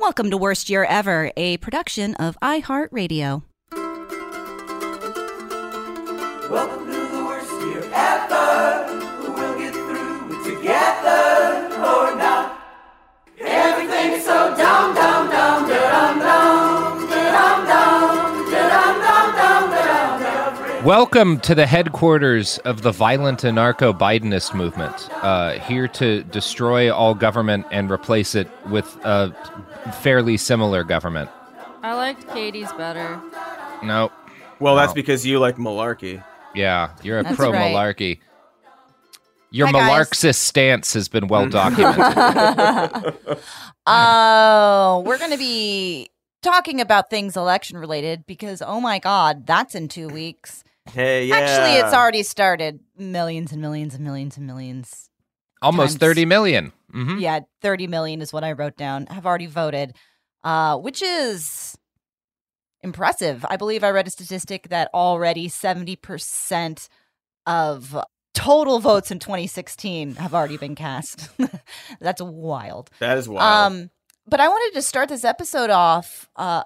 Welcome 0.00 0.30
to 0.30 0.38
Worst 0.38 0.70
Year 0.70 0.84
Ever, 0.84 1.30
a 1.36 1.58
production 1.58 2.14
of 2.14 2.38
iHeartRadio. 2.40 3.42
Welcome 6.50 6.86
to 6.86 6.92
the 6.92 7.22
worst 7.22 7.52
year 7.66 7.84
ever. 7.92 8.86
We'll 9.20 9.58
get 9.58 9.74
through 9.74 10.30
it 10.32 10.56
together 10.56 11.68
or 11.76 12.16
not. 12.16 12.58
Everything 13.40 14.12
is 14.12 14.24
so 14.24 14.56
dumb, 14.56 14.94
dumb, 14.94 15.28
dumb, 15.28 15.68
da-dum, 15.68 16.18
dumb, 16.18 17.10
da-dum, 17.10 17.66
dumb, 17.66 18.50
dum 18.50 19.34
dum. 19.36 19.70
dumb. 19.70 20.84
Welcome 20.84 21.40
to 21.40 21.54
the 21.54 21.66
headquarters 21.66 22.56
of 22.60 22.80
the 22.80 22.90
violent 22.90 23.40
anarcho 23.40 23.92
Bidenist 23.96 24.54
movement, 24.54 25.10
uh, 25.22 25.58
here 25.58 25.88
to 25.88 26.22
destroy 26.22 26.90
all 26.90 27.14
government 27.14 27.66
and 27.70 27.90
replace 27.90 28.34
it 28.34 28.48
with 28.70 28.96
a 29.04 29.36
fairly 30.02 30.36
similar 30.36 30.84
government. 30.84 31.30
I 31.82 31.94
liked 31.94 32.28
Katie's 32.28 32.72
better. 32.74 33.20
No, 33.82 34.10
Well, 34.58 34.76
that's 34.76 34.92
because 34.92 35.24
you 35.26 35.38
like 35.38 35.56
malarkey. 35.56 36.22
yeah, 36.54 36.90
you're 37.02 37.18
a 37.20 37.22
That's 37.22 37.36
pro 37.36 37.50
right. 37.52 37.74
malarkey. 37.74 38.20
Your 39.52 39.66
Hi, 39.66 39.72
guys. 39.72 40.08
malarxist 40.08 40.36
stance 40.36 40.92
has 40.94 41.08
been 41.08 41.26
well 41.26 41.46
mm. 41.46 41.50
documented. 41.50 43.38
Oh, 43.86 45.02
we're 45.04 45.18
going 45.18 45.32
to 45.32 45.38
be 45.38 46.10
talking 46.42 46.80
about 46.80 47.10
things 47.10 47.36
election 47.36 47.76
related 47.78 48.24
because, 48.26 48.62
oh 48.62 48.80
my 48.80 48.98
God, 49.00 49.46
that's 49.46 49.74
in 49.74 49.88
two 49.88 50.08
weeks. 50.08 50.62
Hey, 50.92 51.26
yeah. 51.26 51.36
Actually, 51.36 51.80
it's 51.80 51.92
already 51.94 52.22
started. 52.22 52.80
Millions 52.96 53.50
and 53.52 53.60
millions 53.60 53.94
and 53.94 54.04
millions 54.04 54.36
and 54.36 54.46
millions. 54.46 55.08
Almost 55.62 55.94
Times- 55.94 56.00
30 56.00 56.24
million. 56.26 56.72
Hmm 56.90 57.18
Yeah, 57.18 57.40
30 57.62 57.86
million 57.86 58.20
is 58.22 58.32
what 58.32 58.44
I 58.44 58.52
wrote 58.52 58.76
down, 58.76 59.06
have 59.06 59.26
already 59.26 59.46
voted, 59.46 59.94
uh, 60.44 60.76
which 60.78 61.02
is 61.02 61.76
impressive. 62.82 63.44
I 63.48 63.56
believe 63.56 63.84
I 63.84 63.90
read 63.90 64.06
a 64.06 64.10
statistic 64.10 64.68
that 64.68 64.90
already 64.94 65.48
70% 65.48 66.88
of 67.46 67.96
total 68.34 68.78
votes 68.78 69.10
in 69.10 69.18
2016 69.18 70.16
have 70.16 70.34
already 70.34 70.56
been 70.56 70.74
cast. 70.74 71.28
That's 72.00 72.22
wild. 72.22 72.90
That 72.98 73.18
is 73.18 73.28
wild. 73.28 73.72
Um, 73.72 73.90
but 74.26 74.40
I 74.40 74.48
wanted 74.48 74.74
to 74.76 74.82
start 74.82 75.08
this 75.08 75.24
episode 75.24 75.70
off 75.70 76.28
uh, 76.36 76.64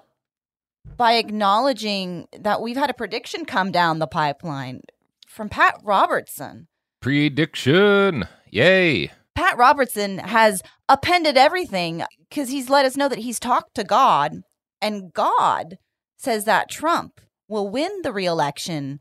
by 0.97 1.13
acknowledging 1.13 2.27
that 2.39 2.61
we've 2.61 2.77
had 2.77 2.89
a 2.89 2.93
prediction 2.93 3.45
come 3.45 3.71
down 3.71 3.99
the 3.99 4.07
pipeline 4.07 4.81
from 5.27 5.49
Pat 5.49 5.79
Robertson. 5.83 6.67
Prediction. 7.01 8.25
Yay. 8.51 9.11
Pat 9.35 9.57
Robertson 9.57 10.19
has 10.19 10.61
appended 10.89 11.37
everything 11.37 12.03
because 12.29 12.49
he's 12.49 12.69
let 12.69 12.85
us 12.85 12.95
know 12.97 13.09
that 13.09 13.19
he's 13.19 13.39
talked 13.39 13.75
to 13.75 13.83
God, 13.83 14.41
and 14.81 15.13
God 15.13 15.77
says 16.17 16.45
that 16.45 16.69
Trump 16.69 17.19
will 17.47 17.69
win 17.69 17.91
the 18.03 18.13
reelection. 18.13 18.99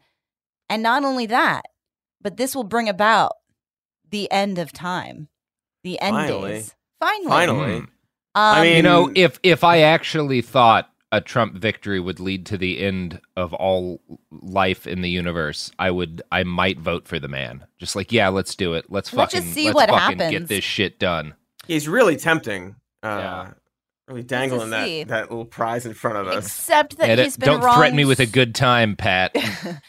And 0.69 0.83
not 0.83 1.05
only 1.05 1.27
that, 1.27 1.62
but 2.21 2.37
this 2.37 2.55
will 2.56 2.65
bring 2.65 2.89
about 2.89 3.33
the 4.11 4.31
end 4.33 4.59
of 4.59 4.73
time, 4.73 5.28
the 5.83 6.00
end 6.00 6.17
Finally. 6.17 6.53
days. 6.53 6.75
Finally. 7.00 7.28
Finally. 7.28 7.81
Mm. 7.81 7.89
I 8.34 8.59
Um, 8.59 8.62
mean, 8.65 8.77
you 8.77 8.83
know, 8.83 9.12
if 9.15 9.39
if 9.43 9.62
I 9.62 9.81
actually 9.81 10.41
thought 10.43 10.89
a 11.16 11.20
Trump 11.20 11.54
victory 11.54 12.00
would 12.00 12.20
lead 12.20 12.47
to 12.47 12.58
the 12.58 12.80
end 12.80 13.20
of 13.36 13.52
all 13.54 14.00
life 14.30 14.86
in 14.86 15.00
the 15.02 15.10
universe, 15.10 15.70
I 15.78 15.91
would 15.91 16.22
I 16.32 16.42
might 16.44 16.78
vote 16.78 17.06
for 17.06 17.19
the 17.19 17.28
man. 17.28 17.64
Just 17.78 17.94
like, 17.97 18.12
yeah, 18.12 18.28
let's 18.28 18.54
do 18.54 18.75
it. 18.75 18.86
Let's 18.88 19.12
Let's 19.12 19.32
fucking 19.32 19.44
just 19.44 19.54
see 19.54 19.66
let's 19.72 19.76
what 19.76 19.88
fucking 19.91 20.19
get 20.30 20.48
this 20.48 20.64
shit 20.64 20.98
done. 20.98 21.34
he's 21.66 21.88
really 21.88 22.16
tempting. 22.16 22.76
Uh, 23.02 23.06
Yeah. 23.06 23.50
Really 24.06 24.22
dangling 24.22 24.69
that, 24.69 24.84
see. 24.86 25.04
that 25.04 25.30
little 25.30 25.47
prize 25.47 25.86
in 25.86 25.94
front 25.94 26.19
of 26.19 26.26
us. 26.28 26.44
except 26.44 26.98
that 26.98 27.08
And 27.08 27.19
he's 27.20 27.36
it- 27.36 27.41
been 27.41 27.46
don't 27.48 27.62
wrong. 27.62 27.76
threaten 27.78 27.96
me 27.96 28.04
with 28.04 28.20
a 28.20 28.26
good 28.26 28.54
time, 28.54 28.96
Pat. 28.96 29.34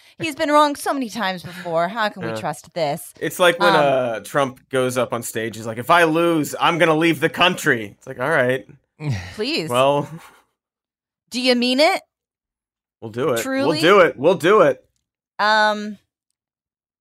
he's 0.20 0.36
been 0.38 0.50
wrong 0.50 0.78
so 0.78 0.94
many 0.94 1.10
times 1.10 1.44
before. 1.44 1.90
How 1.90 2.08
can 2.08 2.22
Yeah. 2.24 2.34
we 2.34 2.40
trust 2.40 2.74
this? 2.74 3.14
It's 3.20 3.40
like 3.40 3.60
when 3.60 3.76
Um, 3.76 3.82
uh, 3.82 4.20
Trump 4.22 4.70
goes 4.70 4.98
up 4.98 5.12
on 5.12 5.22
stage. 5.22 5.58
He's 5.58 5.66
like, 5.66 5.78
"If 5.80 5.90
I 5.90 6.06
lose, 6.06 6.56
I'm 6.62 6.78
gonna 6.78 6.96
leave 6.96 7.20
the 7.20 7.28
country." 7.28 7.96
It's 7.98 8.08
like, 8.08 8.20
all 8.22 8.30
right, 8.30 8.66
Please. 9.36 9.70
well, 9.70 10.08
do 11.30 11.42
you 11.42 11.56
mean 11.56 11.80
it? 11.80 12.02
we'll 13.02 13.12
do 13.12 13.34
it. 13.34 13.42
Truly? 13.42 13.82
We'll 13.82 13.82
do 13.82 14.00
it. 14.00 14.18
We'll 14.18 14.36
do 14.36 14.62
it. 14.62 14.84
Um, 15.38 15.98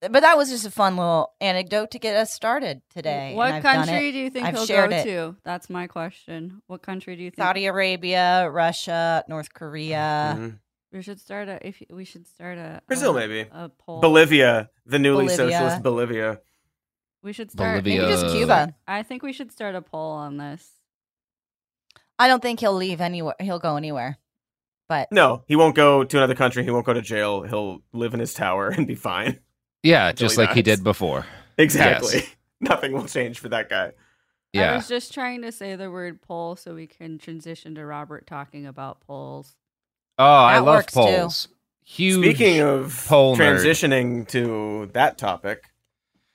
but 0.01 0.21
that 0.21 0.37
was 0.37 0.51
just 0.51 0.67
a 0.67 0.71
fun 0.71 0.97
little 0.97 1.33
anecdote 1.41 1.93
to 1.93 1.99
get 1.99 2.15
us 2.15 2.31
started 2.33 2.83
today. 2.91 3.33
What 3.35 3.63
country 3.63 4.13
do 4.13 4.19
you 4.19 4.29
think 4.29 4.47
I've 4.47 4.55
he'll 4.55 4.67
go 4.67 4.85
it. 4.91 5.05
to? 5.05 5.37
That's 5.45 5.71
my 5.71 5.87
question. 5.87 6.61
What 6.67 6.83
country 6.83 7.17
do 7.17 7.23
you 7.23 7.31
think 7.31 7.39
Saudi 7.43 7.65
Arabia, 7.67 8.51
Russia, 8.51 9.25
North 9.29 9.55
Korea. 9.55 10.35
Mhm. 10.39 10.59
we 10.93 11.01
should 11.01 11.21
start 11.21 11.49
a? 11.49 11.67
If 11.67 11.83
we 11.89 12.05
should 12.05 12.27
start 12.27 12.59
a 12.59 12.83
Brazil, 12.87 13.17
a- 13.17 13.21
maybe. 13.21 13.49
a 13.51 13.69
poll. 13.71 14.01
Bolivia, 14.01 14.69
the 14.85 14.99
newly 14.99 15.25
Bolivia. 15.27 15.37
socialist 15.53 15.83
Bolivia. 15.83 16.41
We 17.23 17.33
should 17.33 17.51
start. 17.51 17.83
Bolivia. 17.83 18.03
Maybe 18.03 18.13
just 18.13 18.27
Cuba. 18.37 18.75
I 18.87 19.03
think 19.05 19.23
we 19.23 19.33
should 19.33 19.53
start 19.53 19.75
a 19.75 19.81
poll 19.81 20.11
on 20.13 20.37
this. 20.37 20.71
I 22.25 22.29
don't 22.29 22.41
think 22.41 22.61
he'll 22.61 22.73
leave 22.73 23.03
anywhere. 23.03 23.35
He'll 23.39 23.59
go 23.59 23.77
anywhere. 23.77 24.17
But 24.89 25.13
No, 25.13 25.45
he 25.47 25.57
won't 25.57 25.75
go 25.75 26.05
to 26.05 26.17
another 26.17 26.35
country. 26.35 26.65
He 26.65 26.71
won't 26.71 26.87
go 26.87 26.95
to 26.95 27.03
jail. 27.03 27.43
He'll 27.43 27.83
live 27.93 28.15
in 28.15 28.21
his 28.21 28.33
tower 28.33 28.69
and 28.69 28.87
be 28.87 28.95
fine. 28.95 29.41
Yeah, 29.83 30.11
just 30.23 30.37
he 30.37 30.41
like 30.41 30.55
he 30.55 30.63
did 30.63 30.83
before. 30.83 31.27
Exactly. 31.59 32.15
Yes. 32.15 32.37
Nothing 32.61 32.93
will 32.93 33.05
change 33.07 33.39
for 33.41 33.51
that 33.51 33.69
guy. 33.69 33.93
Yeah. 34.55 34.73
I 34.73 34.77
was 34.77 34.89
just 34.89 35.13
trying 35.13 35.43
to 35.43 35.53
say 35.53 35.77
the 35.77 35.91
word 35.91 36.23
poll 36.23 36.57
so 36.57 36.75
we 36.75 36.87
can 36.87 37.19
transition 37.19 37.75
to 37.75 37.85
Robert 37.85 38.27
talking 38.27 38.65
about 38.67 39.01
polls. 39.01 39.55
Oh, 40.19 40.25
I 40.25 40.55
That 40.55 40.65
love 40.65 40.77
works, 40.77 40.95
too. 40.95 41.01
polls. 41.01 41.49
Huge. 41.85 42.25
Speaking 42.25 42.61
of 42.61 43.05
poll 43.07 43.37
nerd. 43.37 43.57
transitioning 43.59 44.27
to 44.29 44.89
that 44.95 45.19
topic, 45.19 45.65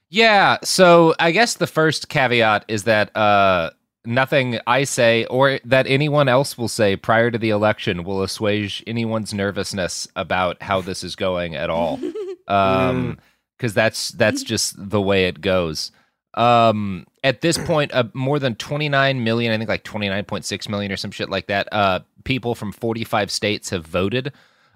Yeah, 0.10 0.58
so 0.64 1.16
I 1.20 1.32
guess 1.32 1.56
the 1.56 1.66
first 1.68 2.10
caveat 2.10 2.66
is 2.68 2.84
that 2.84 3.16
uh 3.16 3.72
nothing 4.06 4.60
I 4.66 4.84
say 4.84 5.26
or 5.26 5.60
that 5.66 5.88
anyone 5.88 6.28
else 6.28 6.58
will 6.58 6.68
say 6.68 6.96
prior 6.96 7.32
to 7.32 7.38
the 7.38 7.50
election 7.50 8.04
will 8.04 8.24
assuage 8.24 8.84
anyone's 8.88 9.34
nervousness 9.34 10.08
about 10.16 10.62
how 10.62 10.82
this 10.82 11.04
is 11.04 11.16
going 11.16 11.56
at 11.56 11.70
all. 11.70 12.00
Um 12.48 13.20
cuz 13.60 13.76
that's 13.76 14.10
that's 14.10 14.42
just 14.42 14.74
the 14.90 15.00
way 15.00 15.26
it 15.26 15.40
goes. 15.40 15.92
Um, 16.34 17.06
at 17.24 17.42
this 17.42 17.58
point, 17.58 17.94
uh, 17.94 18.06
more 18.14 18.40
than 18.40 18.56
29 18.56 19.24
million, 19.24 19.52
I 19.52 19.58
think 19.58 19.70
like 19.70 19.84
29.6 19.84 20.70
million 20.70 20.92
or 20.92 20.98
some 20.98 21.12
shit 21.12 21.30
like 21.30 21.48
that, 21.48 21.68
uh, 21.72 22.00
people 22.24 22.56
from 22.56 22.72
45 22.72 23.30
states 23.30 23.70
have 23.72 23.86
voted 23.86 24.32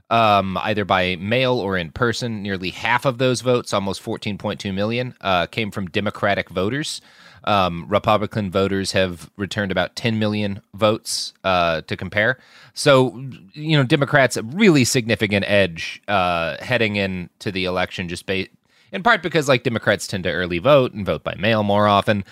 um, 0.10 0.58
either 0.62 0.86
by 0.86 1.16
mail 1.18 1.60
or 1.60 1.78
in 1.78 1.92
person. 1.92 2.42
Nearly 2.44 2.72
half 2.72 3.06
of 3.06 3.18
those 3.18 3.42
votes, 3.42 3.74
almost 3.74 4.04
14.2 4.04 4.74
million, 4.74 5.16
uh, 5.22 5.48
came 5.48 5.72
from 5.72 5.88
Democratic 5.88 6.50
voters. 6.50 7.02
Um, 7.46 7.86
Republican 7.88 8.52
voters 8.52 8.92
have 8.94 9.30
returned 9.38 9.72
about 9.72 9.96
10 9.96 10.20
million 10.20 10.62
votes 10.74 11.34
uh, 11.44 11.82
to 11.82 11.98
compare. 11.98 12.40
So, 12.74 13.18
you 13.54 13.78
know, 13.78 13.84
Democrats 13.84 14.38
a 14.38 14.44
really 14.44 14.86
significant 14.86 15.46
edge 15.48 16.02
uh, 16.08 16.58
heading 16.60 16.96
into 16.96 17.52
the 17.52 17.66
election, 17.66 18.08
just 18.08 18.26
based 18.26 18.50
in 18.92 19.04
part 19.04 19.24
because 19.24 19.50
like 19.50 19.64
Democrats 19.64 20.08
tend 20.08 20.24
to 20.24 20.32
early 20.32 20.60
vote 20.60 20.94
and 20.94 21.06
vote 21.06 21.24
by 21.24 21.36
mail 21.36 21.64
more 21.64 21.88
often. 21.88 22.24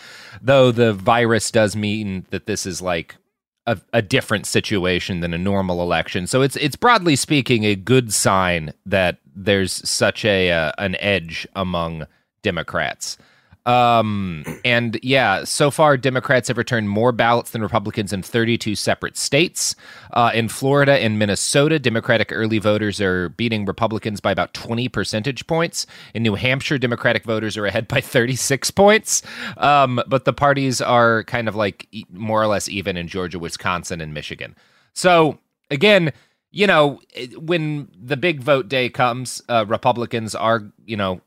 Though 0.42 0.72
the 0.72 0.94
virus 0.94 1.52
does 1.52 1.76
mean 1.76 2.26
that 2.30 2.46
this 2.46 2.66
is 2.66 2.82
like 2.82 3.18
a, 3.66 3.80
a 3.94 4.02
different 4.02 4.46
situation 4.46 5.20
than 5.20 5.34
a 5.34 5.38
normal 5.38 5.82
election. 5.82 6.28
So 6.28 6.42
it's 6.42 6.56
it's 6.56 6.76
broadly 6.76 7.16
speaking 7.16 7.64
a 7.64 7.76
good 7.76 8.14
sign 8.14 8.74
that 8.86 9.18
there's 9.36 9.88
such 9.90 10.26
a 10.26 10.52
uh, 10.52 10.72
an 10.78 10.96
edge 11.00 11.48
among 11.56 12.06
Democrats. 12.42 13.18
Um, 13.66 14.44
and 14.66 15.00
yeah, 15.04 15.44
so 15.44 15.70
far, 15.70 15.96
Democrats 15.96 16.48
have 16.48 16.58
returned 16.58 16.90
more 16.90 17.12
ballots 17.12 17.52
than 17.52 17.62
Republicans 17.62 18.12
in 18.12 18.24
32 18.24 18.76
separate 18.76 19.18
states. 19.18 19.76
Uh, 20.14 20.32
in 20.34 20.48
Florida 20.48 20.94
and 20.94 21.20
Minnesota, 21.20 21.78
Democratic 21.78 22.32
early 22.32 22.58
voters 22.58 23.00
are 23.00 23.30
beating 23.30 23.66
Republicans 23.66 24.20
by 24.20 24.32
about 24.32 24.54
20 24.54 24.90
percentage 24.90 25.46
points. 25.46 25.86
In 26.14 26.24
New 26.24 26.36
Hampshire, 26.36 26.78
Democratic 26.78 27.24
voters 27.24 27.56
are 27.58 27.66
ahead 27.66 27.88
by 27.88 28.02
36 28.02 28.72
points. 28.72 29.22
Um, 29.58 30.02
but 30.08 30.26
the 30.26 30.34
parties 30.34 30.82
are 30.82 31.24
kind 31.26 31.48
of 31.48 31.56
like 31.56 31.88
more 32.12 32.42
or 32.42 32.48
less 32.48 32.68
even 32.68 32.98
in 32.98 33.08
Georgia, 33.08 33.38
Wisconsin, 33.38 34.02
and 34.02 34.14
Michigan. 34.14 34.56
So 34.94 35.38
again, 35.70 36.12
you 36.52 36.68
know, 36.68 37.00
when 37.38 37.90
the 37.96 38.18
big 38.18 38.42
vote 38.42 38.68
day 38.68 38.90
comes, 38.90 39.42
uh, 39.48 39.66
Republicans 39.68 40.36
are, 40.36 40.64
you 40.86 40.98
know, 40.98 41.22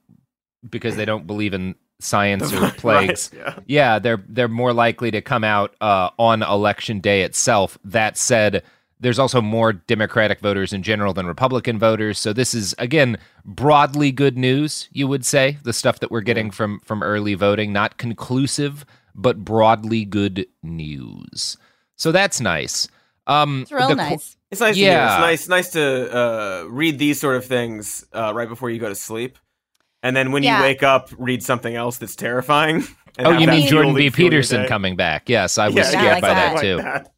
because 0.68 0.96
they 0.96 1.04
don't 1.04 1.26
believe 1.26 1.54
in 1.54 1.74
science 2.00 2.52
or 2.52 2.60
Right, 2.60 2.76
plagues. 2.76 3.30
yeah. 3.34 3.58
Yeah, 3.66 3.98
they're 3.98 4.22
they're 4.28 4.48
more 4.48 4.72
likely 4.72 5.10
to 5.10 5.20
come 5.20 5.44
out 5.44 5.74
uh, 5.80 6.10
on 6.18 6.42
election 6.42 7.00
day 7.00 7.22
itself. 7.22 7.78
That 7.84 8.16
said, 8.16 8.62
there's 9.00 9.18
also 9.18 9.40
more 9.42 9.72
Democratic 9.72 10.40
voters 10.40 10.72
in 10.72 10.82
general 10.82 11.12
than 11.14 11.26
Republican 11.26 11.78
voters. 11.78 12.18
So 12.18 12.32
this 12.32 12.54
is 12.54 12.74
again 12.78 13.18
broadly 13.44 14.12
good 14.12 14.36
news. 14.36 14.88
You 14.92 15.06
would 15.08 15.24
say 15.24 15.58
the 15.62 15.72
stuff 15.72 16.00
that 16.00 16.10
we're 16.10 16.20
getting 16.22 16.50
from 16.50 16.80
from 16.80 17.02
early 17.02 17.34
voting, 17.34 17.72
not 17.72 17.96
conclusive, 17.98 18.84
but 19.14 19.44
broadly 19.44 20.04
good 20.04 20.46
news. 20.62 21.56
So 21.96 22.12
that's 22.12 22.40
nice. 22.40 22.88
Um, 23.26 23.62
It's 23.62 23.72
real 23.72 23.88
the 23.88 23.94
qu- 23.94 24.00
nice. 24.00 24.36
It's 24.50 24.60
nice. 24.60 24.74
To. 24.74 24.80
Yeah. 24.80 25.14
It's 25.30 25.48
nice. 25.48 25.48
Nice 25.48 25.70
to 25.72 26.16
uh, 26.16 26.64
read 26.68 26.98
these 26.98 27.18
sort 27.20 27.36
of 27.36 27.44
things 27.44 28.04
uh, 28.12 28.32
right 28.34 28.48
before 28.48 28.68
you 28.70 28.78
go 28.78 28.88
to 28.88 28.94
sleep, 28.94 29.38
and 30.04 30.14
then 30.16 30.30
when 30.30 30.44
Yeah. 30.44 30.58
you 30.58 30.62
wake 30.62 30.84
up, 30.84 31.08
read 31.18 31.42
something 31.42 31.74
else 31.74 31.96
that's 31.98 32.14
terrifying. 32.14 32.84
and 33.18 33.26
Oh, 33.26 33.30
you 33.32 33.46
that 33.46 33.52
mean 33.52 33.66
Jordan 33.66 33.94
B. 33.94 34.10
Peterson 34.10 34.66
coming 34.68 34.94
back? 34.94 35.28
Yes, 35.28 35.58
I 35.58 35.66
was 35.66 35.74
Yeah, 35.76 35.82
scared 35.84 36.04
like 36.12 36.20
by 36.22 36.28
that. 36.28 36.34
that 36.34 36.52
Like 36.54 36.62
too. 36.62 36.76
that. 36.76 37.10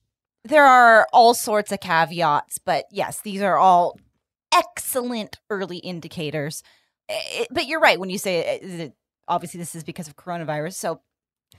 There 0.45 0.65
are 0.65 1.07
all 1.13 1.35
sorts 1.35 1.73
of 1.73 1.81
caveats, 1.81 2.59
but 2.59 2.85
yes, 2.91 3.21
these 3.23 3.43
are 3.43 3.59
all 3.59 3.99
excellent 4.55 5.39
early 5.51 5.79
indicators. 5.79 6.63
Eh, 7.09 7.45
But 7.51 7.67
you're 7.67 7.81
right 7.81 7.99
when 8.01 8.11
you 8.11 8.19
say 8.19 8.45
eh, 8.45 8.59
it, 8.63 8.93
obviously 9.29 9.59
this 9.59 9.75
is 9.75 9.85
because 9.85 10.09
of 10.09 10.17
coronavirus, 10.17 10.75
so 10.75 11.01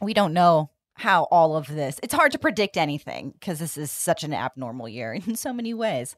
we 0.02 0.14
don't 0.14 0.34
know 0.34 0.72
how 0.96 1.24
all 1.26 1.56
of 1.56 1.68
this. 1.68 2.00
It's 2.02 2.14
hard 2.14 2.32
to 2.32 2.40
predict 2.40 2.78
anything 2.78 3.32
because 3.32 3.60
this 3.60 3.78
is 3.78 3.92
such 3.92 4.24
an 4.24 4.34
abnormal 4.34 4.88
year 4.90 5.14
in 5.28 5.36
so 5.36 5.54
many 5.54 5.74
ways. 5.74 6.16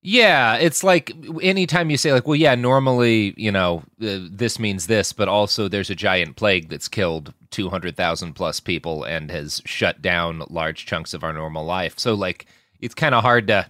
Yeah, 0.00 0.54
it's 0.56 0.84
like 0.84 1.12
anytime 1.42 1.90
you 1.90 1.96
say 1.96 2.12
like, 2.12 2.26
well, 2.26 2.36
yeah, 2.36 2.54
normally, 2.54 3.34
you 3.36 3.50
know, 3.50 3.82
uh, 4.00 4.18
this 4.30 4.58
means 4.58 4.86
this, 4.86 5.12
but 5.12 5.28
also 5.28 5.66
there's 5.68 5.90
a 5.90 5.94
giant 5.94 6.36
plague 6.36 6.68
that's 6.68 6.86
killed 6.88 7.34
200,000 7.50 8.32
plus 8.34 8.60
people 8.60 9.02
and 9.04 9.30
has 9.30 9.60
shut 9.64 10.00
down 10.00 10.42
large 10.48 10.86
chunks 10.86 11.14
of 11.14 11.24
our 11.24 11.32
normal 11.32 11.64
life. 11.64 11.98
So 11.98 12.14
like 12.14 12.46
it's 12.80 12.94
kind 12.94 13.14
of 13.14 13.22
hard 13.22 13.48
to 13.48 13.68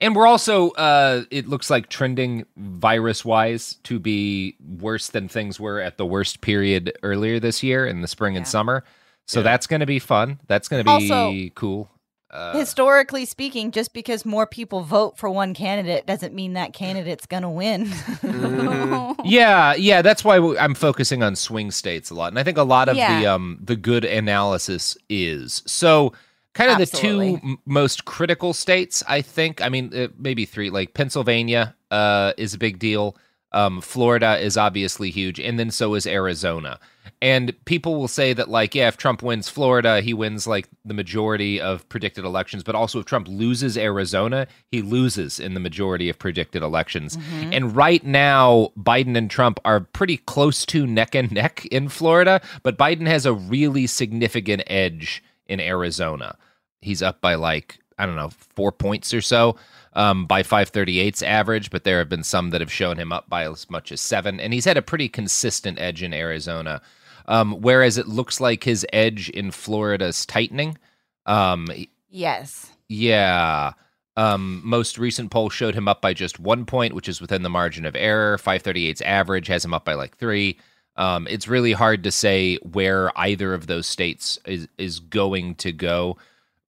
and 0.00 0.14
we're 0.14 0.26
also 0.28 0.70
uh 0.72 1.24
it 1.30 1.48
looks 1.48 1.70
like 1.70 1.88
trending 1.88 2.44
virus 2.56 3.24
wise 3.24 3.74
to 3.84 3.98
be 3.98 4.54
worse 4.60 5.08
than 5.08 5.28
things 5.28 5.58
were 5.58 5.80
at 5.80 5.96
the 5.96 6.06
worst 6.06 6.40
period 6.40 6.92
earlier 7.02 7.40
this 7.40 7.62
year 7.62 7.86
in 7.86 8.00
the 8.02 8.08
spring 8.08 8.36
and 8.36 8.46
summer. 8.46 8.84
So 9.26 9.42
that's 9.42 9.66
going 9.66 9.80
to 9.80 9.86
be 9.86 9.98
fun. 9.98 10.40
That's 10.46 10.68
going 10.68 10.84
to 10.84 10.98
be 10.98 11.10
Also- 11.10 11.50
cool. 11.54 11.90
Uh, 12.30 12.58
Historically 12.58 13.24
speaking, 13.24 13.70
just 13.70 13.94
because 13.94 14.26
more 14.26 14.46
people 14.46 14.82
vote 14.82 15.16
for 15.16 15.30
one 15.30 15.54
candidate 15.54 16.06
doesn't 16.06 16.34
mean 16.34 16.52
that 16.52 16.74
candidate's 16.74 17.24
going 17.24 17.42
to 17.42 17.48
win. 17.48 17.86
Mm-hmm. 17.86 18.98
Yeah, 19.24 19.74
yeah, 19.74 20.00
that's 20.00 20.24
why 20.24 20.36
I'm 20.58 20.74
focusing 20.74 21.22
on 21.22 21.36
swing 21.36 21.70
states 21.70 22.08
a 22.10 22.14
lot, 22.14 22.28
and 22.28 22.38
I 22.38 22.42
think 22.44 22.56
a 22.56 22.62
lot 22.62 22.88
of 22.88 22.96
the 22.96 23.26
um 23.26 23.58
the 23.62 23.76
good 23.76 24.04
analysis 24.04 24.96
is 25.10 25.62
so 25.66 26.12
kind 26.54 26.70
of 26.70 26.80
Absolutely. 26.80 27.32
the 27.32 27.40
two 27.40 27.46
m- 27.46 27.58
most 27.66 28.04
critical 28.04 28.52
states. 28.54 29.02
I 29.08 29.20
think, 29.22 29.60
I 29.60 29.68
mean, 29.68 29.92
uh, 29.94 30.08
maybe 30.18 30.44
three. 30.44 30.70
Like 30.70 30.94
Pennsylvania 30.94 31.74
uh 31.90 32.32
is 32.38 32.54
a 32.54 32.58
big 32.58 32.78
deal. 32.78 33.16
Um, 33.52 33.80
Florida 33.80 34.38
is 34.38 34.56
obviously 34.56 35.10
huge, 35.10 35.40
and 35.40 35.58
then 35.58 35.70
so 35.70 35.94
is 35.94 36.06
Arizona. 36.06 36.78
And 37.20 37.52
people 37.64 37.96
will 37.96 38.06
say 38.06 38.32
that, 38.32 38.48
like, 38.48 38.74
yeah, 38.76 38.86
if 38.86 38.96
Trump 38.96 39.22
wins 39.22 39.48
Florida, 39.48 40.00
he 40.02 40.14
wins 40.14 40.46
like 40.46 40.68
the 40.84 40.94
majority 40.94 41.60
of 41.60 41.88
predicted 41.88 42.24
elections. 42.24 42.62
But 42.62 42.76
also, 42.76 43.00
if 43.00 43.06
Trump 43.06 43.26
loses 43.26 43.76
Arizona, 43.76 44.46
he 44.70 44.82
loses 44.82 45.40
in 45.40 45.54
the 45.54 45.60
majority 45.60 46.08
of 46.08 46.18
predicted 46.18 46.62
elections. 46.62 47.18
And 47.52 47.74
right 47.74 48.04
now, 48.04 48.70
Biden 48.78 49.16
and 49.16 49.28
Trump 49.28 49.58
are 49.64 49.80
pretty 49.80 50.18
close 50.18 50.64
to 50.66 50.86
neck 50.86 51.16
and 51.16 51.32
neck 51.32 51.66
in 51.72 51.88
Florida, 51.88 52.40
but 52.62 52.78
Biden 52.78 53.08
has 53.08 53.26
a 53.26 53.32
really 53.32 53.88
significant 53.88 54.62
edge 54.68 55.22
in 55.46 55.58
Arizona. 55.58 56.36
He's 56.80 57.02
up 57.02 57.20
by 57.20 57.34
like, 57.34 57.80
I 57.98 58.06
don't 58.06 58.16
know, 58.16 58.30
four 58.54 58.72
points 58.72 59.12
or 59.12 59.20
so 59.20 59.56
um, 59.94 60.26
by 60.26 60.42
538's 60.42 61.22
average, 61.22 61.70
but 61.70 61.84
there 61.84 61.98
have 61.98 62.08
been 62.08 62.22
some 62.22 62.50
that 62.50 62.60
have 62.60 62.72
shown 62.72 62.98
him 62.98 63.12
up 63.12 63.28
by 63.28 63.48
as 63.48 63.68
much 63.68 63.90
as 63.90 64.00
seven. 64.00 64.38
And 64.40 64.52
he's 64.52 64.64
had 64.64 64.76
a 64.76 64.82
pretty 64.82 65.08
consistent 65.08 65.80
edge 65.80 66.02
in 66.02 66.14
Arizona. 66.14 66.80
Um, 67.26 67.60
whereas 67.60 67.98
it 67.98 68.08
looks 68.08 68.40
like 68.40 68.64
his 68.64 68.86
edge 68.92 69.28
in 69.30 69.50
Florida 69.50 70.06
is 70.06 70.24
tightening. 70.24 70.78
Um, 71.26 71.66
yes. 72.08 72.70
yeah. 72.88 73.72
Um, 74.16 74.62
most 74.64 74.98
recent 74.98 75.30
poll 75.30 75.48
showed 75.48 75.74
him 75.74 75.86
up 75.86 76.02
by 76.02 76.12
just 76.12 76.40
one 76.40 76.64
point, 76.64 76.94
which 76.94 77.08
is 77.08 77.20
within 77.20 77.42
the 77.42 77.50
margin 77.50 77.84
of 77.84 77.94
error. 77.94 78.36
538's 78.38 79.02
average 79.02 79.46
has 79.46 79.64
him 79.64 79.74
up 79.74 79.84
by 79.84 79.94
like 79.94 80.16
three. 80.16 80.58
Um, 80.96 81.28
it's 81.28 81.46
really 81.46 81.72
hard 81.72 82.02
to 82.02 82.10
say 82.10 82.56
where 82.56 83.16
either 83.16 83.54
of 83.54 83.68
those 83.68 83.86
states 83.86 84.38
is, 84.44 84.66
is 84.76 84.98
going 84.98 85.54
to 85.56 85.70
go. 85.70 86.16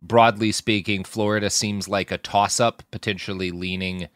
Broadly 0.02 0.52
speaking, 0.52 1.04
Florida 1.04 1.50
seems 1.50 1.88
like 1.88 2.10
a 2.10 2.18
toss 2.18 2.58
up, 2.58 2.82
potentially 2.90 3.50
leaning, 3.50 4.08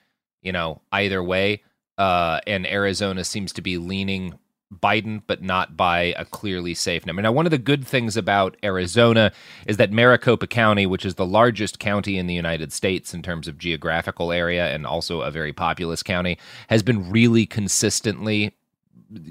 you 0.42 0.52
know, 0.52 0.80
either 0.92 1.22
way. 1.22 1.62
Uh, 1.98 2.40
and 2.46 2.66
Arizona 2.66 3.22
seems 3.24 3.52
to 3.52 3.62
be 3.62 3.78
leaning 3.78 4.38
Biden, 4.72 5.22
but 5.26 5.42
not 5.42 5.76
by 5.76 6.14
a 6.16 6.24
clearly 6.24 6.74
safe 6.74 7.06
number. 7.06 7.22
Now, 7.22 7.32
one 7.32 7.46
of 7.46 7.50
the 7.50 7.58
good 7.58 7.86
things 7.86 8.16
about 8.16 8.56
Arizona 8.64 9.32
is 9.66 9.76
that 9.76 9.92
Maricopa 9.92 10.46
County, 10.46 10.86
which 10.86 11.04
is 11.04 11.14
the 11.14 11.26
largest 11.26 11.78
county 11.78 12.18
in 12.18 12.26
the 12.26 12.34
United 12.34 12.72
States 12.72 13.14
in 13.14 13.22
terms 13.22 13.46
of 13.46 13.58
geographical 13.58 14.32
area 14.32 14.74
and 14.74 14.86
also 14.86 15.20
a 15.20 15.30
very 15.30 15.52
populous 15.52 16.02
county, 16.02 16.38
has 16.68 16.82
been 16.82 17.10
really 17.10 17.46
consistently 17.46 18.56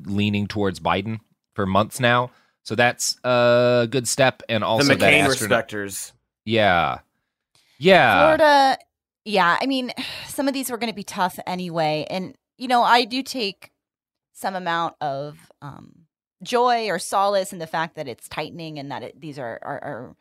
leaning 0.06 0.48
towards 0.48 0.80
Biden 0.80 1.20
for 1.54 1.66
months 1.66 2.00
now. 2.00 2.32
So 2.64 2.76
that's 2.76 3.18
a 3.24 3.88
good 3.90 4.08
step. 4.08 4.42
And 4.48 4.64
also 4.64 4.94
the 4.94 4.96
McCain 4.96 5.28
respecters. 5.28 6.14
Yeah. 6.46 7.00
Yeah. 7.80 8.20
Florida, 8.20 8.78
yeah. 9.26 9.58
I 9.62 9.66
mean, 9.66 9.92
some 10.28 10.48
of 10.48 10.54
these 10.54 10.70
were 10.72 10.78
going 10.78 10.92
to 10.92 10.96
be 10.96 11.04
tough 11.04 11.40
anyway. 11.46 12.06
And, 12.10 12.36
you 12.58 12.68
know, 12.68 12.84
I 12.84 13.06
do 13.06 13.24
take 13.24 13.72
some 14.34 14.56
amount 14.56 14.96
of 15.00 15.52
um, 15.62 16.06
joy 16.42 16.90
or 16.90 17.00
solace 17.00 17.54
in 17.54 17.60
the 17.60 17.68
fact 17.68 17.96
that 17.96 18.08
it's 18.08 18.28
tightening 18.28 18.80
and 18.80 18.92
that 18.92 19.04
it, 19.04 19.22
these 19.22 19.38
are, 19.40 19.60
are, 19.62 19.84
are 19.84 20.16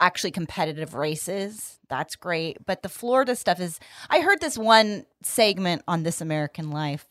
actually 0.00 0.30
competitive 0.30 0.94
races. 0.94 1.78
That's 1.88 2.16
great. 2.16 2.58
But 2.66 2.82
the 2.82 2.88
Florida 2.88 3.36
stuff 3.36 3.60
is, 3.60 3.78
I 4.08 4.20
heard 4.20 4.40
this 4.40 4.56
one 4.56 5.04
segment 5.22 5.82
on 5.86 6.02
This 6.02 6.20
American 6.20 6.70
Life 6.70 7.06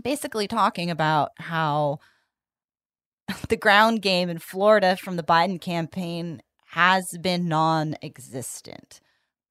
basically 0.00 0.46
talking 0.46 0.90
about 0.90 1.32
how 1.38 1.98
the 3.48 3.56
ground 3.56 4.02
game 4.02 4.28
in 4.28 4.38
Florida 4.38 4.96
from 4.96 5.16
the 5.16 5.22
Biden 5.22 5.60
campaign 5.60 6.42
has 6.72 7.18
been 7.18 7.48
non 7.48 7.94
existent. 8.02 9.00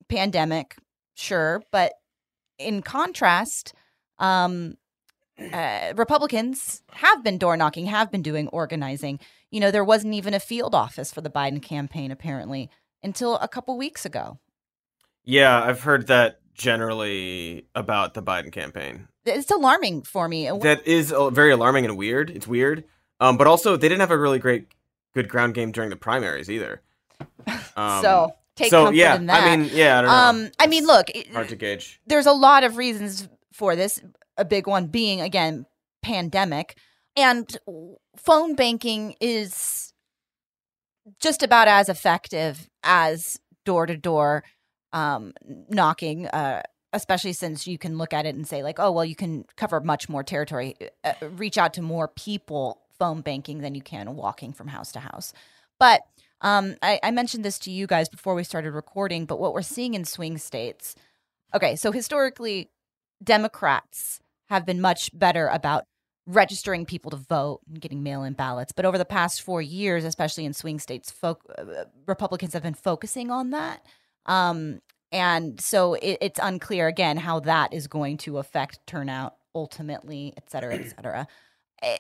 Pandemic, 0.10 0.76
sure, 1.14 1.62
but 1.72 1.94
in 2.58 2.82
contrast, 2.82 3.74
um, 4.18 4.76
uh, 5.54 5.94
Republicans 5.96 6.82
have 6.94 7.24
been 7.24 7.38
door 7.38 7.56
knocking, 7.56 7.86
have 7.86 8.12
been 8.12 8.24
doing 8.24 8.48
organizing. 8.48 9.20
You 9.52 9.60
know, 9.60 9.70
there 9.70 9.84
wasn't 9.84 10.16
even 10.16 10.34
a 10.34 10.40
field 10.40 10.74
office 10.74 11.14
for 11.14 11.22
the 11.22 11.30
Biden 11.30 11.62
campaign 11.62 12.10
apparently 12.10 12.72
until 13.04 13.38
a 13.38 13.48
couple 13.48 13.78
weeks 13.78 14.04
ago. 14.04 14.40
Yeah, 15.24 15.62
I've 15.62 15.82
heard 15.82 16.08
that 16.08 16.40
generally 16.56 17.68
about 17.76 18.16
the 18.16 18.24
Biden 18.24 18.52
campaign. 18.52 19.08
It's 19.26 19.52
alarming 19.52 20.04
for 20.04 20.28
me. 20.28 20.50
That 20.62 20.88
is 20.88 21.14
very 21.32 21.52
alarming 21.52 21.86
and 21.86 21.98
weird. 21.98 22.32
It's 22.32 22.48
weird. 22.48 22.84
Um, 23.20 23.38
but 23.38 23.46
also 23.46 23.78
they 23.78 23.88
didn't 23.88 24.02
have 24.02 24.10
a 24.10 24.18
really 24.18 24.40
great 24.40 24.70
good 25.14 25.30
ground 25.30 25.54
game 25.54 25.72
during 25.72 25.92
the 25.92 25.96
primaries 25.96 26.50
either. 26.50 26.82
Um, 27.76 28.02
so 28.02 28.36
take 28.56 28.70
so 28.70 28.86
comfort 28.86 28.98
yeah, 28.98 29.16
in 29.16 29.26
that. 29.28 29.44
I 29.44 29.56
mean, 29.56 29.70
yeah, 29.74 30.00
I 30.00 30.02
don't 30.02 30.12
know. 30.12 30.44
Um, 30.46 30.52
I 30.60 30.68
mean, 30.68 30.86
look, 30.86 31.10
it- 31.10 31.32
Hard 31.32 31.50
to 31.50 31.56
gauge. 31.56 32.02
there's 32.06 32.26
a 32.26 32.34
lot 32.34 32.64
of 32.64 32.78
reasons 32.78 33.28
for 33.54 33.76
this. 33.76 34.02
A 34.38 34.46
big 34.46 34.68
one 34.68 34.88
being 34.88 35.22
again 35.22 35.66
pandemic, 36.02 36.78
and 37.16 37.58
phone 38.18 38.56
banking 38.56 39.16
is 39.22 39.94
just 41.20 41.44
about 41.44 41.68
as 41.68 41.90
effective 41.90 42.70
as 42.84 43.40
door 43.66 43.86
to 43.86 43.96
door 43.96 44.44
knocking. 45.70 46.28
Uh, 46.28 46.62
especially 46.94 47.34
since 47.34 47.68
you 47.68 47.78
can 47.78 47.98
look 47.98 48.14
at 48.14 48.26
it 48.26 48.36
and 48.36 48.48
say 48.48 48.64
like, 48.64 48.80
oh 48.80 48.92
well, 48.92 49.06
you 49.06 49.16
can 49.16 49.46
cover 49.56 49.80
much 49.80 50.10
more 50.10 50.24
territory, 50.24 50.76
uh, 51.04 51.14
reach 51.22 51.58
out 51.58 51.74
to 51.74 51.82
more 51.82 52.08
people 52.10 52.82
phone 53.00 53.22
banking 53.22 53.60
than 53.60 53.76
you 53.76 53.82
can 53.82 54.16
walking 54.16 54.54
from 54.54 54.68
house 54.68 54.92
to 54.92 55.00
house. 55.00 55.34
But 55.80 56.02
um, 56.42 56.76
I, 56.82 57.00
I 57.04 57.12
mentioned 57.12 57.46
this 57.46 57.60
to 57.60 57.72
you 57.72 57.88
guys 57.88 58.10
before 58.10 58.36
we 58.36 58.44
started 58.44 58.72
recording, 58.72 59.26
but 59.26 59.40
what 59.40 59.54
we're 59.54 59.62
seeing 59.62 59.94
in 59.94 60.06
swing 60.06 60.38
states, 60.38 60.96
okay, 61.54 61.76
so 61.76 61.92
historically, 61.92 62.70
Democrats 63.24 64.20
have 64.50 64.66
been 64.66 64.82
much 64.82 65.10
better 65.14 65.48
about 65.48 65.86
registering 66.28 66.86
people 66.86 67.12
to 67.12 67.18
vote 67.18 67.62
and 67.68 67.82
getting 67.82 68.04
mail 68.04 68.24
in 68.24 68.34
ballots. 68.34 68.72
But 68.72 68.86
over 68.86 68.98
the 68.98 69.06
past 69.06 69.42
four 69.42 69.62
years, 69.62 70.04
especially 70.04 70.46
in 70.46 70.54
swing 70.54 70.80
states, 70.80 71.12
folk, 71.12 71.42
uh, 71.58 71.86
Republicans 72.08 72.54
have 72.54 72.64
been 72.64 72.74
focusing 72.74 73.32
on 73.32 73.50
that. 73.52 73.86
Um, 74.26 74.82
and 75.12 75.60
so 75.60 75.96
it, 75.96 76.18
it's 76.22 76.40
unclear 76.42 76.88
again 76.88 77.18
how 77.18 77.40
that 77.42 77.74
is 77.74 77.88
going 77.88 78.18
to 78.18 78.38
affect 78.38 78.86
turnout 78.86 79.36
ultimately, 79.54 80.34
et 80.38 80.50
cetera, 80.50 80.76
et 80.76 80.90
cetera. 80.90 81.28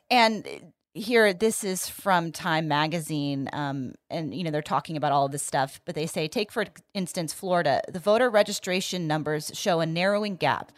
And 0.10 0.48
here, 0.94 1.34
this 1.34 1.64
is 1.64 1.88
from 1.88 2.32
Time 2.32 2.68
Magazine, 2.68 3.50
um, 3.54 3.94
and 4.10 4.34
you 4.34 4.44
know 4.44 4.52
they're 4.52 4.62
talking 4.62 4.98
about 4.98 5.12
all 5.12 5.26
of 5.26 5.32
this 5.32 5.44
stuff. 5.44 5.80
But 5.86 5.96
they 5.96 6.06
say, 6.06 6.28
take 6.28 6.52
for 6.52 6.66
instance, 6.94 7.34
Florida. 7.34 7.82
The 7.88 8.00
voter 8.00 8.30
registration 8.30 9.08
numbers 9.08 9.52
show 9.54 9.80
a 9.80 9.86
narrowing 9.86 10.36
gap 10.36 10.72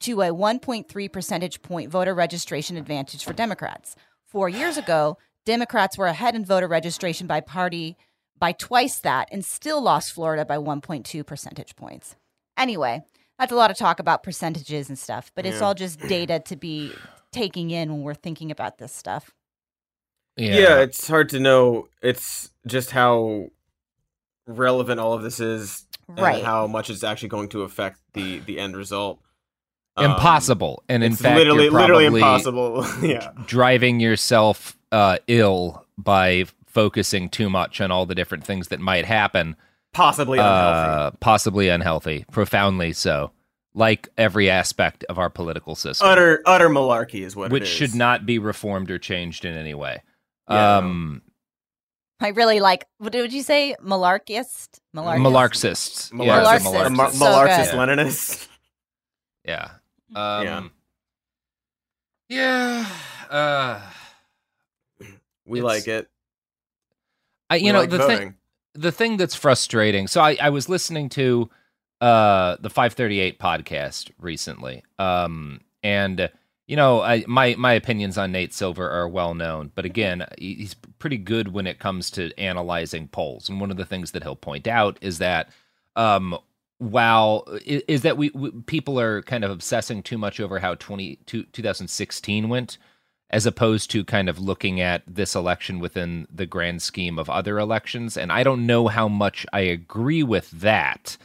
to 0.00 0.20
a 0.22 0.28
1.3 0.30 1.12
percentage 1.12 1.62
point 1.62 1.90
voter 1.90 2.14
registration 2.14 2.76
advantage 2.76 3.24
for 3.24 3.32
Democrats. 3.32 3.94
Four 4.26 4.48
years 4.48 4.76
ago, 4.76 5.18
Democrats 5.46 5.96
were 5.96 6.06
ahead 6.06 6.34
in 6.34 6.44
voter 6.44 6.66
registration 6.68 7.26
by 7.26 7.40
party 7.40 7.96
by 8.38 8.50
twice 8.52 8.98
that 9.00 9.28
and 9.30 9.44
still 9.44 9.80
lost 9.80 10.12
Florida 10.12 10.44
by 10.44 10.56
1.2 10.56 11.24
percentage 11.24 11.76
points. 11.76 12.16
Anyway, 12.56 13.02
that's 13.38 13.52
a 13.52 13.56
lot 13.56 13.70
of 13.70 13.76
talk 13.76 14.00
about 14.00 14.24
percentages 14.24 14.88
and 14.88 14.98
stuff, 14.98 15.30
but 15.36 15.46
it's 15.46 15.60
Yeah. 15.60 15.66
all 15.66 15.74
just 15.74 16.00
data 16.00 16.40
to 16.46 16.56
be 16.56 16.92
taking 17.30 17.70
in 17.70 17.92
when 17.92 18.02
we're 18.02 18.14
thinking 18.14 18.50
about 18.50 18.78
this 18.78 18.92
stuff. 18.92 19.30
Yeah. 20.36 20.80
it's 20.80 21.06
hard 21.06 21.28
to 21.30 21.40
know. 21.40 21.88
It's 22.02 22.50
just 22.66 22.90
how 22.90 23.48
relevant 24.46 25.00
all 25.00 25.12
of 25.12 25.22
this 25.22 25.40
is, 25.40 25.86
Right. 26.08 26.36
And 26.36 26.46
how 26.46 26.66
much 26.66 26.90
it's 26.90 27.04
actually 27.04 27.28
going 27.28 27.48
to 27.50 27.62
affect 27.62 27.98
the 28.12 28.40
the 28.40 28.58
end 28.58 28.76
result. 28.76 29.20
Um, 29.96 30.12
impossible. 30.12 30.82
And 30.88 31.02
in 31.04 31.12
it's 31.12 31.22
fact, 31.22 31.36
literally 31.36 31.64
you're 31.64 31.72
literally 31.72 32.06
impossible. 32.06 32.86
yeah. 33.02 33.30
driving 33.46 34.00
yourself 34.00 34.76
uh, 34.90 35.18
ill 35.26 35.84
by 35.98 36.46
focusing 36.66 37.28
too 37.28 37.50
much 37.50 37.80
on 37.80 37.90
all 37.90 38.06
the 38.06 38.14
different 38.14 38.44
things 38.44 38.68
that 38.68 38.80
might 38.80 39.04
happen. 39.04 39.56
Possibly 39.92 40.38
unhealthy. 40.38 40.90
Uh, 40.90 41.10
possibly 41.20 41.68
unhealthy, 41.68 42.24
profoundly 42.30 42.92
so. 42.92 43.30
Like 43.74 44.08
every 44.18 44.50
aspect 44.50 45.04
of 45.04 45.18
our 45.18 45.30
political 45.30 45.74
system, 45.74 46.06
utter 46.06 46.42
utter 46.44 46.68
malarkey 46.68 47.24
is 47.24 47.34
what 47.34 47.50
which 47.50 47.62
it 47.62 47.68
is. 47.68 47.70
should 47.70 47.94
not 47.94 48.26
be 48.26 48.38
reformed 48.38 48.90
or 48.90 48.98
changed 48.98 49.46
in 49.46 49.54
any 49.54 49.72
way. 49.72 50.02
Yeah, 50.50 50.76
um, 50.78 51.22
I 52.20 52.28
really 52.28 52.60
like. 52.60 52.86
What 52.98 53.12
did 53.12 53.32
you 53.32 53.42
say? 53.42 53.74
Malarchist. 53.82 54.78
Malarchist. 54.94 55.20
Malarxists. 55.20 56.12
Malarxist. 56.12 56.24
Yeah, 56.26 56.42
Malarxist. 56.42 56.72
the 56.72 56.86
A 56.86 56.90
mar- 56.90 57.10
Malarxists. 57.10 57.70
So 57.70 57.76
Leninist. 57.76 58.48
Yeah. 59.44 59.70
Um, 60.14 60.70
Yeah. 62.28 62.86
yeah. 63.30 63.36
Uh, 63.36 63.80
We 65.46 65.60
like 65.62 65.88
it. 65.88 66.08
I, 67.50 67.56
you 67.56 67.66
We 67.66 67.72
know 67.72 67.80
like 67.80 67.90
the 67.90 67.98
voting. 67.98 68.18
thing. 68.18 68.34
The 68.74 68.92
thing 68.92 69.16
that's 69.18 69.34
frustrating. 69.34 70.06
So 70.06 70.20
I, 70.20 70.36
I 70.40 70.50
was 70.50 70.68
listening 70.68 71.08
to 71.10 71.50
uh, 72.00 72.56
the 72.60 72.70
538 72.70 73.38
podcast 73.38 74.10
recently, 74.18 74.82
um, 74.98 75.60
and 75.82 76.30
you 76.66 76.76
know 76.76 77.02
I, 77.02 77.24
my 77.26 77.54
my 77.58 77.72
opinions 77.74 78.18
on 78.18 78.32
Nate 78.32 78.54
Silver 78.54 78.88
are 78.90 79.08
well 79.08 79.34
known. 79.34 79.72
But 79.74 79.84
again, 79.84 80.26
he's 80.38 80.74
pretty 80.98 81.18
good 81.18 81.52
when 81.52 81.66
it 81.66 81.78
comes 81.78 82.10
to 82.12 82.36
analyzing 82.38 83.08
polls. 83.08 83.48
And 83.48 83.60
one 83.60 83.70
of 83.70 83.76
the 83.76 83.84
things 83.84 84.12
that 84.12 84.22
he'll 84.22 84.36
point 84.36 84.66
out 84.66 84.98
is 85.00 85.18
that 85.18 85.50
um, 85.96 86.38
while 86.78 87.44
is 87.64 88.02
that 88.02 88.16
we, 88.16 88.30
we 88.30 88.50
people 88.66 88.98
are 88.98 89.22
kind 89.22 89.44
of 89.44 89.50
obsessing 89.50 90.02
too 90.02 90.18
much 90.18 90.40
over 90.40 90.58
how 90.58 90.74
20, 90.74 91.16
two- 91.26 91.44
2016 91.44 92.48
went 92.48 92.78
as 93.30 93.46
opposed 93.46 93.90
to 93.90 94.04
kind 94.04 94.28
of 94.28 94.38
looking 94.38 94.80
at 94.80 95.02
this 95.06 95.34
election 95.34 95.78
within 95.78 96.26
the 96.32 96.44
grand 96.44 96.82
scheme 96.82 97.18
of 97.18 97.30
other 97.30 97.58
elections 97.58 98.16
and 98.16 98.32
i 98.32 98.42
don't 98.42 98.66
know 98.66 98.88
how 98.88 99.08
much 99.08 99.46
i 99.52 99.60
agree 99.60 100.22
with 100.24 100.50
that 100.50 101.16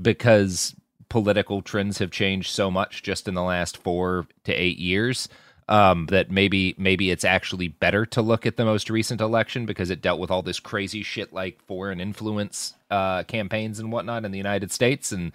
because 0.00 0.74
political 1.12 1.60
trends 1.60 1.98
have 1.98 2.10
changed 2.10 2.50
so 2.50 2.70
much 2.70 3.02
just 3.02 3.28
in 3.28 3.34
the 3.34 3.42
last 3.42 3.76
4 3.76 4.26
to 4.44 4.52
8 4.54 4.78
years 4.78 5.28
um, 5.68 6.06
that 6.06 6.30
maybe 6.30 6.74
maybe 6.78 7.10
it's 7.10 7.22
actually 7.22 7.68
better 7.68 8.06
to 8.06 8.22
look 8.22 8.46
at 8.46 8.56
the 8.56 8.64
most 8.64 8.88
recent 8.88 9.20
election 9.20 9.66
because 9.66 9.90
it 9.90 10.00
dealt 10.00 10.18
with 10.18 10.30
all 10.30 10.40
this 10.40 10.58
crazy 10.58 11.02
shit 11.02 11.30
like 11.30 11.62
foreign 11.66 12.00
influence 12.00 12.72
uh, 12.90 13.24
campaigns 13.24 13.78
and 13.78 13.92
whatnot 13.92 14.24
in 14.24 14.32
the 14.32 14.38
United 14.38 14.72
States, 14.72 15.12
and 15.12 15.32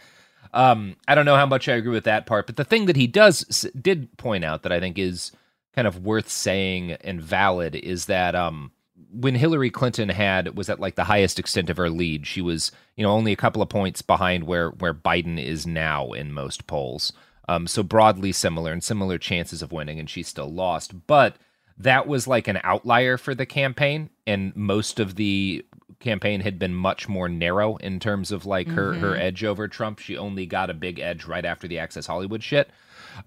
um, 0.52 0.96
I 1.08 1.14
don't 1.14 1.26
know 1.26 1.36
how 1.36 1.46
much 1.46 1.70
I 1.70 1.74
agree 1.74 1.94
with 1.94 2.06
that 2.06 2.26
part. 2.26 2.48
But 2.48 2.56
the 2.56 2.66
thing 2.66 2.88
that 2.88 2.96
he 2.96 3.06
does 3.06 3.68
did 3.80 4.18
point 4.18 4.44
out 4.44 4.64
that 4.64 4.72
I 4.72 4.80
think 4.80 4.98
is 4.98 5.32
kind 5.76 5.88
of 5.88 6.04
worth 6.04 6.28
saying 6.28 6.94
and 7.02 7.22
valid 7.22 7.76
is 7.76 8.06
that 8.08 8.34
um, 8.34 8.72
when 9.12 9.36
Hillary 9.36 9.70
Clinton 9.70 10.10
had 10.10 10.56
was 10.58 10.70
at 10.70 10.80
like 10.80 10.96
the 10.96 11.06
highest 11.06 11.40
extent 11.40 11.70
of 11.70 11.78
her 11.78 11.90
lead, 11.90 12.28
she 12.28 12.42
was 12.42 12.72
you 12.96 13.04
know 13.04 13.12
only 13.12 13.32
a 13.32 13.38
couple 13.38 13.62
of 13.62 13.70
points 13.70 14.02
behind 14.02 14.46
where 14.46 14.70
where 14.72 14.94
Biden 14.94 15.42
is 15.44 15.66
now 15.68 16.12
in 16.12 16.32
most 16.34 16.68
polls. 16.68 17.14
Um, 17.50 17.66
so 17.68 17.82
broadly 17.82 18.34
similar 18.34 18.74
and 18.74 18.84
similar 18.84 19.18
chances 19.18 19.62
of 19.62 19.72
winning, 19.72 20.00
and 20.00 20.10
she 20.10 20.22
still 20.24 20.52
lost. 20.52 21.08
But 21.08 21.38
that 21.78 22.06
was 22.08 22.28
like 22.28 22.48
an 22.50 22.60
outlier 22.64 23.18
for 23.18 23.34
the 23.34 23.46
campaign, 23.46 24.10
and 24.26 24.54
most 24.56 25.00
of 25.00 25.16
the 25.16 25.64
campaign 26.00 26.42
had 26.42 26.60
been 26.60 26.76
much 26.76 27.08
more 27.08 27.30
narrow 27.30 27.78
in 27.78 28.00
terms 28.00 28.32
of 28.32 28.46
like 28.46 28.68
her 28.68 28.94
her 28.96 29.14
Mhm. 29.14 29.20
edge 29.20 29.44
over 29.44 29.68
Trump. 29.68 30.00
She 30.00 30.18
only 30.18 30.46
got 30.46 30.70
a 30.70 30.74
big 30.74 31.00
edge 31.00 31.26
right 31.26 31.46
after 31.46 31.68
the 31.68 31.80
Access 31.80 32.06
Hollywood 32.08 32.44
shit. 32.44 32.70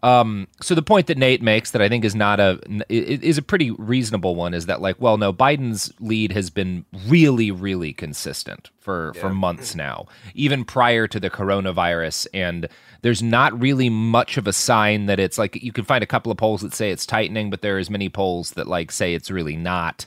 Um, 0.02 0.48
so 0.60 0.74
the 0.74 0.82
point 0.82 1.06
that 1.08 1.18
Nate 1.18 1.42
makes 1.42 1.72
that 1.72 1.82
I 1.82 1.88
think 1.88 2.04
is 2.04 2.14
not 2.14 2.40
a 2.40 2.60
is 2.88 3.38
a 3.38 3.42
pretty 3.42 3.70
reasonable 3.72 4.34
one 4.34 4.54
is 4.54 4.66
that 4.66 4.80
like, 4.80 5.00
well, 5.00 5.18
no, 5.18 5.32
Biden's 5.32 5.92
lead 6.00 6.32
has 6.32 6.50
been 6.50 6.84
really, 7.06 7.50
really 7.50 7.92
consistent 7.92 8.70
for 8.78 9.12
for 9.14 9.30
months 9.30 9.74
now, 9.74 10.06
even 10.34 10.64
prior 10.64 11.06
to 11.06 11.20
the 11.20 11.30
coronavirus, 11.30 12.26
and 12.32 12.68
there's 13.02 13.22
not 13.22 13.58
really 13.60 13.88
much 13.88 14.36
of 14.36 14.46
a 14.46 14.52
sign 14.52 15.06
that 15.06 15.18
it's 15.18 15.38
like 15.38 15.62
you 15.62 15.72
can 15.72 15.84
find 15.84 16.02
a 16.02 16.06
couple 16.06 16.32
of 16.32 16.38
polls 16.38 16.62
that 16.62 16.74
say 16.74 16.90
it's 16.90 17.06
tightening, 17.06 17.50
but 17.50 17.62
there 17.62 17.78
is 17.78 17.90
many 17.90 18.08
polls 18.08 18.52
that 18.52 18.66
like 18.66 18.90
say 18.90 19.14
it's 19.14 19.30
really 19.30 19.56
not. 19.56 20.06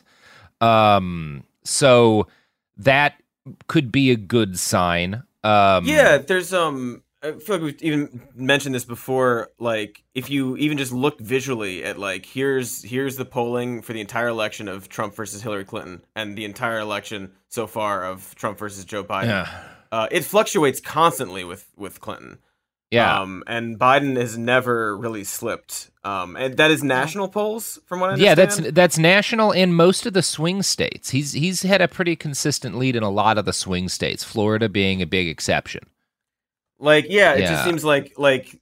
Um, 0.62 1.44
so 1.63 2.28
that 2.78 3.22
could 3.68 3.92
be 3.92 4.12
a 4.12 4.16
good 4.16 4.58
sign. 4.58 5.24
Um, 5.44 5.86
yeah, 5.86 6.18
there's 6.18 6.54
um. 6.54 7.02
I 7.24 7.32
feel 7.34 7.56
like 7.56 7.63
we've 7.63 7.82
even 7.82 8.22
mentioned 8.36 8.75
this 8.75 8.86
before. 8.86 9.50
Like, 9.58 10.03
if 10.13 10.30
you 10.30 10.58
even 10.58 10.77
just 10.77 10.92
look 10.92 11.20
visually 11.20 11.84
at 11.84 11.98
like 11.98 12.25
here's 12.25 12.84
here's 12.84 13.15
the 13.15 13.25
polling 13.25 13.82
for 13.82 13.94
the 13.94 14.01
entire 14.01 14.27
election 14.27 14.68
of 14.68 14.89
Trump 14.89 15.15
versus 15.15 15.42
Hillary 15.42 15.65
Clinton, 15.65 16.03
and 16.15 16.38
the 16.38 16.46
entire 16.46 16.80
election 16.80 17.32
so 17.50 17.65
far 17.65 18.06
of 18.06 18.36
Trump 18.36 18.58
versus 18.60 18.84
Joe 18.86 19.03
Biden. 19.03 19.27
Yeah. 19.27 19.63
Uh, 19.92 20.08
it 20.12 20.25
fluctuates 20.25 20.82
constantly 20.82 21.44
with 21.44 21.70
with 21.77 22.01
Clinton. 22.01 22.39
Yeah. 22.94 23.22
Um, 23.22 23.44
and 23.48 23.80
Biden 23.80 24.18
has 24.18 24.38
never 24.38 24.96
really 24.96 25.24
slipped. 25.24 25.89
Um, 26.03 26.36
and 26.36 26.58
that 26.58 26.70
is 26.70 26.84
national 26.84 27.27
polls, 27.27 27.80
from 27.88 28.00
what 28.00 28.12
I 28.12 28.15
Yeah, 28.18 28.36
that's 28.36 28.58
that's 28.58 29.00
national 29.00 29.51
in 29.51 29.74
most 29.74 30.06
of 30.06 30.13
the 30.13 30.22
swing 30.22 30.62
states. 30.62 31.10
He's 31.10 31.32
he's 31.32 31.63
had 31.63 31.82
a 31.82 31.88
pretty 31.88 32.15
consistent 32.15 32.77
lead 32.77 32.96
in 32.96 33.01
a 33.01 33.10
lot 33.10 33.39
of 33.39 33.46
the 33.46 33.53
swing 33.53 33.89
states, 33.89 34.24
Florida 34.24 34.70
being 34.70 35.01
a 35.01 35.08
big 35.08 35.27
exception. 35.27 35.84
Like, 36.84 37.06
yeah, 37.10 37.34
it 37.34 37.42
Yeah. 37.42 37.52
just 37.52 37.63
seems 37.63 37.84
like 37.86 38.13
like 38.18 38.60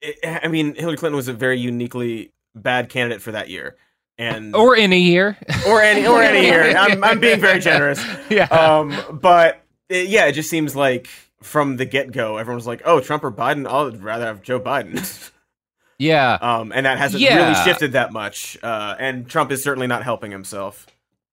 it, 0.00 0.40
I 0.44 0.48
mean, 0.48 0.74
Hillary 0.74 0.96
Clinton 0.96 1.16
was 1.16 1.28
a 1.28 1.32
very 1.32 1.58
uniquely 1.58 2.32
bad 2.54 2.88
candidate 2.88 3.20
for 3.22 3.32
that 3.32 3.48
year, 3.48 3.76
and 4.18 4.54
or 4.54 4.76
any 4.76 5.00
year, 5.00 5.36
or 5.66 5.82
any 5.82 6.06
or 6.06 6.22
any 6.22 6.46
year. 6.46 6.76
I'm 6.78 7.02
I'm 7.02 7.20
being 7.20 7.40
very 7.40 7.58
generous. 7.60 8.04
Yeah. 8.30 8.44
Um, 8.44 9.18
but 9.20 9.62
it, 9.88 10.08
yeah, 10.08 10.26
it 10.26 10.32
just 10.32 10.48
seems 10.50 10.76
like 10.76 11.08
from 11.42 11.76
the 11.76 11.84
get 11.84 12.12
go, 12.12 12.36
everyone's 12.36 12.66
like, 12.66 12.82
"Oh, 12.84 13.00
Trump 13.00 13.24
or 13.24 13.32
Biden? 13.32 13.66
I'd 13.68 14.02
rather 14.02 14.26
have 14.26 14.42
Joe 14.42 14.60
Biden." 14.60 15.30
yeah. 15.98 16.38
Um, 16.40 16.72
and 16.74 16.86
that 16.86 16.98
hasn't 16.98 17.22
Yeah. 17.22 17.36
really 17.36 17.64
shifted 17.64 17.92
that 17.92 18.12
much. 18.12 18.56
Uh, 18.62 18.94
and 18.98 19.28
Trump 19.28 19.50
is 19.52 19.62
certainly 19.62 19.86
not 19.86 20.02
helping 20.04 20.30
himself. 20.30 20.86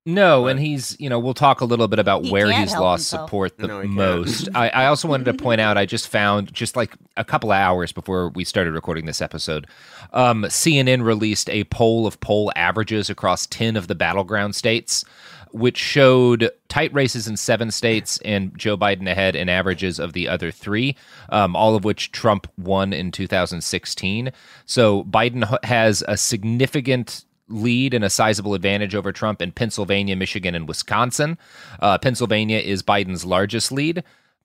No, 0.04 0.48
and 0.48 0.60
he's, 0.60 0.98
you 1.00 1.10
know, 1.10 1.20
we'll 1.20 1.36
talk 1.36 1.62
a 1.62 1.66
little 1.66 1.88
bit 1.88 2.00
about 2.00 2.26
He 2.26 2.32
where 2.32 2.52
he's 2.52 2.74
lost 2.76 3.12
himself. 3.12 3.30
support 3.30 3.58
the 3.60 3.68
No, 3.68 3.84
most. 3.84 4.50
I, 4.56 4.70
I 4.70 4.86
also 4.88 5.08
wanted 5.08 5.26
to 5.26 5.34
point 5.36 5.62
out, 5.62 5.78
I 5.78 5.86
just 5.86 6.08
found, 6.08 6.52
just 6.52 6.76
like 6.76 6.96
a 7.18 7.24
couple 7.24 7.52
of 7.52 7.58
hours 7.58 7.92
before 7.92 8.30
we 8.30 8.44
started 8.44 8.74
recording 8.74 9.06
this 9.06 9.22
episode, 9.22 9.68
um, 10.12 10.44
CNN 10.46 11.04
released 11.04 11.52
a 11.52 11.66
poll 11.66 12.08
of 12.08 12.20
poll 12.20 12.52
averages 12.56 13.12
across 13.12 13.46
10 13.46 13.76
of 13.76 13.88
the 13.88 13.94
battleground 13.94 14.56
states, 14.56 15.06
which 15.52 15.78
showed 15.78 16.50
tight 16.68 16.92
races 16.96 17.28
in 17.28 17.38
seven 17.38 17.70
states 17.70 18.18
and 18.26 18.58
Joe 18.58 18.78
Biden 18.78 19.08
ahead 19.08 19.36
in 19.36 19.50
averages 19.50 20.00
of 20.00 20.14
the 20.14 20.28
other 20.28 20.50
three, 20.50 20.96
um, 21.30 21.56
all 21.56 21.76
of 21.76 21.84
which 21.84 22.12
Trump 22.12 22.48
won 22.58 22.92
in 22.92 23.12
2016. 23.12 24.32
So 24.66 25.04
Biden 25.04 25.64
has 25.64 26.04
a 26.08 26.18
significant 26.18 27.26
lead 27.52 27.94
and 27.94 28.04
a 28.04 28.10
sizable 28.10 28.54
advantage 28.54 28.96
over 28.96 29.12
Trump 29.12 29.42
in 29.42 29.52
Pennsylvania, 29.52 30.16
Michigan, 30.16 30.56
and 30.56 30.68
Wisconsin. 30.68 31.38
Uh, 31.80 31.98
Pennsylvania 31.98 32.60
is 32.60 32.82
Biden's 32.84 33.26
largest 33.26 33.72
lead. 33.72 34.04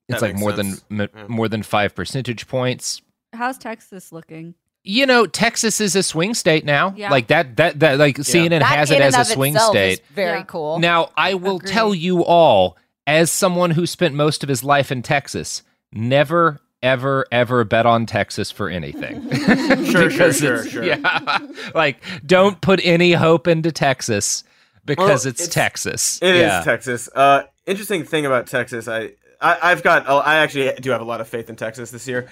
It's 0.09 0.21
That 0.21 0.27
like 0.27 0.37
more 0.37 0.55
sense. 0.55 0.83
than 0.89 1.01
m- 1.03 1.27
more 1.29 1.49
than 1.49 1.63
five 1.63 1.95
percentage 1.95 2.47
points. 2.47 3.03
How's 3.33 3.59
Texas 3.59 4.13
looking? 4.13 4.55
You 4.85 5.05
know, 5.05 5.27
Texas 5.27 5.81
is 5.81 5.97
a 5.97 6.03
swing 6.05 6.33
state 6.35 6.65
now. 6.65 6.95
Yeah. 6.97 7.11
Like 7.11 7.27
that. 7.27 7.57
That 7.57 7.81
that 7.81 7.99
like 7.99 8.17
CNN 8.19 8.61
That 8.61 8.63
has 8.67 8.91
it 8.93 9.01
as 9.01 9.17
a 9.17 9.25
swing 9.25 9.57
state. 9.57 10.03
very 10.15 10.39
Yeah. 10.39 10.45
cool. 10.45 10.79
Now, 10.79 11.11
I 11.17 11.35
will 11.35 11.57
Agree. 11.57 11.71
tell 11.73 11.93
you 11.95 12.25
all, 12.25 12.77
as 13.07 13.33
someone 13.33 13.73
who 13.73 13.85
spent 13.87 14.15
most 14.15 14.43
of 14.45 14.49
his 14.49 14.63
life 14.63 14.93
in 14.93 15.03
Texas, 15.03 15.63
never, 15.93 16.61
ever, 16.83 17.27
ever 17.33 17.65
bet 17.65 17.87
on 17.87 18.07
Texas 18.07 18.51
for 18.51 18.69
anything. 18.69 19.29
Sure, 19.87 19.87
sure, 19.87 20.09
Because 20.09 20.39
sure, 20.39 20.55
it's- 20.57 20.69
sure. 20.71 20.85
Yeah, 20.85 21.39
like 21.75 22.03
don't 22.27 22.61
put 22.61 22.81
any 22.85 23.13
hope 23.13 23.47
into 23.49 23.73
Texas 23.73 24.45
because 24.85 25.25
Well, 25.25 25.31
it's, 25.33 25.41
it's- 25.43 25.49
Texas. 25.49 26.21
It 26.23 26.35
is 26.37 26.43
yeah. 26.43 26.63
Texas. 26.63 27.09
Uh, 27.15 27.43
interesting 27.67 28.05
thing 28.05 28.27
about 28.27 28.47
Texas, 28.47 28.89
I, 28.89 29.13
I 29.41 29.59
I've 29.63 29.83
got 29.83 30.09
I 30.09 30.37
actually 30.37 30.73
do 30.81 30.91
have 30.91 31.01
a 31.01 31.05
lot 31.05 31.21
of 31.21 31.29
faith 31.29 31.49
in 31.51 31.57
Texas 31.57 31.91
this 31.91 32.07
year. 32.09 32.29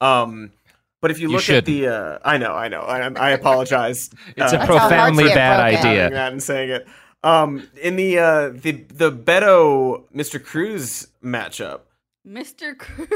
Um, 0.00 0.52
but 1.00 1.10
if 1.10 1.18
you 1.20 1.28
You 1.28 1.36
look 1.36 1.48
at 1.50 1.64
the, 1.64 1.86
uh, 1.88 2.18
I 2.24 2.38
know, 2.38 2.52
I 2.54 2.66
know, 2.68 2.80
I, 2.80 3.08
I 3.16 3.30
apologize. 3.30 4.10
It's 4.36 4.40
uh, 4.40 4.46
a 4.46 4.50
That's 4.50 4.52
how 4.52 4.58
hearts 4.58 4.66
profoundly 4.88 5.24
bad 5.28 5.60
idea. 5.60 6.10
that 6.10 6.32
and 6.32 6.42
saying 6.42 6.70
it. 6.70 6.86
Um, 7.24 7.68
in 7.80 7.96
the 7.96 8.18
uh, 8.18 8.48
the 8.50 8.72
the 8.92 9.10
Beto 9.12 10.04
Mr. 10.14 10.42
Cruz 10.42 11.08
matchup, 11.22 11.80
Mr. 12.28 12.76
Cruz. 12.76 13.08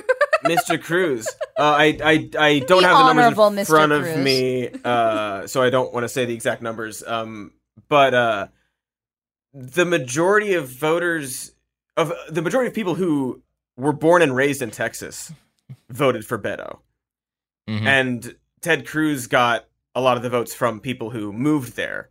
Mr. 0.45 0.83
Cruz. 0.83 1.29
Uh, 1.55 1.65
I, 1.79 1.99
I 2.03 2.31
I 2.39 2.59
don't 2.61 2.81
The 2.83 2.89
have 2.89 2.97
the 2.97 3.13
numbers 3.13 3.39
in 3.39 3.55
Mr. 3.57 3.67
front 3.69 3.93
of 3.93 4.17
me, 4.19 4.71
uh, 4.85 5.47
so 5.47 5.63
I 5.63 5.69
don't 5.69 5.93
want 5.93 6.03
to 6.05 6.09
say 6.09 6.25
the 6.25 6.33
exact 6.33 6.63
numbers. 6.63 7.05
Um, 7.07 7.53
but 7.91 8.15
uh, 8.15 8.47
the 9.53 9.85
majority 9.85 10.55
of 10.55 10.67
voters 10.67 11.53
of 11.99 12.11
the 12.31 12.41
majority 12.41 12.69
of 12.69 12.75
people 12.75 12.95
who 12.95 13.43
were 13.77 13.93
born 13.93 14.23
and 14.23 14.35
raised 14.35 14.63
in 14.63 14.71
Texas 14.71 15.31
voted 15.91 16.25
for 16.25 16.39
Beto, 16.39 16.79
Mhm. 17.69 17.83
and 17.87 18.37
Ted 18.63 18.87
Cruz 18.87 19.27
got 19.27 19.67
a 19.95 20.01
lot 20.01 20.17
of 20.17 20.23
the 20.23 20.31
votes 20.31 20.55
from 20.55 20.81
people 20.81 21.11
who 21.11 21.35
moved 21.35 21.77
there. 21.77 22.09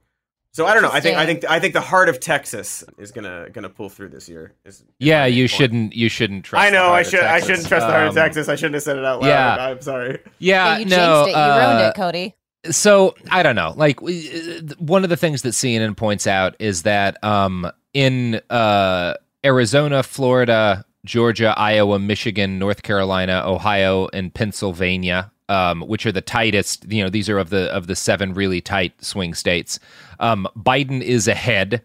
So 0.53 0.65
I 0.65 0.73
don't 0.73 0.83
know. 0.83 0.91
I 0.91 0.99
think 0.99 1.17
I 1.17 1.25
think 1.25 1.45
I 1.49 1.59
think 1.59 1.73
the 1.73 1.79
heart 1.81 2.09
of 2.09 2.19
Texas 2.19 2.83
is 2.97 3.11
gonna 3.11 3.47
gonna 3.53 3.69
pull 3.69 3.87
through 3.89 4.09
this 4.09 4.27
year. 4.27 4.53
Is, 4.65 4.81
is 4.81 4.85
Yeah, 4.99 5.25
you 5.25 5.43
point. 5.43 5.51
shouldn't. 5.51 5.95
You 5.95 6.09
shouldn't 6.09 6.43
trust. 6.43 6.61
I 6.65 6.69
the 6.69 6.75
know. 6.75 6.83
heart 6.83 6.93
I 6.93 6.99
of 7.01 7.07
should. 7.07 7.19
I 7.21 7.23
Texas. 7.23 7.47
shouldn't 7.49 7.67
trust 7.69 7.87
the 7.87 7.91
heart 7.93 8.03
of 8.03 8.09
Um, 8.09 8.15
Texas. 8.15 8.49
I 8.49 8.55
shouldn't 8.55 8.73
have 8.73 8.83
said 8.83 8.97
it 8.97 9.05
out 9.05 9.21
loud. 9.21 9.27
yeah. 9.29 9.55
I'm 9.67 9.81
sorry. 9.81 10.19
Yeah, 10.39 10.73
yeah, 10.73 10.77
you 10.79 10.85
no, 10.85 11.23
changed 11.25 11.37
it. 11.37 11.39
You 11.39 11.45
ruined 11.45 11.79
uh, 11.81 11.91
it, 11.93 11.95
Cody. 11.95 12.35
so 12.69 13.15
I 13.29 13.43
don't 13.43 13.55
know. 13.55 13.73
Like 13.77 14.01
we- 14.01 14.29
uh, 14.57 14.75
one 14.77 15.03
of 15.05 15.09
the 15.09 15.15
things 15.17 15.43
that 15.43 15.49
CNN 15.53 15.95
points 15.95 16.27
out 16.27 16.55
is 16.59 16.83
that 16.83 17.23
um, 17.23 17.71
in 17.93 18.41
uh, 18.49 19.13
Arizona, 19.45 20.03
Florida, 20.03 20.83
Georgia, 21.05 21.53
Iowa, 21.57 21.97
Michigan, 21.97 22.59
North 22.59 22.83
Carolina, 22.83 23.41
Ohio, 23.45 24.09
and 24.13 24.33
Pennsylvania, 24.33 25.31
um, 25.51 25.81
which 25.81 26.05
are 26.05 26.13
the 26.13 26.21
tightest. 26.21 26.89
You 26.89 27.03
know, 27.03 27.09
these 27.09 27.29
are 27.29 27.37
of 27.37 27.49
the 27.49 27.71
of 27.73 27.87
the 27.87 27.95
seven 27.95 28.33
really 28.33 28.61
tight 28.61 29.03
swing 29.03 29.33
states. 29.33 29.79
Um, 30.19 30.47
Biden 30.57 31.01
is 31.01 31.27
ahead, 31.27 31.83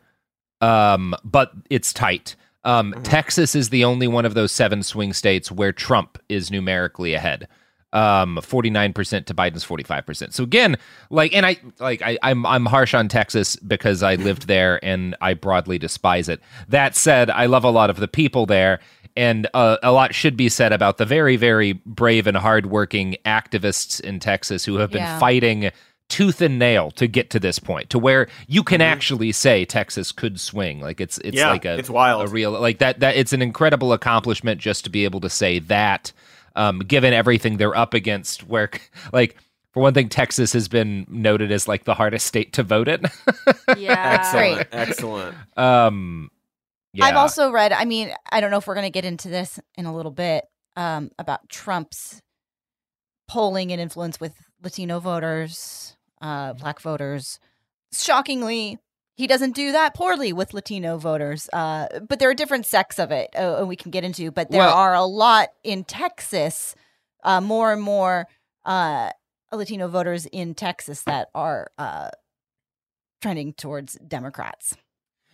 um, 0.61 1.17
but 1.25 1.53
it's 1.69 1.93
tight. 1.93 2.37
Um, 2.63 2.95
Texas 3.03 3.55
is 3.55 3.71
the 3.71 3.85
only 3.85 4.09
one 4.09 4.25
of 4.25 4.35
those 4.35 4.53
seven 4.53 4.83
swing 4.83 5.13
states 5.13 5.51
where 5.51 5.73
Trump 5.73 6.19
is 6.29 6.51
numerically 6.51 7.15
ahead 7.15 7.49
um 7.93 8.37
49% 8.43 9.25
to 9.25 9.35
Biden's 9.35 9.65
45%. 9.65 10.33
So 10.33 10.45
again, 10.45 10.77
like 11.09 11.35
and 11.35 11.47
I 11.47 11.57
like 11.79 12.03
I 12.03 12.19
I'm 12.23 12.45
I'm 12.45 12.67
harsh 12.67 12.95
on 12.95 13.09
Texas 13.09 13.57
because 13.57 14.03
I 14.03 14.17
lived 14.17 14.49
there 14.49 14.85
and 14.85 15.17
I 15.21 15.35
broadly 15.35 15.79
despise 15.79 16.29
it. 16.29 16.41
That 16.69 16.95
said, 16.95 17.31
I 17.31 17.47
love 17.47 17.65
a 17.65 17.71
lot 17.71 17.89
of 17.89 17.97
the 17.97 18.09
people 18.09 18.45
there 18.45 18.81
and 19.17 19.47
uh, 19.55 19.77
a 19.83 19.93
lot 19.93 20.15
should 20.15 20.37
be 20.37 20.49
said 20.49 20.73
about 20.73 20.99
the 20.99 21.07
very 21.07 21.37
very 21.37 21.73
brave 21.73 22.27
and 22.27 22.37
hardworking 22.37 23.17
activists 23.25 24.01
in 24.01 24.21
Texas 24.21 24.65
who 24.65 24.77
have 24.77 24.91
been 24.91 25.03
Yeah. 25.03 25.19
fighting 25.19 25.71
tooth 26.09 26.41
and 26.41 26.57
nail 26.59 26.93
to 26.93 27.09
get 27.09 27.31
to 27.31 27.41
this 27.41 27.59
point 27.59 27.91
to 27.91 27.99
where 27.99 28.29
you 28.47 28.63
can 28.63 28.81
actually 28.81 29.33
say 29.33 29.65
Texas 29.65 30.13
could 30.13 30.39
swing 30.39 30.81
like 30.81 31.01
it's 31.01 31.19
it's 31.19 31.37
Yeah, 31.37 31.51
like 31.51 31.65
a 31.65 31.77
it's 31.79 31.91
wild. 31.91 32.29
a 32.29 32.31
real 32.31 32.53
like 32.53 32.79
that 32.79 33.01
that 33.01 33.17
it's 33.17 33.33
an 33.33 33.43
incredible 33.43 33.93
accomplishment 33.93 34.61
just 34.61 34.85
to 34.85 34.91
be 34.91 35.05
able 35.05 35.19
to 35.21 35.29
say 35.31 35.59
that 35.59 36.13
um, 36.55 36.79
given 36.79 37.13
everything 37.13 37.57
they're 37.57 37.77
up 37.77 37.93
against 37.93 38.47
where 38.47 38.71
like 39.13 39.37
for 39.73 39.83
one 39.83 39.95
thing 39.95 40.09
texas 40.09 40.53
has 40.53 40.69
been 40.69 41.07
noted 41.09 41.51
as 41.51 41.67
like 41.67 41.83
the 41.85 41.95
hardest 41.95 42.25
state 42.27 42.53
to 42.53 42.63
vote 42.63 42.87
in 42.87 43.03
Yeah. 43.77 44.17
Excellent. 44.21 44.69
Excellent. 44.73 45.37
um 45.57 46.31
yeah. 46.99 47.05
I've 47.07 47.17
also 47.17 47.51
read, 47.51 47.73
I 47.73 47.85
mean, 47.85 48.13
I 48.31 48.41
don't 48.41 48.51
know 48.51 48.59
if 48.59 48.67
we're 48.67 48.75
going 48.75 48.87
to 48.87 48.91
get 48.91 49.05
into 49.05 49.29
this 49.29 49.59
in 49.77 49.87
a 49.87 49.95
little 49.95 50.13
bit 50.13 50.45
um, 50.77 51.11
about 51.19 51.49
Trump's 51.49 52.21
polling 53.29 53.73
and 53.73 53.81
influence 53.81 54.21
with 54.21 54.35
Latino 54.63 55.01
voters, 55.01 55.97
uh, 56.21 56.53
black 56.55 56.81
voters. 56.81 57.39
Shockingly, 57.93 58.79
he 59.17 59.27
doesn't 59.27 59.55
do 59.55 59.73
that 59.73 59.95
poorly 59.95 60.33
with 60.33 60.55
Latino 60.55 60.99
voters. 60.99 61.49
Uh, 61.53 61.87
but 62.07 62.19
there 62.19 62.29
are 62.31 62.35
different 62.35 62.67
sects 62.67 62.99
of 62.99 63.11
it, 63.11 63.31
uh, 63.37 63.57
and 63.59 63.69
we 63.69 63.77
can 63.77 63.91
get 63.91 64.05
into. 64.05 64.31
But 64.31 64.51
there 64.51 64.61
Well- 64.61 64.77
are 64.77 64.95
a 64.95 65.05
lot 65.05 65.49
in 65.65 65.85
Texas, 65.85 66.75
uh, 67.25 67.41
more 67.41 67.73
and 67.73 67.83
more 67.83 68.27
uh, 68.65 69.11
Latino 69.53 69.89
voters 69.89 70.27
in 70.27 70.55
Texas 70.55 71.03
that 71.03 71.29
are 71.35 71.71
uh, 71.79 72.11
trending 73.23 73.55
towards 73.55 73.95
Democrats. 74.07 74.77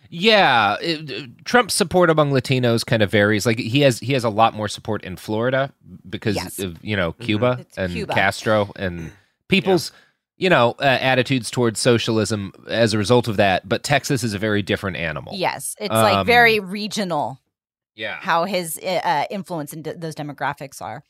Yeah, 0.09 0.77
it- 0.81 1.43
Trump's 1.45 1.73
support 1.73 2.09
among 2.09 2.31
Latinos 2.31 2.85
kind 2.85 3.01
of 3.01 3.09
varies. 3.11 3.45
Like 3.45 3.59
he 3.59 3.81
has 3.81 3.99
he 3.99 4.13
has 4.13 4.23
a 4.23 4.29
lot 4.29 4.53
more 4.53 4.67
support 4.67 5.03
in 5.03 5.15
Florida 5.15 5.71
because 6.09 6.35
Yes. 6.35 6.59
of 6.59 6.83
you 6.83 6.95
know 6.95 7.13
Cuba 7.13 7.57
It's 7.61 7.77
and 7.77 7.91
Cuba. 7.93 8.13
Castro 8.13 8.71
and 8.75 9.11
people's 9.47 9.91
you 10.37 10.49
know 10.49 10.75
uh, 10.79 10.83
attitudes 10.83 11.49
towards 11.51 11.79
socialism 11.79 12.51
as 12.67 12.93
a 12.93 12.97
result 12.97 13.27
of 13.27 13.37
that. 13.37 13.67
But 13.67 13.83
Texas 13.83 14.23
is 14.23 14.33
a 14.33 14.39
very 14.39 14.61
different 14.61 14.97
animal. 14.97 15.33
Yes, 15.35 15.75
it's 15.79 15.91
like 15.93 16.15
Um, 16.17 16.27
very 16.27 16.59
regional 16.59 17.39
yeah. 17.95 18.17
how 18.19 18.45
his 18.45 18.77
uh, 18.79 19.25
influence 19.29 19.73
in 19.73 19.81
d- 19.83 19.93
those 19.95 20.15
demographics 20.15 20.81
are. 20.81 21.03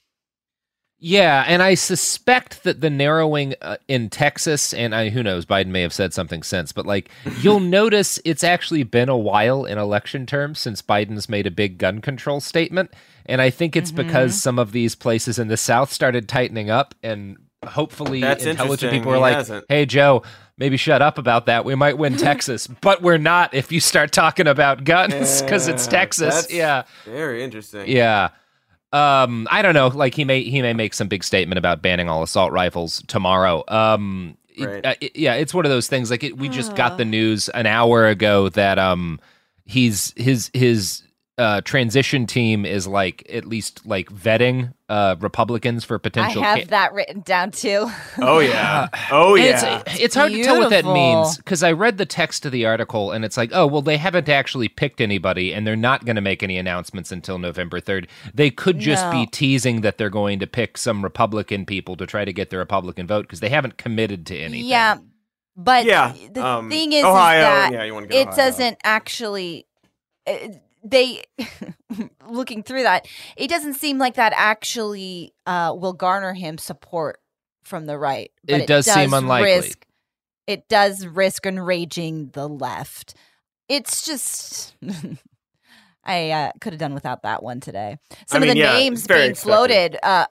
Yeah, 1.05 1.43
and 1.45 1.61
I 1.61 1.73
suspect 1.73 2.63
that 2.63 2.79
the 2.79 2.89
narrowing 2.89 3.55
uh, 3.61 3.75
in 3.89 4.09
Texas, 4.09 4.73
and 4.73 4.95
I, 4.95 5.09
who 5.09 5.21
knows, 5.21 5.45
Biden 5.45 5.67
may 5.67 5.81
have 5.81 5.91
said 5.91 6.13
something 6.13 6.43
since, 6.43 6.71
but 6.71 6.85
like 6.85 7.09
you'll 7.41 7.59
notice 7.59 8.21
it's 8.23 8.41
actually 8.43 8.83
been 8.83 9.09
a 9.09 9.17
while 9.17 9.65
in 9.65 9.77
election 9.77 10.25
terms 10.25 10.59
since 10.59 10.81
Biden's 10.81 11.27
made 11.27 11.45
a 11.45 11.51
big 11.51 11.77
gun 11.77 11.99
control 11.99 12.39
statement. 12.39 12.89
And 13.25 13.41
I 13.41 13.49
think 13.49 13.75
it's 13.75 13.91
because 13.91 14.41
some 14.41 14.57
of 14.57 14.71
these 14.71 14.95
places 14.95 15.37
in 15.37 15.49
the 15.49 15.57
South 15.57 15.91
started 15.91 16.29
tightening 16.29 16.69
up, 16.69 16.95
and 17.03 17.35
hopefully 17.67 18.21
That's 18.21 18.45
intelligent 18.45 18.93
people 18.93 19.11
are 19.11 19.15
He 19.15 19.21
like, 19.21 19.35
hasn't. 19.35 19.65
hey, 19.67 19.85
Joe, 19.85 20.23
maybe 20.57 20.77
shut 20.77 21.01
up 21.01 21.17
about 21.17 21.47
that. 21.47 21.65
We 21.65 21.75
might 21.75 21.97
win 21.97 22.15
Texas, 22.17 22.65
but 22.65 23.01
we're 23.01 23.17
not 23.17 23.53
if 23.53 23.73
you 23.73 23.81
start 23.81 24.13
talking 24.13 24.47
about 24.47 24.85
guns 24.85 25.41
because 25.41 25.67
it's 25.67 25.85
Texas. 25.85 26.33
that's 26.33 26.53
Yeah. 26.53 26.83
Very 27.03 27.43
interesting. 27.43 27.89
Yeah. 27.89 28.29
Um, 28.93 29.47
I 29.51 29.61
don't 29.61 29.73
know. 29.73 29.87
Like 29.87 30.13
he 30.15 30.23
may 30.23 30.43
he 30.43 30.61
may 30.61 30.73
make 30.73 30.93
some 30.93 31.07
big 31.07 31.23
statement 31.23 31.57
about 31.57 31.81
banning 31.81 32.07
all 32.09 32.23
assault 32.23 32.51
rifles 32.51 33.03
tomorrow. 33.07 33.63
Um, 33.67 34.37
it- 34.55 34.85
uh, 34.85 34.93
it- 35.01 35.15
yeah, 35.15 35.33
it's 35.33 35.53
one 35.53 35.65
of 35.65 35.71
those 35.71 35.87
things. 35.87 36.11
Like 36.11 36.23
it, 36.23 36.37
we 36.37 36.47
just 36.47 36.75
got 36.75 36.97
the 36.97 37.05
news 37.05 37.49
an 37.49 37.65
hour 37.65 38.07
ago 38.07 38.49
that 38.49 38.77
um 38.79 39.19
he's 39.65 40.13
his 40.15 40.51
his 40.53 41.01
uh, 41.37 41.61
transition 41.61 42.27
team 42.27 42.63
is 42.63 42.85
like 42.87 43.25
at 43.27 43.45
least 43.45 43.85
like 43.87 44.07
vetting 44.11 44.71
uh, 44.87 45.15
Republicans 45.19 45.83
for 45.83 45.97
potential. 45.97 46.43
I 46.43 46.45
potential. 46.45 46.61
have 46.61 46.67
ca- 46.69 46.69
that 46.89 46.93
written 46.93 47.21
down 47.21 47.49
too. 47.51 47.89
Oh 48.19 48.37
yeah. 48.39 48.87
Oh 49.11 49.35
And 49.35 49.43
yeah. 49.45 49.81
It's, 49.87 49.99
it's 49.99 50.15
hard 50.15 50.31
to 50.31 50.43
tell 50.43 50.59
what 50.59 50.69
that 50.69 50.85
means 50.85 51.37
because 51.37 51.63
I 51.63 51.71
read 51.71 51.97
the 51.97 52.05
text 52.05 52.45
of 52.45 52.51
the 52.51 52.65
article 52.67 53.11
and 53.11 53.25
it's 53.25 53.35
like, 53.35 53.49
oh, 53.51 53.65
well, 53.65 53.81
they 53.81 53.97
haven't 53.97 54.29
actually 54.29 54.67
picked 54.69 55.01
anybody 55.01 55.53
and 55.53 55.65
they're 55.65 55.75
not 55.75 56.05
going 56.05 56.17
to 56.17 56.21
make 56.21 56.43
any 56.43 56.57
announcements 56.57 57.11
until 57.11 57.39
November 57.39 57.81
3rd. 57.81 58.07
They 58.33 58.51
could 58.51 58.77
just 58.79 59.09
be 59.09 59.25
teasing 59.25 59.81
that 59.81 59.97
they're 59.97 60.11
going 60.11 60.37
to 60.39 60.47
pick 60.47 60.77
some 60.77 61.03
Republican 61.03 61.65
people 61.65 61.95
to 61.97 62.05
try 62.05 62.25
to 62.25 62.31
get 62.33 62.51
the 62.51 62.57
Republican 62.59 63.07
vote 63.07 63.23
because 63.23 63.39
they 63.39 63.49
haven't 63.49 63.77
committed 63.77 64.27
to 64.27 64.37
anything. 64.37 64.67
Yeah, 64.67 64.97
but 65.57 65.85
Yeah, 65.85 66.13
the 66.31 66.45
um, 66.45 66.69
thing 66.69 66.91
is, 66.93 66.99
is 66.99 67.03
that 67.05 67.71
yeah, 67.73 67.83
you 67.83 67.93
wanna 67.95 68.07
get 68.07 68.17
it 68.17 68.27
Ohio. 68.27 68.35
doesn't 68.37 68.77
actually. 68.83 69.65
uh, 70.27 70.33
They 70.83 71.23
looking 72.27 72.63
through 72.63 72.83
that, 72.83 73.07
it 73.37 73.49
doesn't 73.49 73.75
seem 73.75 73.97
like 73.97 74.15
that 74.15 74.33
actually 74.35 75.33
uh, 75.45 75.75
will 75.77 75.93
garner 75.93 76.33
him 76.33 76.57
support 76.57 77.19
from 77.63 77.85
the 77.85 77.97
right. 77.97 78.31
But 78.43 78.61
It 78.61 78.67
does 78.67 78.85
seem 78.85 79.13
unlikely. 79.13 79.51
Risk, 79.51 79.87
it 80.47 80.67
does 80.67 81.05
risk 81.07 81.45
enraging 81.45 82.29
the 82.33 82.47
left. 82.47 83.15
It's 83.69 84.05
just. 84.05 84.75
I 86.05 86.31
uh, 86.31 86.51
could 86.59 86.73
have 86.73 86.81
done 86.81 86.93
without 86.93 87.23
that 87.23 87.41
one 87.41 87.61
today. 87.61 87.97
Some 88.27 88.41
mean, 88.41 88.49
of 88.49 88.55
the 88.55 88.59
yeah, 88.59 88.73
names 88.73 89.07
being 89.07 89.31
expected. 89.31 89.41
floated, 89.41 89.97
uh, 90.03 90.25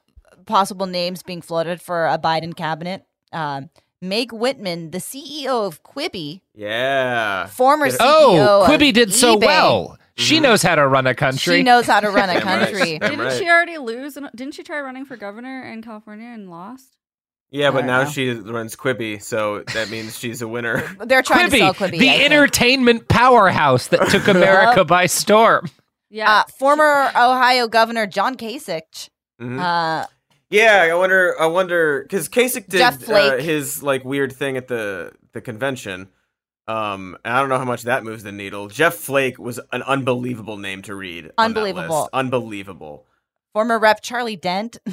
possible 0.44 0.84
names 0.84 1.22
being 1.22 1.40
floated 1.40 1.80
for 1.80 2.06
a 2.06 2.18
Biden 2.18 2.54
cabinet. 2.54 3.06
Um, 3.32 3.70
Meg 4.02 4.32
Whitman, 4.32 4.90
the 4.90 4.98
CEO 4.98 5.66
of 5.66 5.82
Quibi, 5.82 6.42
yeah. 6.54 7.46
former 7.46 7.88
CEO. 7.88 7.96
Oh, 8.00 8.62
of 8.64 8.68
Quibi 8.68 8.92
did 8.92 9.14
so 9.14 9.36
well. 9.38 9.96
She 10.16 10.38
Mhm. 10.38 10.42
knows 10.42 10.62
how 10.62 10.75
to 10.75 10.87
run 10.87 11.07
a 11.07 11.14
country. 11.14 11.57
She 11.59 11.62
knows 11.62 11.87
how 11.87 12.01
to 12.01 12.11
run 12.11 12.29
a 12.31 12.35
Damn 12.40 12.46
right. 12.46 12.66
country. 12.72 12.98
Damn 12.98 13.11
Didn't 13.11 13.25
right. 13.27 13.38
she 13.38 13.48
already 13.48 13.79
lose? 13.79 14.16
and- 14.16 14.29
Didn't 14.35 14.55
she 14.55 14.62
try 14.62 14.81
running 14.81 15.05
for 15.05 15.16
governor 15.16 15.62
in 15.62 15.83
California 15.83 16.29
and 16.29 16.51
lost? 16.51 16.96
Yeah, 17.51 17.70
but 17.70 17.79
don't 17.81 17.87
now 17.88 18.03
know. 18.05 18.11
she 18.11 18.31
runs 18.31 18.77
Quibi, 18.77 19.22
so 19.22 19.62
that 19.75 19.90
means 19.90 20.18
she's 20.18 20.40
a 20.42 20.48
winner. 20.48 20.83
They're 21.05 21.22
trying 21.22 21.51
to 21.51 21.59
sell 21.59 21.75
Quibi. 21.75 21.98
the 21.98 22.09
I 22.09 22.12
think. 22.18 22.25
entertainment 22.25 23.09
powerhouse 23.09 23.88
that 23.88 24.09
took 24.09 24.27
America 24.29 24.85
by 24.87 25.05
storm. 25.07 25.68
Yeah. 26.09 26.31
Uh, 26.31 26.44
former 26.59 27.11
Ohio 27.16 27.68
Governor 27.68 28.07
John 28.07 28.37
Kasich. 28.37 29.09
Mhm. 29.40 29.59
Uh, 29.61 30.07
Yeah, 30.51 30.87
I 30.90 30.94
wonder. 30.94 31.35
I 31.40 31.46
wonder 31.46 32.03
because 32.03 32.29
Kasich 32.29 32.68
did 32.68 32.79
Jeff 32.79 33.09
uh, 33.09 33.37
his 33.38 33.83
like 33.83 34.05
weird 34.05 34.33
thing 34.33 34.57
at 34.59 34.68
the 34.68 35.12
the 35.33 35.40
convention. 35.40 36.09
Um, 36.68 37.16
and 37.25 37.35
I 37.35 37.40
don't 37.40 37.48
know 37.48 37.59
how 37.59 37.64
much 37.64 37.83
that 37.83 38.05
moves 38.05 38.22
the 38.22 38.33
needle. 38.33 38.68
Jeff 38.68 38.94
Flake 38.94 39.38
was 39.38 39.59
an 39.72 39.83
unbelievable 39.83 40.57
name 40.59 40.83
to 40.83 40.94
read. 40.94 41.31
Unbelievable. 41.37 42.09
unbelievable. 42.12 43.07
former 43.53 43.79
Rep 43.79 44.01
Charlie 44.03 44.37
Dent, 44.37 44.77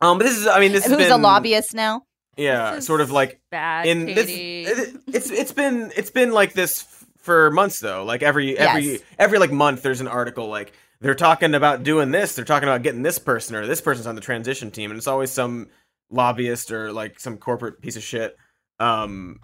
Um, 0.00 0.18
but 0.18 0.24
this 0.24 0.36
is. 0.38 0.46
I 0.46 0.60
mean, 0.60 0.72
this 0.72 0.84
has 0.84 0.92
who's 0.92 1.02
been 1.02 1.12
a 1.12 1.18
lobbyist 1.18 1.74
now. 1.74 2.04
Yeah, 2.36 2.76
This 2.76 2.86
sort 2.86 3.00
of 3.00 3.10
like 3.10 3.40
bad, 3.50 3.86
in 3.86 4.06
this. 4.06 4.26
Katie. 4.26 4.62
it- 4.64 4.96
It's 5.08 5.30
it's 5.30 5.52
been 5.52 5.92
it's 5.96 6.10
been 6.10 6.30
like 6.32 6.52
this 6.52 6.86
for 7.18 7.50
months 7.50 7.80
though. 7.80 8.04
Like 8.04 8.22
every 8.22 8.56
every 8.56 8.92
Yes. 8.92 9.00
every 9.18 9.38
like 9.40 9.50
month, 9.50 9.82
there's 9.82 10.00
an 10.00 10.06
article 10.08 10.46
like 10.48 10.72
they're 11.00 11.14
talking 11.16 11.54
about 11.54 11.82
doing 11.82 12.10
this. 12.12 12.36
They're 12.36 12.44
talking 12.44 12.68
about 12.68 12.82
getting 12.84 13.02
this 13.02 13.18
person 13.18 13.56
or 13.56 13.66
this 13.66 13.80
person's 13.80 14.06
on 14.06 14.14
the 14.14 14.20
transition 14.20 14.70
team, 14.70 14.90
and 14.92 14.98
it's 14.98 15.08
always 15.08 15.30
some 15.32 15.68
lobbyist 16.10 16.70
or 16.70 16.92
like 16.92 17.18
some 17.18 17.36
corporate 17.36 17.82
piece 17.82 17.96
of 17.96 18.02
shit. 18.04 18.36
Um, 18.78 19.40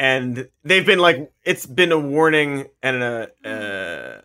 and 0.00 0.48
they've 0.64 0.86
been 0.86 0.98
like 0.98 1.30
it's 1.44 1.66
been 1.66 1.92
a 1.92 1.98
warning 1.98 2.68
and 2.82 3.02
a 3.02 3.28
uh, 3.44 4.20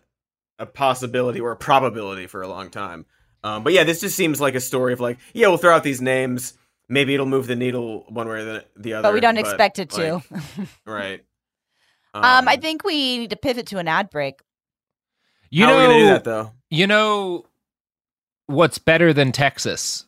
a 0.58 0.64
possibility 0.66 1.38
or 1.38 1.52
a 1.52 1.56
probability 1.56 2.26
for 2.26 2.40
a 2.40 2.48
long 2.48 2.70
time. 2.70 3.04
Um, 3.44 3.62
but 3.62 3.74
yeah, 3.74 3.84
this 3.84 4.00
just 4.00 4.16
seems 4.16 4.40
like 4.40 4.54
a 4.54 4.60
story 4.60 4.94
of 4.94 5.00
like, 5.00 5.18
yeah, 5.34 5.48
we'll 5.48 5.58
throw 5.58 5.74
out 5.74 5.84
these 5.84 6.00
names. 6.00 6.54
Maybe 6.88 7.12
it'll 7.12 7.26
move 7.26 7.46
the 7.46 7.56
needle 7.56 8.06
one 8.08 8.26
way 8.26 8.36
or 8.36 8.44
the, 8.44 8.64
the 8.74 8.94
other. 8.94 9.02
But 9.02 9.14
we 9.14 9.20
don't 9.20 9.36
expect 9.36 9.78
it 9.78 9.90
to. 9.90 10.14
like, 10.14 10.42
right. 10.86 11.24
Um, 12.14 12.48
I 12.48 12.56
think 12.56 12.82
we 12.82 13.18
need 13.18 13.30
to 13.30 13.36
pivot 13.36 13.66
to 13.66 13.78
an 13.78 13.86
ad 13.86 14.08
break. 14.08 14.40
You 15.50 15.66
how 15.66 15.72
know, 15.72 15.76
are 15.76 15.80
we 15.80 15.86
gonna 15.86 15.98
do 15.98 16.06
that 16.06 16.24
though? 16.24 16.52
you 16.70 16.86
know 16.86 17.44
what's 18.46 18.78
better 18.78 19.12
than 19.12 19.30
Texas? 19.30 20.06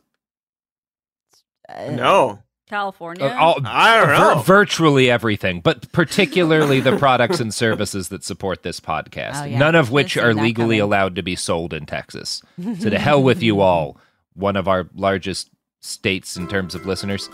Uh, 1.68 1.90
No, 1.90 2.42
California. 2.68 3.24
Uh, 3.26 3.34
all- 3.38 3.60
I 3.64 3.96
don't 3.98 4.06
vir- 4.08 4.34
know. 4.36 4.42
virtually 4.42 5.10
everything, 5.10 5.60
but 5.60 5.90
particularly 5.92 6.80
the 6.80 6.96
products 6.96 7.40
and 7.40 7.52
services 7.52 8.08
that 8.08 8.22
support 8.24 8.62
this 8.62 8.80
podcast. 8.80 9.42
Oh, 9.42 9.44
yeah. 9.46 9.58
None 9.58 9.74
of 9.74 9.90
which 9.90 10.10
Should've 10.12 10.28
are 10.30 10.34
legally 10.34 10.76
coming. 10.76 10.80
allowed 10.80 11.16
to 11.16 11.22
be 11.22 11.36
sold 11.36 11.72
in 11.72 11.86
Texas. 11.86 12.42
So 12.80 12.90
to 12.90 12.98
hell 12.98 13.22
with 13.22 13.42
you 13.42 13.60
all. 13.60 13.96
One 14.34 14.56
of 14.56 14.68
our 14.68 14.88
largest 14.94 15.50
states 15.80 16.36
in 16.36 16.46
terms 16.48 16.74
of 16.74 16.86
listeners. 16.86 17.28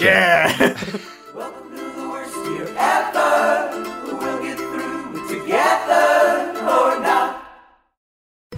yeah. 0.00 0.76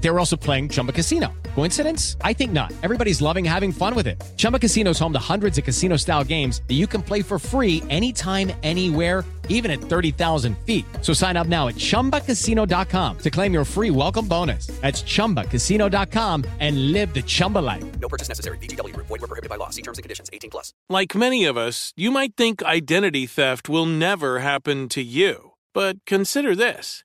They 0.00 0.10
were 0.10 0.18
also 0.18 0.36
playing 0.36 0.70
Chumba 0.70 0.92
Casino. 0.92 1.32
Coincidence? 1.54 2.16
I 2.22 2.32
think 2.32 2.52
not. 2.52 2.72
Everybody's 2.82 3.22
loving 3.22 3.44
having 3.44 3.72
fun 3.72 3.94
with 3.94 4.06
it. 4.06 4.20
Chumba 4.36 4.58
Casino 4.58 4.90
is 4.90 4.98
home 4.98 5.12
to 5.12 5.32
hundreds 5.32 5.58
of 5.58 5.64
casino 5.64 5.96
style 5.96 6.24
games 6.24 6.62
that 6.68 6.74
you 6.74 6.86
can 6.86 7.02
play 7.02 7.22
for 7.22 7.38
free 7.38 7.82
anytime, 7.88 8.50
anywhere 8.62 9.24
even 9.50 9.70
at 9.70 9.80
30,000 9.80 10.56
feet. 10.64 10.84
So 11.02 11.12
sign 11.12 11.36
up 11.36 11.46
now 11.46 11.68
at 11.68 11.74
ChumbaCasino.com 11.74 13.18
to 13.18 13.30
claim 13.30 13.52
your 13.52 13.64
free 13.64 13.90
welcome 13.90 14.26
bonus. 14.26 14.68
That's 14.80 15.02
ChumbaCasino.com 15.02 16.44
and 16.58 16.92
live 16.92 17.12
the 17.12 17.22
Chumba 17.22 17.58
life. 17.58 17.84
No 18.00 18.08
purchase 18.08 18.28
necessary. 18.28 18.56
VGW 18.58 18.94
Group. 18.94 19.08
Void 19.08 19.20
were 19.20 19.26
prohibited 19.28 19.50
by 19.50 19.56
law. 19.56 19.68
See 19.68 19.82
terms 19.82 19.98
and 19.98 20.02
conditions. 20.02 20.30
18 20.32 20.50
plus. 20.50 20.72
Like 20.88 21.14
many 21.14 21.44
of 21.44 21.58
us, 21.58 21.92
you 21.96 22.10
might 22.10 22.36
think 22.36 22.62
identity 22.62 23.26
theft 23.26 23.68
will 23.68 23.86
never 23.86 24.38
happen 24.38 24.88
to 24.90 25.02
you. 25.02 25.52
But 25.74 26.04
consider 26.06 26.56
this. 26.56 27.04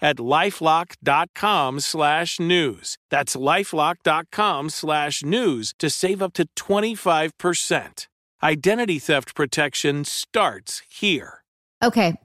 at 0.00 0.16
lifelock.com 0.16 1.80
slash 1.80 2.40
news. 2.40 2.98
That's 3.10 3.36
lifelock.com 3.36 4.70
slash 4.70 5.22
news 5.22 5.74
to 5.78 5.90
save 5.90 6.22
up 6.22 6.32
to 6.34 6.46
25%. 6.56 8.06
Identity 8.42 8.98
theft 8.98 9.34
protection 9.34 10.04
starts 10.04 10.82
here. 10.88 11.42
Okay. 11.82 12.16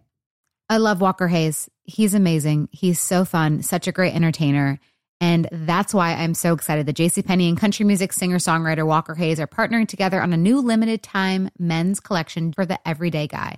I 0.69 0.77
love 0.77 1.01
Walker 1.01 1.27
Hayes. 1.27 1.69
He's 1.83 2.13
amazing. 2.13 2.69
He's 2.71 3.01
so 3.01 3.25
fun, 3.25 3.61
such 3.61 3.87
a 3.87 3.91
great 3.91 4.15
entertainer. 4.15 4.79
And 5.19 5.47
that's 5.51 5.93
why 5.93 6.13
I'm 6.13 6.33
so 6.33 6.53
excited 6.53 6.85
that 6.87 6.95
JCPenney 6.95 7.47
and 7.47 7.57
country 7.57 7.85
music 7.85 8.11
singer 8.11 8.37
songwriter 8.37 8.87
Walker 8.87 9.13
Hayes 9.15 9.39
are 9.39 9.47
partnering 9.47 9.87
together 9.87 10.21
on 10.21 10.33
a 10.33 10.37
new 10.37 10.59
limited 10.61 11.03
time 11.03 11.49
men's 11.59 11.99
collection 11.99 12.53
for 12.53 12.65
the 12.65 12.79
everyday 12.87 13.27
guy. 13.27 13.57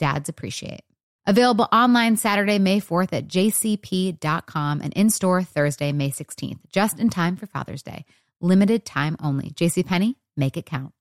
dads 0.00 0.28
appreciate. 0.28 0.82
Available 1.26 1.68
online 1.72 2.16
Saturday, 2.16 2.58
May 2.58 2.80
4th 2.80 3.12
at 3.12 3.28
jcp.com 3.28 4.80
and 4.80 4.92
in 4.94 5.10
store 5.10 5.44
Thursday, 5.44 5.92
May 5.92 6.10
16th, 6.10 6.58
just 6.72 6.98
in 6.98 7.10
time 7.10 7.36
for 7.36 7.46
Father's 7.46 7.82
Day. 7.82 8.04
Limited 8.40 8.84
time 8.84 9.16
only. 9.22 9.50
JCPenney, 9.50 10.16
make 10.36 10.56
it 10.56 10.66
count. 10.66 10.92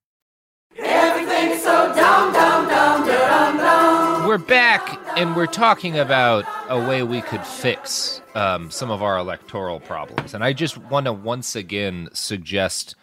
Everything's 0.77 1.63
so 1.63 1.95
down, 1.95 2.33
down, 2.33 2.67
down, 2.67 3.07
down, 3.07 3.57
down. 3.57 4.27
We're 4.27 4.37
back 4.37 4.99
and 5.17 5.35
we're 5.35 5.47
talking 5.47 5.97
about 5.97 6.45
a 6.69 6.79
way 6.79 7.01
we 7.01 7.21
could 7.21 7.43
fix 7.43 8.21
um, 8.35 8.69
some 8.69 8.91
of 8.91 9.01
our 9.01 9.17
electoral 9.17 9.79
problems. 9.79 10.33
And 10.33 10.43
I 10.43 10.53
just 10.53 10.77
want 10.77 11.05
to 11.05 11.13
once 11.13 11.55
again 11.55 12.09
suggest 12.13 12.95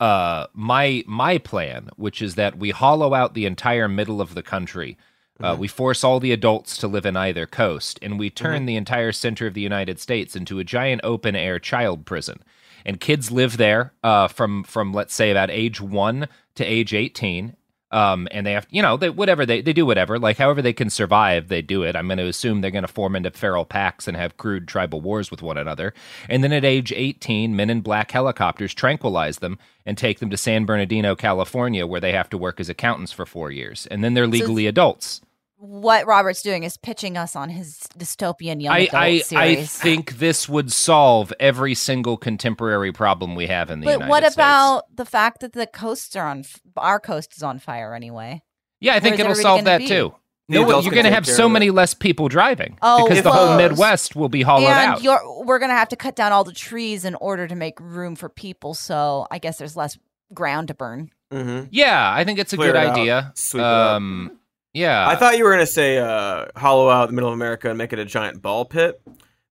uh, 0.00 0.46
my 0.54 1.04
my 1.06 1.38
plan, 1.38 1.90
which 1.96 2.20
is 2.20 2.34
that 2.34 2.58
we 2.58 2.70
hollow 2.70 3.14
out 3.14 3.34
the 3.34 3.46
entire 3.46 3.88
middle 3.88 4.20
of 4.20 4.34
the 4.34 4.42
country. 4.42 4.96
Uh, 5.40 5.56
we 5.58 5.66
force 5.66 6.04
all 6.04 6.20
the 6.20 6.32
adults 6.32 6.78
to 6.78 6.86
live 6.86 7.04
in 7.04 7.16
either 7.16 7.44
coast, 7.44 7.98
and 8.00 8.18
we 8.18 8.30
turn 8.30 8.66
the 8.66 8.76
entire 8.76 9.10
center 9.10 9.48
of 9.48 9.54
the 9.54 9.60
United 9.60 9.98
States 9.98 10.36
into 10.36 10.60
a 10.60 10.64
giant 10.64 11.00
open 11.02 11.34
air 11.34 11.58
child 11.58 12.06
prison. 12.06 12.40
And 12.86 13.00
kids 13.00 13.32
live 13.32 13.56
there 13.56 13.92
uh, 14.04 14.28
from 14.28 14.62
from 14.62 14.92
let's 14.92 15.14
say 15.14 15.30
about 15.30 15.50
age 15.50 15.80
one 15.80 16.28
to 16.54 16.64
age 16.64 16.94
eighteen, 16.94 17.56
um, 17.90 18.28
and 18.30 18.46
they 18.46 18.52
have 18.52 18.66
you 18.70 18.80
know 18.82 18.96
they 18.96 19.10
whatever 19.10 19.44
they 19.44 19.60
they 19.60 19.72
do 19.72 19.86
whatever 19.86 20.18
like 20.18 20.36
however 20.36 20.62
they 20.62 20.72
can 20.72 20.90
survive 20.90 21.48
they 21.48 21.62
do 21.62 21.82
it. 21.82 21.96
I'm 21.96 22.06
going 22.06 22.18
to 22.18 22.26
assume 22.26 22.60
they're 22.60 22.70
going 22.70 22.82
to 22.82 22.88
form 22.88 23.16
into 23.16 23.30
feral 23.30 23.64
packs 23.64 24.06
and 24.06 24.16
have 24.16 24.36
crude 24.36 24.68
tribal 24.68 25.00
wars 25.00 25.30
with 25.30 25.42
one 25.42 25.58
another. 25.58 25.94
And 26.28 26.44
then 26.44 26.52
at 26.52 26.64
age 26.64 26.92
eighteen, 26.92 27.56
men 27.56 27.70
in 27.70 27.80
black 27.80 28.10
helicopters 28.12 28.74
tranquilize 28.74 29.38
them 29.38 29.58
and 29.86 29.98
take 29.98 30.20
them 30.20 30.30
to 30.30 30.36
San 30.36 30.64
Bernardino, 30.64 31.16
California, 31.16 31.86
where 31.86 32.00
they 32.00 32.12
have 32.12 32.30
to 32.30 32.38
work 32.38 32.60
as 32.60 32.68
accountants 32.68 33.12
for 33.12 33.26
four 33.26 33.50
years, 33.50 33.86
and 33.86 34.04
then 34.04 34.14
they're 34.14 34.26
legally 34.26 34.66
adults. 34.66 35.20
What 35.66 36.06
Robert's 36.06 36.42
doing 36.42 36.62
is 36.64 36.76
pitching 36.76 37.16
us 37.16 37.34
on 37.34 37.48
his 37.48 37.78
dystopian 37.98 38.60
young 38.62 38.74
I, 38.74 38.78
adult 38.80 38.94
I, 38.94 39.06
I 39.06 39.18
series. 39.20 39.78
think 39.78 40.18
this 40.18 40.46
would 40.48 40.70
solve 40.70 41.32
every 41.40 41.74
single 41.74 42.18
contemporary 42.18 42.92
problem 42.92 43.34
we 43.34 43.46
have 43.46 43.70
in 43.70 43.80
the 43.80 43.86
but 43.86 43.92
United 43.92 44.10
what 44.10 44.22
States. 44.24 44.34
about 44.34 44.82
the 44.94 45.06
fact 45.06 45.40
that 45.40 45.54
the 45.54 45.66
coasts 45.66 46.14
are 46.16 46.26
on 46.28 46.44
our 46.76 47.00
coast 47.00 47.34
is 47.36 47.42
on 47.42 47.58
fire 47.58 47.94
anyway? 47.94 48.42
Yeah, 48.80 48.94
I 48.94 49.00
think 49.00 49.18
it'll 49.18 49.34
solve 49.34 49.64
that 49.64 49.78
be? 49.78 49.88
too. 49.88 50.14
The 50.50 50.60
No, 50.60 50.80
you're 50.80 50.92
going 50.92 51.04
to 51.06 51.10
have 51.10 51.26
so 51.26 51.48
many 51.48 51.70
less 51.70 51.94
people 51.94 52.28
driving 52.28 52.76
Oh, 52.82 53.08
because 53.08 53.22
the 53.24 53.32
whole. 53.32 53.56
Midwest 53.56 54.14
will 54.14 54.28
be 54.28 54.42
hollowed 54.42 54.66
and 54.66 54.90
out. 54.90 55.02
You're, 55.02 55.44
we're 55.46 55.58
gonna 55.58 55.72
have 55.72 55.88
to 55.88 55.96
cut 55.96 56.14
down 56.14 56.32
all 56.32 56.44
the 56.44 56.52
trees 56.52 57.06
in 57.06 57.14
order 57.14 57.48
to 57.48 57.54
make 57.54 57.80
room 57.80 58.14
for 58.16 58.28
people. 58.28 58.74
So 58.74 59.26
I 59.30 59.38
guess 59.38 59.56
there's 59.56 59.74
less 59.76 59.96
ground 60.34 60.68
to 60.68 60.74
burn. 60.74 61.10
Mm-hmm. 61.32 61.68
Yeah, 61.70 62.12
I 62.14 62.24
think 62.24 62.38
it's 62.38 62.52
a 62.52 62.56
Clear 62.56 62.72
good 62.72 62.82
it 62.84 62.88
idea. 62.90 63.32
sweep 63.34 63.60
it 63.62 63.64
up. 63.64 63.92
um, 63.96 64.38
yeah, 64.74 65.08
I 65.08 65.16
thought 65.16 65.38
you 65.38 65.44
were 65.44 65.50
gonna 65.52 65.66
say 65.66 65.98
uh, 65.98 66.46
hollow 66.56 66.90
out 66.90 67.06
the 67.06 67.14
middle 67.14 67.30
of 67.30 67.34
America 67.34 67.68
and 67.68 67.78
make 67.78 67.92
it 67.92 67.98
a 67.98 68.04
giant 68.04 68.42
ball 68.42 68.64
pit, 68.64 69.00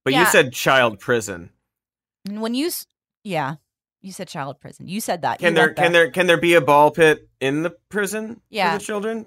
but 0.06 0.14
you 0.14 0.26
said 0.26 0.54
child 0.54 1.00
prison. 1.00 1.50
When 2.30 2.54
you, 2.54 2.70
yeah, 3.24 3.56
you 4.02 4.12
said 4.12 4.28
child 4.28 4.60
prison. 4.60 4.88
You 4.88 5.02
said 5.02 5.22
that. 5.24 5.40
Can 5.40 5.50
You 5.50 5.56
there 5.56 5.66
went 5.68 5.78
can 5.78 5.92
there 5.94 6.12
can 6.12 6.28
there 6.28 6.38
be 6.40 6.54
a 6.54 6.62
ball 6.62 6.92
pit 6.92 7.28
in 7.40 7.64
the 7.64 7.72
prison 7.90 8.42
Yeah. 8.50 8.74
for 8.74 8.80
the 8.80 8.86
children? 8.86 9.26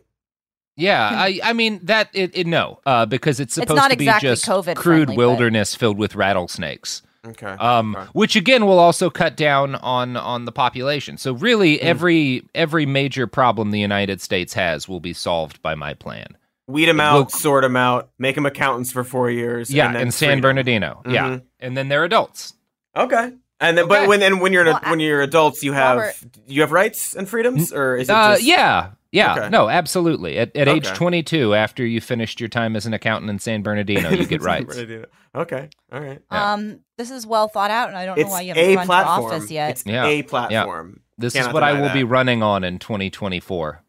Yeah, 0.78 1.08
I, 1.10 1.40
I 1.42 1.52
mean 1.54 1.80
that 1.84 2.10
it, 2.12 2.36
it 2.36 2.46
no, 2.46 2.80
uh, 2.84 3.06
because 3.06 3.40
it's 3.40 3.56
It's 3.56 3.64
supposed 3.64 3.78
not 3.80 3.90
to 3.90 3.96
be 3.96 4.04
exactly 4.04 4.28
just 4.28 4.44
COVID 4.44 4.76
crude 4.76 5.06
friendly, 5.06 5.06
but- 5.06 5.16
wilderness 5.16 5.74
filled 5.74 5.96
with 5.96 6.14
rattlesnakes. 6.14 7.00
Okay. 7.26 7.46
Um, 7.46 7.96
Okay. 7.96 8.08
which 8.12 8.36
again 8.36 8.66
will 8.66 8.78
also 8.78 9.10
cut 9.10 9.36
down 9.36 9.74
on 9.76 10.16
on 10.16 10.44
the 10.44 10.52
population. 10.52 11.16
So 11.18 11.32
really, 11.32 11.78
Hmm. 11.78 11.86
every 11.86 12.42
every 12.54 12.86
major 12.86 13.26
problem 13.26 13.70
the 13.70 13.80
United 13.80 14.20
States 14.20 14.54
has 14.54 14.88
will 14.88 15.00
be 15.00 15.12
solved 15.12 15.60
by 15.62 15.74
my 15.74 15.94
plan. 15.94 16.36
Weed 16.68 16.86
them 16.86 16.98
It 17.00 17.02
out, 17.04 17.14
will- 17.14 17.28
sort 17.28 17.62
them 17.62 17.76
out, 17.76 18.10
make 18.18 18.34
them 18.34 18.46
accountants 18.46 18.90
for 18.92 19.04
four 19.04 19.30
years. 19.30 19.70
Yeah, 19.70 19.86
and 19.88 19.96
in 19.96 20.10
San 20.10 20.28
freedom. 20.28 20.40
Bernardino. 20.42 21.02
Yeah, 21.08 21.24
Mhm. 21.28 21.42
and 21.60 21.76
then 21.76 21.88
they're 21.88 22.04
adults. 22.04 22.54
Okay. 22.96 23.32
And 23.58 23.78
then, 23.78 23.84
Okay. 23.86 24.00
but 24.00 24.08
when 24.08 24.22
and 24.22 24.40
when 24.40 24.52
you're 24.52 24.62
an, 24.62 24.68
Well, 24.68 24.80
I- 24.82 24.90
when 24.90 25.00
you're 25.00 25.22
adults, 25.22 25.62
you 25.62 25.72
have 25.72 25.96
Robert- 25.98 26.14
you 26.46 26.60
have 26.60 26.72
rights 26.72 27.14
and 27.14 27.28
freedoms, 27.28 27.72
or 27.72 27.96
is 27.96 28.08
it 28.08 28.12
Uh, 28.12 28.32
just 28.34 28.42
yeah, 28.44 28.88
yeah, 29.16 29.34
Okay. 29.36 29.48
no, 29.48 29.68
absolutely. 29.68 30.38
At, 30.38 30.56
at 30.56 30.68
age 30.68 30.86
22, 30.86 31.54
after 31.54 31.84
you 31.84 32.00
finished 32.00 32.40
your 32.40 32.48
time 32.48 32.76
as 32.76 32.86
an 32.86 32.94
accountant 32.94 33.30
in 33.30 33.38
San 33.38 33.62
Bernardino, 33.62 34.10
you 34.10 34.26
get 34.26 34.40
San 34.42 34.46
rights. 34.46 34.74
Bernardino. 34.74 35.06
Okay, 35.34 35.68
all 35.92 36.00
right. 36.00 36.20
Yeah. 36.30 36.52
Um, 36.52 36.80
this 36.96 37.10
is 37.10 37.26
well 37.26 37.48
thought 37.48 37.70
out, 37.70 37.88
and 37.88 37.96
I 37.96 38.06
don't 38.06 38.18
know 38.18 38.26
why 38.28 38.40
you 38.42 38.48
haven't 38.48 38.64
a 38.64 38.76
run 38.76 38.86
for 38.86 38.92
office 38.92 39.50
yet. 39.50 39.70
It's 39.70 39.84
Yeah. 39.86 40.06
a 40.06 40.22
platform. 40.22 41.00
This 41.18 41.34
is 41.34 41.46
what 41.48 41.62
I 41.62 41.72
deny 41.72 41.82
will 41.82 41.92
be 41.92 42.04
running 42.04 42.42
on 42.42 42.62
in 42.64 42.78
2024. 42.78 43.82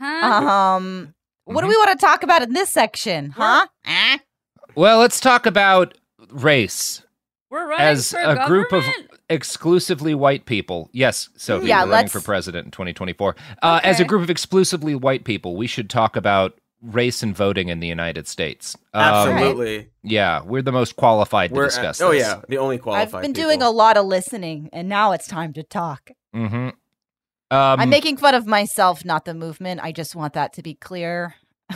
Huh? 0.00 0.04
Um, 0.76 1.14
what 1.44 1.60
do 1.62 1.68
we 1.68 1.76
want 1.76 1.90
to 1.98 2.04
talk 2.04 2.22
about 2.22 2.42
in 2.42 2.52
this 2.52 2.70
section, 2.70 3.30
huh? 3.30 3.66
Well, 4.74 4.98
let's 4.98 5.20
talk 5.20 5.46
about 5.46 5.96
race 6.30 7.02
We're 7.50 7.68
running 7.68 7.86
as 7.86 8.10
for 8.10 8.18
a 8.18 8.46
group 8.46 8.72
of 8.72 8.82
government? 8.84 9.10
Exclusively 9.28 10.14
white 10.14 10.46
people. 10.46 10.88
Yes, 10.92 11.28
Sophie, 11.36 11.66
Yeah, 11.68 11.84
we're 11.84 11.90
running 11.92 12.08
for 12.08 12.20
president 12.20 12.66
in 12.66 12.70
2024. 12.70 13.36
Uh, 13.62 13.80
As 13.82 14.00
a 14.00 14.04
group 14.04 14.22
of 14.22 14.30
exclusively 14.30 14.94
white 14.94 15.24
people, 15.24 15.56
we 15.56 15.66
should 15.66 15.88
talk 15.90 16.16
about 16.16 16.58
race 16.82 17.22
and 17.22 17.34
voting 17.34 17.68
in 17.70 17.80
the 17.80 17.86
United 17.88 18.28
States. 18.28 18.76
Um, 18.92 19.02
Absolutely. 19.02 19.88
Yeah, 20.02 20.42
we're 20.42 20.60
the 20.62 20.72
most 20.72 20.96
qualified 20.96 21.50
to 21.50 21.56
We're 21.56 21.64
discuss 21.66 22.00
oh 22.02 22.10
this. 22.12 22.20
yeah, 22.20 22.42
the 22.48 22.58
only 22.58 22.76
qualified. 22.78 23.14
I've 23.14 23.22
been 23.22 23.32
people. 23.32 23.48
doing 23.50 23.62
a 23.62 23.70
lot 23.70 23.96
of 23.96 24.04
listening, 24.04 24.68
and 24.72 24.88
now 24.88 25.12
it's 25.12 25.26
time 25.26 25.52
to 25.54 25.62
talk. 25.62 26.10
Mm-hmm. 26.36 26.68
Um, 27.50 27.80
I'm 27.80 27.88
making 27.90 28.16
fun 28.18 28.34
of 28.34 28.46
myself, 28.46 29.04
not 29.04 29.24
the 29.24 29.32
movement. 29.34 29.80
I 29.82 29.92
just 29.92 30.14
want 30.14 30.34
that 30.34 30.52
to 30.54 30.62
be 30.62 30.74
clear. 30.74 31.34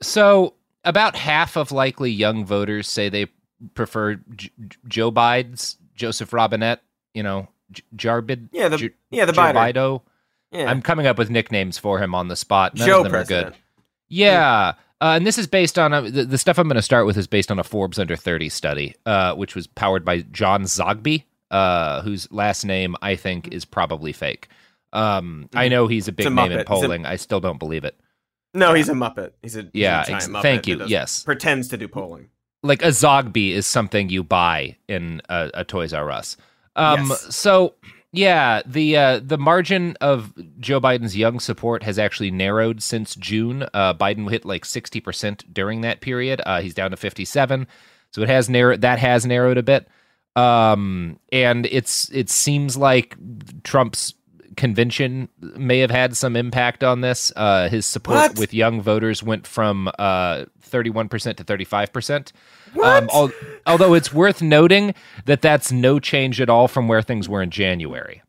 So, 0.00 0.54
about 0.84 1.16
half 1.16 1.56
of 1.56 1.72
likely 1.72 2.10
young 2.12 2.44
voters 2.44 2.88
say 2.88 3.08
they 3.08 3.26
prefer 3.74 4.14
J- 4.14 4.50
J- 4.68 4.76
Joe 4.86 5.10
Biden's 5.10 5.76
Joseph 5.98 6.32
Robinette. 6.32 6.82
You 7.14 7.22
know, 7.22 7.48
J- 7.70 7.82
Jarbid. 7.96 8.48
Yeah, 8.52 8.68
the- 8.68 8.76
J- 8.78 8.90
yeah, 9.10 9.24
the. 9.26 9.32
Jarbido. 9.32 10.02
Yeah. 10.52 10.70
I'm 10.70 10.80
coming 10.80 11.06
up 11.06 11.18
with 11.18 11.28
nicknames 11.28 11.76
for 11.76 11.98
him 11.98 12.14
on 12.14 12.28
the 12.28 12.36
spot. 12.36 12.74
None 12.74 12.86
Joe 12.88 12.98
of 12.98 13.04
them 13.04 13.14
are 13.14 13.24
good. 13.24 13.54
Yeah. 14.08 14.72
Uh, 15.00 15.14
and 15.16 15.26
this 15.26 15.36
is 15.38 15.46
based 15.46 15.78
on 15.78 15.92
a, 15.92 16.02
the, 16.10 16.24
the 16.24 16.38
stuff 16.38 16.58
I'm 16.58 16.66
going 16.68 16.76
to 16.76 16.82
start 16.82 17.06
with 17.06 17.16
is 17.18 17.26
based 17.26 17.50
on 17.50 17.58
a 17.58 17.64
Forbes 17.64 17.98
under 17.98 18.16
30 18.16 18.48
study, 18.48 18.94
uh, 19.06 19.34
which 19.34 19.54
was 19.54 19.66
powered 19.66 20.04
by 20.04 20.22
John 20.32 20.62
Zogby, 20.64 21.24
uh, 21.50 22.00
whose 22.02 22.30
last 22.32 22.64
name 22.64 22.96
I 23.02 23.14
think 23.14 23.48
is 23.52 23.64
probably 23.64 24.12
fake. 24.12 24.48
Um, 24.92 25.48
I 25.54 25.68
know 25.68 25.86
he's 25.86 26.08
a 26.08 26.12
big 26.12 26.26
a 26.26 26.30
name 26.30 26.50
in 26.50 26.58
Muppet. 26.60 26.64
Polling. 26.66 27.04
I 27.06 27.16
still 27.16 27.40
don't 27.40 27.58
believe 27.58 27.84
it. 27.84 28.00
No, 28.54 28.72
he's 28.72 28.88
a 28.88 28.94
Muppet. 28.94 29.32
He's 29.42 29.54
a 29.54 29.62
he's 29.64 29.68
a 29.68 29.70
Yeah, 29.74 30.04
giant 30.04 30.22
ex- 30.22 30.28
Muppet 30.28 30.42
thank 30.42 30.66
you, 30.66 30.82
yes. 30.86 31.22
pretends 31.22 31.68
to 31.68 31.76
do 31.76 31.86
polling. 31.86 32.30
Like 32.62 32.82
a 32.82 32.88
Zogby 32.88 33.52
is 33.52 33.66
something 33.66 34.08
you 34.08 34.24
buy 34.24 34.76
in 34.88 35.22
a, 35.28 35.50
a 35.54 35.64
Toys 35.64 35.92
R 35.92 36.10
Us. 36.10 36.36
Um, 36.76 37.08
Yes. 37.08 37.34
So 37.36 37.74
yeah, 38.12 38.62
the 38.64 38.96
uh, 38.96 39.20
the 39.22 39.36
margin 39.38 39.96
of 40.00 40.32
Joe 40.58 40.80
Biden's 40.80 41.16
young 41.16 41.40
support 41.40 41.82
has 41.82 41.98
actually 41.98 42.30
narrowed 42.30 42.82
since 42.82 43.14
June. 43.14 43.66
Uh, 43.74 43.92
Biden 43.94 44.30
hit 44.30 44.44
like 44.44 44.64
sixty 44.64 45.00
percent 45.00 45.52
during 45.52 45.82
that 45.82 46.00
period. 46.00 46.40
Uh, 46.46 46.60
he's 46.60 46.74
down 46.74 46.90
to 46.90 46.96
fifty 46.96 47.24
seven, 47.24 47.66
so 48.10 48.22
it 48.22 48.28
has 48.28 48.48
narrowed. 48.48 48.80
That 48.80 48.98
has 48.98 49.26
narrowed 49.26 49.58
a 49.58 49.62
bit. 49.62 49.88
Um, 50.36 51.18
and 51.32 51.66
it's 51.66 52.10
it 52.10 52.30
seems 52.30 52.76
like 52.76 53.16
Trump's 53.62 54.14
convention 54.56 55.28
may 55.40 55.78
have 55.80 55.90
had 55.90 56.16
some 56.16 56.34
impact 56.34 56.82
on 56.82 57.00
this. 57.00 57.32
Uh, 57.36 57.68
his 57.68 57.86
support 57.86 58.16
What? 58.16 58.38
with 58.38 58.54
young 58.54 58.80
voters 58.80 59.22
went 59.22 59.46
from 59.46 59.90
uh, 59.98 60.46
31% 60.70 61.36
to 61.36 61.44
35%. 61.44 62.32
Um, 62.82 63.08
al- 63.12 63.32
although 63.66 63.94
it's 63.94 64.12
worth 64.12 64.42
noting 64.42 64.94
that 65.24 65.42
that's 65.42 65.72
no 65.72 65.98
change 65.98 66.40
at 66.40 66.48
all 66.50 66.68
from 66.68 66.88
where 66.88 67.02
things 67.02 67.28
were 67.28 67.42
in 67.42 67.50
January. 67.50 68.22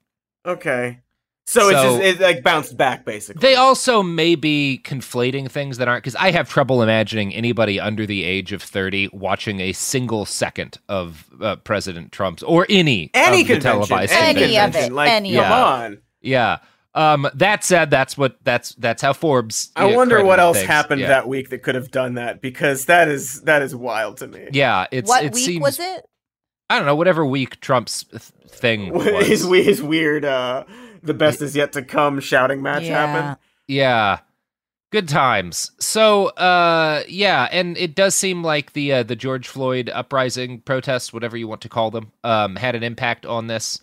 Okay. 0.45 0.99
So, 1.45 1.69
it's 1.69 1.82
just 1.82 2.02
it 2.02 2.19
like 2.21 2.43
bounced 2.43 2.78
back 2.78 3.06
basically. 3.06 3.39
They 3.39 3.56
also 3.56 4.04
may 4.04 4.36
be 4.36 4.80
conflating 4.84 5.49
things 5.49 5.80
that 5.80 5.88
aren't 5.88 6.04
because 6.04 6.15
I 6.15 6.30
have 6.30 6.47
trouble 6.47 6.84
imagining 6.84 7.34
anybody 7.34 7.80
under 7.80 8.06
the 8.06 8.23
age 8.23 8.52
of 8.52 8.62
30 8.62 9.10
watching 9.13 9.60
a 9.60 9.73
single 9.73 10.25
second 10.28 10.78
of 10.88 11.25
uh, 11.41 11.56
President 11.56 12.12
Trump's 12.12 12.43
or 12.43 12.67
any, 12.69 13.10
any 13.15 13.41
of 13.41 13.47
the 13.47 13.54
convention, 13.56 13.62
televised 13.88 14.12
any, 14.13 14.43
Any 14.43 14.58
of 14.60 14.63
convention, 14.65 14.91
it, 14.91 14.95
like 14.95 15.10
any 15.10 15.34
come 15.34 15.45
of 15.45 15.49
it. 15.49 15.54
on. 15.54 16.02
Yeah. 16.21 16.58
Um, 16.95 17.30
that 17.36 17.63
said, 17.63 17.91
that's 17.91 18.17
what 18.17 18.38
that's 18.43 18.73
that's 18.75 19.02
how 19.02 19.13
Forbes. 19.13 19.71
I 19.75 19.95
wonder 19.95 20.23
what 20.23 20.39
else 20.39 20.58
things. 20.58 20.67
happened 20.67 21.02
Yeah. 21.02 21.10
that 21.10 21.28
week 21.28 21.49
that 21.49 21.60
could 21.63 21.75
have 21.75 21.91
done 21.91 22.15
that 22.15 22.41
because 22.41 22.86
that 22.86 23.08
is 23.08 23.41
that 23.43 23.62
is 23.62 23.75
wild 23.75 24.17
to 24.17 24.28
me. 24.28 24.47
Yeah, 24.52 24.88
it's 24.91 25.08
what 25.08 25.23
it 25.23 25.34
week 25.34 25.43
seems 25.45 25.62
was 25.62 25.80
it? 25.80 26.06
I 26.69 26.78
don't 26.78 26.86
know 26.88 26.95
whatever 26.95 27.25
week 27.25 27.60
Trump's 27.62 28.04
th- 28.06 28.21
thing 28.49 28.91
was. 28.93 29.28
his 29.28 29.43
his 29.45 29.84
weird 29.84 30.25
uh 30.25 30.63
the 31.04 31.13
best 31.13 31.41
is 31.41 31.56
yet 31.56 31.73
to 31.73 31.84
come 31.84 32.19
shouting 32.19 32.62
match 32.62 32.84
Yeah. 32.84 33.06
happened. 33.06 33.38
Yeah. 33.67 34.19
Good 34.91 35.08
times. 35.08 35.69
So, 35.80 36.30
uh, 36.30 37.04
yeah, 37.08 37.47
and 37.52 37.78
it 37.78 37.93
does 37.93 38.15
seem 38.15 38.43
like 38.43 38.73
the 38.73 38.91
uh, 38.91 39.04
the 39.04 39.15
George 39.15 39.47
Floyd 39.47 39.88
uprising 39.93 40.62
protests, 40.62 41.13
whatever 41.13 41.38
you 41.38 41.47
want 41.47 41.62
to 41.62 41.69
call 41.69 41.91
them, 41.91 42.12
um, 42.23 42.56
had 42.56 42.73
an 42.73 42.82
impact 42.82 43.23
on 43.23 43.45
this. 43.45 43.80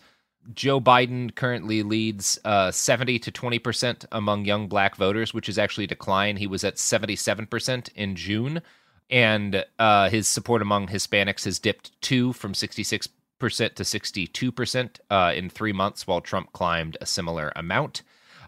Joe 0.53 0.79
Biden 0.79 1.33
currently 1.33 1.83
leads 1.83 2.39
uh, 2.45 2.71
70 2.71 3.19
to 3.19 3.31
20 3.31 3.59
percent 3.59 4.05
among 4.11 4.45
young 4.45 4.67
black 4.67 4.95
voters, 4.95 5.33
which 5.33 5.49
is 5.49 5.57
actually 5.57 5.85
a 5.85 5.87
decline. 5.87 6.37
He 6.37 6.47
was 6.47 6.63
at 6.63 6.79
77 6.79 7.47
percent 7.47 7.89
in 7.95 8.15
June, 8.15 8.61
and 9.09 9.65
uh, 9.79 10.09
his 10.09 10.27
support 10.27 10.61
among 10.61 10.87
Hispanics 10.87 11.45
has 11.45 11.59
dipped 11.59 11.99
two 12.01 12.33
from 12.33 12.53
66 12.53 13.09
percent 13.39 13.75
to 13.75 13.85
62 13.85 14.51
percent 14.51 14.99
uh, 15.09 15.33
in 15.35 15.49
three 15.49 15.73
months, 15.73 16.07
while 16.07 16.21
Trump 16.21 16.53
climbed 16.53 16.97
a 17.01 17.05
similar 17.05 17.51
amount. 17.55 18.03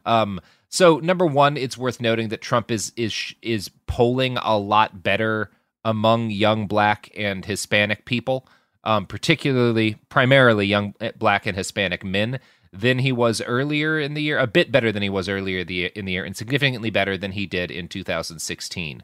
Um, 0.06 0.40
so 0.70 1.00
number 1.00 1.26
one, 1.26 1.58
it's 1.58 1.78
worth 1.78 2.00
noting 2.00 2.30
that 2.30 2.42
Trump 2.42 2.72
is 2.72 2.94
is 2.96 3.34
is 3.42 3.70
polling 3.88 4.38
a 4.38 4.58
lot 4.58 5.04
better 5.04 5.52
among 5.84 6.30
young 6.30 6.68
black 6.68 7.10
and 7.16 7.46
Hispanic 7.46 8.06
people, 8.06 8.48
um, 8.84 9.06
particularly 9.06 9.96
primarily 10.10 10.65
young 10.65 10.94
eh, 11.02 11.12
black 11.18 11.46
and 11.46 11.58
Hispanic 11.58 12.04
men 12.04 12.39
than 12.72 13.00
he 13.00 13.12
was 13.12 13.42
earlier 13.42 14.00
in 14.00 14.13
the 14.13 14.22
year. 14.22 14.38
A 14.38 14.48
bit 14.48 14.72
better 14.72 14.92
than 14.92 15.02
he 15.04 15.10
was 15.10 15.28
earlier 15.28 15.63
the 15.63 15.86
in 15.88 16.06
the 16.06 16.12
year, 16.13 16.24
and 16.24 16.36
significantly 16.38 16.89
better 16.89 17.18
than 17.18 17.32
he 17.32 17.46
did 17.46 17.72
in 17.72 17.88
2016. 17.88 19.04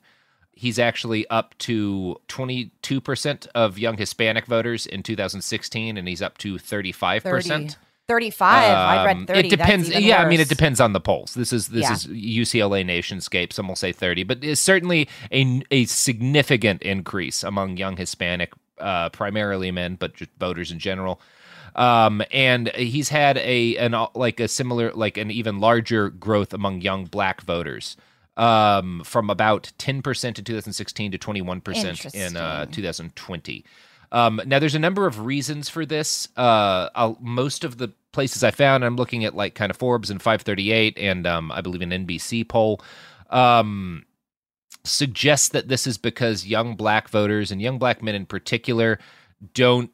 He's 0.57 0.79
actually 0.79 1.27
up 1.29 1.57
to 1.59 2.15
22% 2.29 3.47
of 3.53 3.77
young 3.77 3.97
Hispanic 3.97 4.45
voters 4.45 4.85
in 4.85 5.03
2016, 5.03 5.97
and 5.97 6.07
he's 6.07 6.21
up 6.21 6.37
to 6.39 6.55
35%. 6.55 7.21
30. 7.21 7.75
35. 8.07 8.63
I 8.63 8.97
Um, 8.99 9.05
read 9.05 9.27
30. 9.27 9.39
It 9.39 9.49
depends. 9.49 9.89
Yeah, 9.89 10.21
I 10.21 10.29
mean, 10.29 10.39
it 10.39 10.47
depends 10.47 10.79
on 10.79 10.93
the 10.93 11.01
polls. 11.01 11.33
This 11.33 11.51
is 11.51 11.69
this 11.69 11.81
Yeah. 11.83 11.93
is 11.93 12.05
UCLA 12.05 12.83
Nationscape. 12.85 13.51
Some 13.51 13.67
will 13.67 13.75
say 13.75 13.91
thirty, 13.91 14.23
but 14.23 14.43
it's 14.43 14.61
certainly 14.61 15.09
a 15.31 15.63
a 15.71 15.85
significant 15.85 16.83
increase 16.83 17.43
among 17.43 17.77
young 17.77 17.97
Hispanic, 17.97 18.53
uh, 18.79 19.09
primarily 19.09 19.71
men, 19.71 19.95
but 19.95 20.13
just 20.13 20.31
voters 20.39 20.71
in 20.71 20.79
general. 20.79 21.21
Um, 21.75 22.21
and 22.31 22.69
he's 22.75 23.09
had 23.09 23.37
a 23.37 23.75
an 23.77 23.95
like 24.13 24.39
a 24.39 24.47
similar 24.47 24.91
like 24.93 25.17
an 25.17 25.29
even 25.29 25.59
larger 25.59 26.09
growth 26.09 26.53
among 26.53 26.81
young 26.81 27.05
black 27.05 27.41
voters. 27.41 27.97
Um, 28.37 29.01
from 29.05 29.29
about 29.29 29.71
ten 29.77 30.01
percent 30.01 30.37
in 30.37 30.43
2016 30.43 31.13
to 31.13 31.17
21 31.17 31.61
percent 31.61 32.13
in 32.13 32.35
uh, 32.35 32.65
2020. 32.65 33.63
Um, 34.11 34.41
now, 34.45 34.59
there's 34.59 34.75
a 34.75 34.79
number 34.79 35.07
of 35.07 35.19
reasons 35.19 35.69
for 35.69 35.85
this. 35.85 36.27
Uh, 36.37 36.89
I'll, 36.95 37.17
most 37.19 37.63
of 37.63 37.77
the 37.77 37.89
places 38.11 38.43
I 38.43 38.51
found, 38.51 38.85
I'm 38.85 38.95
looking 38.95 39.25
at 39.25 39.35
like 39.35 39.55
kind 39.55 39.69
of 39.69 39.77
Forbes 39.77 40.09
and 40.09 40.21
538, 40.21 40.97
and 40.97 41.27
um, 41.27 41.51
I 41.51 41.61
believe 41.61 41.81
an 41.81 41.91
NBC 41.91 42.47
poll, 42.47 42.81
um, 43.29 44.05
suggests 44.85 45.49
that 45.49 45.67
this 45.67 45.85
is 45.87 45.97
because 45.97 46.45
young 46.45 46.75
black 46.75 47.09
voters 47.09 47.51
and 47.51 47.61
young 47.61 47.77
black 47.79 48.01
men 48.03 48.15
in 48.15 48.25
particular 48.25 48.99
don't 49.53 49.91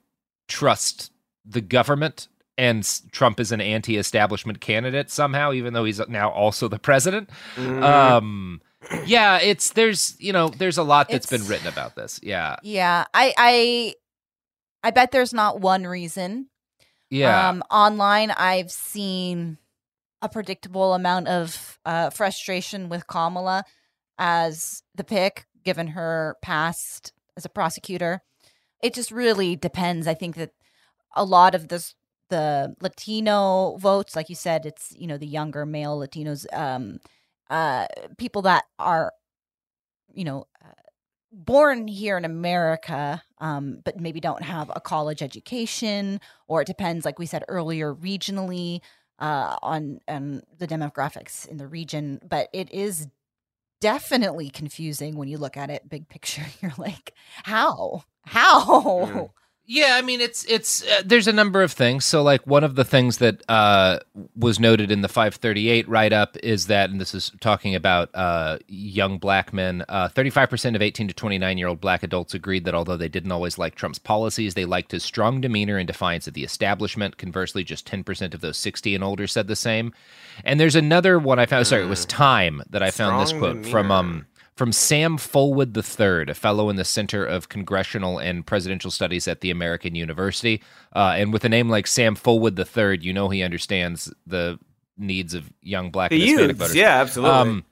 trust 0.47 1.11
the 1.45 1.61
government. 1.61 2.27
And 2.57 2.87
Trump 3.11 3.39
is 3.39 3.51
an 3.51 3.61
anti-establishment 3.61 4.61
candidate 4.61 5.09
somehow, 5.09 5.53
even 5.53 5.73
though 5.73 5.85
he's 5.85 5.99
now 6.09 6.29
also 6.29 6.67
the 6.67 6.77
president. 6.77 7.29
Mhm. 7.55 7.81
Um, 7.81 8.61
yeah, 9.05 9.37
it's 9.39 9.71
there's 9.71 10.15
you 10.19 10.33
know 10.33 10.49
there's 10.49 10.77
a 10.77 10.83
lot 10.83 11.09
that's 11.09 11.25
been 11.25 11.45
written 11.47 11.67
about 11.67 11.95
this. 11.95 12.19
Yeah, 12.21 12.57
Yeah, 12.61 13.05
I 13.13 13.33
I 13.37 13.95
I 14.83 14.91
bet 14.91 15.11
there's 15.11 15.33
not 15.33 15.59
one 15.61 15.85
reason. 15.87 16.49
yeah. 17.09 17.49
Um 17.49 17.63
online 17.71 18.31
I've 18.31 18.71
seen 18.71 19.57
a 20.21 20.29
predictable 20.29 20.93
amount 20.93 21.27
of 21.29 21.79
uh 21.85 22.09
frustration 22.11 22.89
with 22.89 23.07
Kamala 23.07 23.63
as 24.17 24.83
the 24.95 25.03
pick 25.03 25.45
given 25.63 25.87
her 25.87 26.37
past 26.41 27.13
as 27.37 27.45
a 27.45 27.49
prosecutor. 27.49 28.21
It 28.81 28.93
just 28.93 29.11
really 29.11 29.55
depends. 29.55 30.07
I 30.07 30.13
think 30.13 30.35
that 30.35 30.51
a 31.15 31.23
lot 31.23 31.55
of 31.55 31.67
this 31.67 31.95
the 32.29 32.75
Latino 32.81 33.75
votes, 33.77 34.15
like 34.15 34.29
you 34.29 34.35
said, 34.35 34.65
it's 34.65 34.93
you 34.97 35.05
know 35.05 35.17
the 35.17 35.27
younger 35.27 35.65
male 35.65 35.99
Latinos, 35.99 36.45
um, 36.53 36.99
uh, 37.49 37.85
people 38.17 38.41
that 38.43 38.63
are, 38.79 39.11
you 40.13 40.23
know, 40.23 40.47
uh, 40.63 40.71
born 41.31 41.87
here 41.87 42.17
in 42.17 42.25
America, 42.25 43.21
um, 43.39 43.81
but 43.83 43.99
maybe 43.99 44.19
don't 44.19 44.43
have 44.43 44.71
a 44.73 44.79
college 44.79 45.21
education, 45.21 46.19
or 46.47 46.61
it 46.61 46.67
depends, 46.67 47.05
like 47.05 47.19
we 47.19 47.25
said 47.25 47.43
earlier, 47.49 47.93
regionally 47.93 48.79
uh, 49.19 49.57
on 49.61 49.99
on 50.07 50.41
the 50.57 50.67
demographics 50.67 51.45
in 51.47 51.57
the 51.57 51.67
region. 51.67 52.19
But 52.27 52.47
it 52.53 52.71
is 52.71 53.07
definitely 53.81 54.49
confusing 54.49 55.17
when 55.17 55.27
you 55.27 55.37
look 55.37 55.57
at 55.57 55.69
it 55.69 55.89
big 55.89 56.07
picture. 56.07 56.45
You're 56.61 56.73
like, 56.77 57.13
how, 57.43 58.05
how? 58.23 58.63
Mm. 58.65 59.29
Yeah, 59.73 59.95
I 59.95 60.01
mean 60.01 60.19
it's 60.19 60.43
it's 60.49 60.83
uh, 60.83 61.01
there's 61.05 61.29
a 61.29 61.31
number 61.31 61.61
of 61.63 61.71
things. 61.71 62.03
So 62.03 62.21
like 62.21 62.45
one 62.45 62.65
of 62.65 62.75
the 62.75 62.83
things 62.83 63.19
that 63.19 63.41
uh, 63.47 63.99
was 64.35 64.59
noted 64.59 64.91
in 64.91 64.99
the 64.99 65.07
538 65.07 65.87
write 65.87 66.11
up 66.11 66.35
is 66.43 66.67
that, 66.67 66.89
and 66.89 66.99
this 66.99 67.15
is 67.15 67.31
talking 67.39 67.73
about 67.73 68.09
uh, 68.13 68.57
young 68.67 69.17
black 69.17 69.53
men. 69.53 69.85
Uh, 69.87 70.09
35% 70.09 70.75
of 70.75 70.81
18 70.81 71.07
to 71.07 71.13
29 71.13 71.57
year 71.57 71.69
old 71.69 71.79
black 71.79 72.03
adults 72.03 72.33
agreed 72.33 72.65
that 72.65 72.75
although 72.75 72.97
they 72.97 73.07
didn't 73.07 73.31
always 73.31 73.57
like 73.57 73.75
Trump's 73.75 73.97
policies, 73.97 74.55
they 74.55 74.65
liked 74.65 74.91
his 74.91 75.05
strong 75.05 75.39
demeanor 75.39 75.77
and 75.77 75.87
defiance 75.87 76.27
of 76.27 76.33
the 76.33 76.43
establishment. 76.43 77.15
Conversely, 77.15 77.63
just 77.63 77.87
10% 77.87 78.33
of 78.33 78.41
those 78.41 78.57
60 78.57 78.93
and 78.93 79.05
older 79.05 79.25
said 79.25 79.47
the 79.47 79.55
same. 79.55 79.93
And 80.43 80.59
there's 80.59 80.75
another 80.75 81.17
one 81.17 81.39
I 81.39 81.45
found. 81.45 81.65
Sorry, 81.65 81.83
it 81.83 81.87
was 81.87 82.05
Time 82.05 82.61
that 82.71 82.83
I 82.83 82.91
found 82.91 83.21
this 83.21 83.31
quote 83.31 83.65
from 83.65 83.89
um 83.89 84.25
from 84.61 84.71
Sam 84.71 85.17
Fullwood 85.17 85.75
III, 85.75 86.29
a 86.29 86.35
fellow 86.35 86.69
in 86.69 86.75
the 86.75 86.85
Center 86.85 87.25
of 87.25 87.49
Congressional 87.49 88.19
and 88.19 88.45
Presidential 88.45 88.91
Studies 88.91 89.27
at 89.27 89.41
the 89.41 89.49
American 89.49 89.95
University. 89.95 90.61
Uh, 90.95 91.15
and 91.17 91.33
with 91.33 91.43
a 91.43 91.49
name 91.49 91.67
like 91.67 91.87
Sam 91.87 92.15
Fullwood 92.15 92.59
III, 92.59 93.03
you 93.03 93.11
know 93.11 93.29
he 93.29 93.41
understands 93.41 94.13
the 94.27 94.59
needs 94.99 95.33
of 95.33 95.51
young 95.63 95.89
black 95.89 96.11
The 96.11 96.17
and 96.17 96.23
Hispanic 96.25 96.47
youths, 96.49 96.59
voters. 96.59 96.75
yeah, 96.75 97.01
absolutely. 97.01 97.35
Um, 97.35 97.65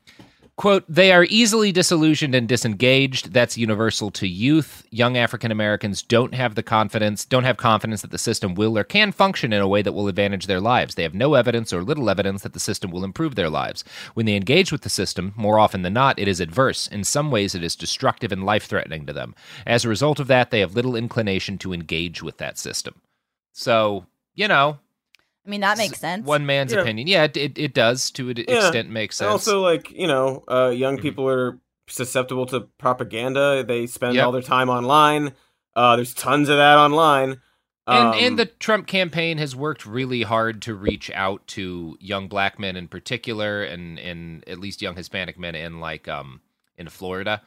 quote, 0.60 0.84
they 0.90 1.14
are 1.14 1.26
easily 1.30 1.72
disillusioned 1.72 2.36
and 2.36 2.46
disengaged. 2.46 3.32
That's 3.32 3.58
universal 3.58 4.12
to 4.12 4.28
youth. 4.28 4.86
Young 4.92 5.16
African 5.16 5.52
Americans 5.52 6.02
don't 6.02 6.36
have 6.36 6.56
the 6.56 6.62
confidence, 6.62 7.24
don't 7.24 7.46
have 7.46 7.56
confidence 7.56 8.02
that 8.02 8.12
the 8.12 8.18
system 8.18 8.56
will 8.56 8.78
or 8.78 8.84
can 8.84 9.14
function 9.14 9.54
in 9.54 9.62
a 9.62 9.70
way 9.70 9.82
that 9.82 9.94
will 9.94 10.10
advantage 10.10 10.48
their 10.48 10.60
lives. 10.60 10.96
They 10.96 11.04
have 11.04 11.14
no 11.14 11.36
evidence 11.36 11.72
or 11.72 11.82
little 11.82 12.10
evidence 12.10 12.42
that 12.42 12.52
the 12.52 12.60
system 12.60 12.92
will 12.92 13.06
improve 13.06 13.36
their 13.36 13.50
lives. 13.50 13.86
When 14.16 14.26
they 14.26 14.36
engage 14.36 14.70
with 14.70 14.82
the 14.82 14.90
system, 14.90 15.34
more 15.38 15.58
often 15.58 15.82
than 15.84 15.94
not, 15.94 16.20
it 16.20 16.28
is 16.28 16.42
adverse. 16.42 16.88
In 16.88 17.06
some 17.06 17.32
ways, 17.32 17.56
it 17.56 17.64
is 17.64 17.78
destructive 17.78 18.34
and 18.34 18.44
life 18.44 18.66
threatening 18.66 19.06
to 19.06 19.14
them. 19.14 19.36
As 19.66 19.86
a 19.86 19.90
result 19.90 20.20
of 20.20 20.28
that, 20.28 20.52
they 20.52 20.60
have 20.60 20.76
little 20.76 20.98
inclination 20.98 21.58
to 21.60 21.72
engage 21.72 22.22
with 22.22 22.38
that 22.40 22.58
system. 22.58 22.96
So, 23.54 24.08
you 24.36 24.50
know, 24.50 24.80
I 25.50 25.52
mean, 25.52 25.62
that 25.62 25.80
makes 25.80 26.00
sense. 26.00 26.28
one 26.28 26.46
man's 26.46 26.72
Yeah. 26.74 26.82
opinion. 26.82 27.08
Yeah, 27.08 27.24
it, 27.24 27.36
it, 27.36 27.58
it 27.58 27.74
does 27.74 28.12
to 28.12 28.30
an 28.30 28.38
Yeah. 28.48 28.68
extent 28.68 28.92
make 28.92 29.12
sense. 29.12 29.22
And 29.26 29.32
also, 29.32 29.62
like 29.62 29.90
you 29.90 30.06
know, 30.06 30.44
uh, 30.48 30.70
young 30.70 30.98
Mhm. 31.00 31.02
people 31.02 31.28
are 31.28 31.58
susceptible 31.88 32.46
to 32.46 32.62
propaganda. 32.78 33.64
They 33.64 33.88
spend 33.88 34.14
Yep. 34.14 34.26
all 34.28 34.32
their 34.32 34.44
time 34.44 34.70
online. 34.70 35.34
Uh, 35.76 35.96
there's 35.96 36.14
tons 36.14 36.50
of 36.50 36.58
that 36.58 36.78
online. 36.78 37.42
And 37.88 38.10
Um, 38.10 38.14
and 38.20 38.38
the 38.38 38.46
Trump 38.46 38.86
campaign 38.86 39.40
has 39.40 39.56
worked 39.56 39.88
really 39.88 40.22
hard 40.22 40.62
to 40.62 40.76
reach 40.76 41.10
out 41.16 41.48
to 41.48 41.98
young 42.00 42.28
black 42.28 42.60
men 42.60 42.76
in 42.76 42.88
particular, 42.88 43.64
and 43.64 43.98
and 44.00 44.48
at 44.48 44.60
least 44.60 44.84
young 44.84 44.96
Hispanic 44.96 45.40
men 45.40 45.56
in 45.56 45.80
like 45.80 46.08
um 46.08 46.42
in 46.78 46.90
Florida. 46.90 47.42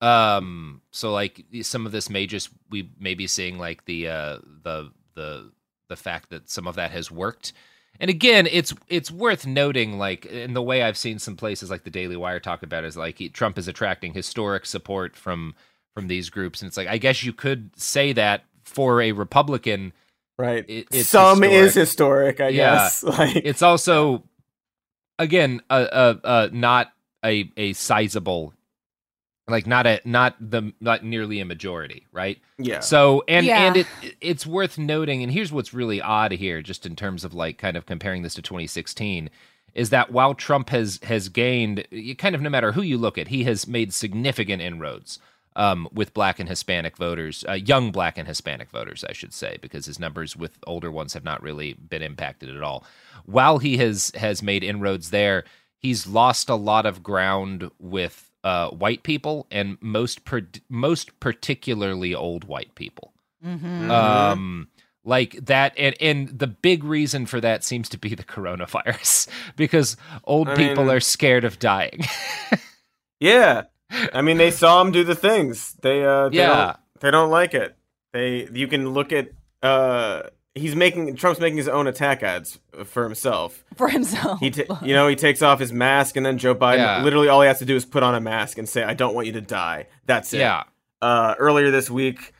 Um, 0.00 0.80
so 0.90 1.12
like 1.12 1.44
some 1.62 1.84
of 1.84 1.92
this 1.92 2.08
may 2.08 2.26
just 2.26 2.48
we 2.70 2.88
may 2.98 3.12
be 3.14 3.26
seeing 3.26 3.58
like 3.58 3.84
the 3.84 4.08
uh 4.08 4.38
the 4.62 4.90
the 5.14 5.52
the 5.88 5.96
fact 5.96 6.30
that 6.30 6.50
some 6.50 6.66
of 6.66 6.76
that 6.76 6.90
has 6.92 7.10
worked. 7.10 7.52
And 8.00 8.10
again, 8.10 8.48
it's 8.50 8.74
it's 8.88 9.10
worth 9.10 9.46
noting, 9.46 9.98
like 9.98 10.26
in 10.26 10.54
the 10.54 10.62
way 10.62 10.82
I've 10.82 10.96
seen 10.98 11.18
some 11.18 11.36
places 11.36 11.70
like 11.70 11.84
the 11.84 11.90
Daily 11.90 12.16
Wire 12.16 12.40
talk 12.40 12.62
about, 12.62 12.84
is 12.84 12.96
like 12.96 13.18
he, 13.18 13.28
Trump 13.28 13.58
is 13.58 13.68
attracting 13.68 14.14
historic 14.14 14.66
support 14.66 15.16
from 15.16 15.54
from 15.94 16.08
these 16.08 16.30
groups, 16.30 16.60
and 16.62 16.68
it's 16.68 16.76
like 16.76 16.88
I 16.88 16.98
guess 16.98 17.22
you 17.24 17.32
could 17.32 17.70
say 17.80 18.12
that 18.14 18.44
for 18.64 19.00
a 19.00 19.12
Republican, 19.12 19.92
right? 20.38 20.64
It, 20.68 20.92
Some 20.92 21.42
historic. 21.42 21.52
is 21.52 21.74
historic, 21.74 22.40
I 22.40 22.48
Yeah. 22.48 22.90
guess. 22.90 23.02
Like 23.04 23.44
it's 23.44 23.62
also 23.62 24.24
again 25.18 25.62
a, 25.70 25.88
a, 26.24 26.28
a 26.46 26.50
not 26.52 26.92
a 27.24 27.50
a 27.56 27.72
sizable 27.74 28.54
like 29.48 29.66
not 29.66 29.86
a 29.86 30.00
not 30.04 30.36
the 30.40 30.72
not 30.80 31.04
nearly 31.04 31.40
a 31.40 31.44
majority 31.44 32.06
right 32.12 32.38
Yeah. 32.58 32.80
so 32.80 33.22
and 33.28 33.44
Yeah. 33.46 33.66
and 33.66 33.76
it 33.78 33.86
it's 34.20 34.46
worth 34.46 34.78
noting 34.78 35.22
and 35.22 35.30
here's 35.32 35.52
what's 35.52 35.74
really 35.74 36.00
odd 36.00 36.32
here 36.32 36.62
just 36.62 36.86
in 36.86 36.96
terms 36.96 37.24
of 37.24 37.34
like 37.34 37.58
kind 37.58 37.76
of 37.76 37.86
comparing 37.86 38.22
this 38.22 38.34
to 38.34 38.42
2016 38.42 39.28
is 39.74 39.90
that 39.90 40.10
while 40.12 40.34
Trump 40.34 40.70
has 40.70 40.98
has 41.02 41.28
gained 41.28 41.86
you 41.90 42.16
kind 42.16 42.34
of 42.34 42.40
no 42.40 42.48
matter 42.50 42.72
who 42.72 42.82
you 42.82 42.96
look 42.96 43.18
at 43.18 43.28
he 43.28 43.44
has 43.44 43.66
made 43.66 43.92
significant 43.92 44.62
inroads 44.62 45.18
um, 45.56 45.88
with 45.92 46.12
black 46.14 46.40
and 46.40 46.48
Hispanic 46.48 46.96
voters, 46.96 47.44
uh, 47.48 47.52
young 47.52 47.92
black 47.92 48.18
and 48.18 48.26
Hispanic 48.26 48.70
voters, 48.70 49.04
I 49.08 49.12
should 49.12 49.32
say, 49.32 49.56
because 49.62 49.86
his 49.86 50.00
numbers 50.00 50.36
with 50.36 50.58
older 50.66 50.90
ones 50.90 51.14
have 51.14 51.22
not 51.22 51.40
really 51.44 51.74
been 51.74 52.02
impacted 52.02 52.54
at 52.56 52.60
all. 52.60 52.84
While 53.24 53.58
he 53.58 53.76
has 53.76 54.10
has 54.16 54.42
made 54.42 54.64
inroads 54.64 55.10
there, 55.10 55.44
he's 55.78 56.08
lost 56.08 56.48
a 56.48 56.56
lot 56.56 56.86
of 56.86 57.04
ground 57.04 57.70
with 57.78 58.32
uh, 58.44 58.68
white 58.70 59.02
people 59.02 59.48
and 59.50 59.76
most 59.80 60.24
per- 60.24 60.46
most 60.68 61.18
particularly 61.18 62.14
old 62.14 62.44
white 62.44 62.74
people. 62.76 63.12
Mm-hmm. 63.44 63.90
Um, 63.90 64.68
like 65.04 65.32
that, 65.46 65.74
and 65.76 65.94
and 66.00 66.28
the 66.38 66.46
big 66.46 66.84
reason 66.84 67.26
for 67.26 67.40
that 67.40 67.64
seems 67.64 67.88
to 67.90 67.98
be 67.98 68.14
the 68.14 68.22
coronavirus 68.24 69.28
because 69.56 69.96
old 70.24 70.48
I 70.50 70.54
people 70.54 70.84
mean- 70.84 70.94
are 70.94 71.00
scared 71.00 71.44
of 71.44 71.58
dying. 71.58 72.00
Yeah, 73.20 73.62
I 74.12 74.20
mean 74.22 74.36
they 74.36 74.50
saw 74.50 74.80
him 74.82 74.90
do 74.92 75.02
the 75.04 75.14
things. 75.14 75.72
They 75.80 76.04
uh, 76.04 76.28
they 76.28 76.38
Yeah. 76.38 76.64
don't, 76.66 76.76
they 77.00 77.10
don't 77.10 77.30
like 77.30 77.54
it. 77.54 77.74
They 78.12 78.48
you 78.52 78.66
can 78.66 78.90
look 78.90 79.12
at 79.12 79.30
uh, 79.62 80.24
he's 80.54 80.74
making 80.76 81.16
Trump's 81.16 81.40
making 81.40 81.56
his 81.56 81.68
own 81.68 81.86
attack 81.86 82.22
ads 82.22 82.58
for 82.84 83.04
himself. 83.04 83.64
For 83.76 83.88
himself. 83.88 84.40
He 84.40 84.50
ta- 84.50 84.78
you 84.84 84.94
know 84.94 85.08
he 85.08 85.16
takes 85.16 85.42
off 85.42 85.58
his 85.60 85.72
mask 85.72 86.16
and 86.16 86.24
then 86.24 86.38
Joe 86.38 86.54
Biden 86.54 86.78
Yeah. 86.78 87.02
literally 87.02 87.28
all 87.28 87.40
he 87.42 87.48
has 87.48 87.58
to 87.58 87.64
do 87.64 87.74
is 87.76 87.84
put 87.84 88.02
on 88.02 88.14
a 88.14 88.20
mask 88.20 88.58
and 88.58 88.68
say 88.68 88.82
I 88.84 88.94
don't 88.94 89.14
want 89.14 89.26
you 89.26 89.32
to 89.34 89.40
die. 89.40 89.86
That's 90.06 90.32
it. 90.32 90.38
Yeah. 90.38 90.64
Uh, 91.02 91.34
earlier 91.38 91.70
this 91.70 91.90
week. 91.90 92.32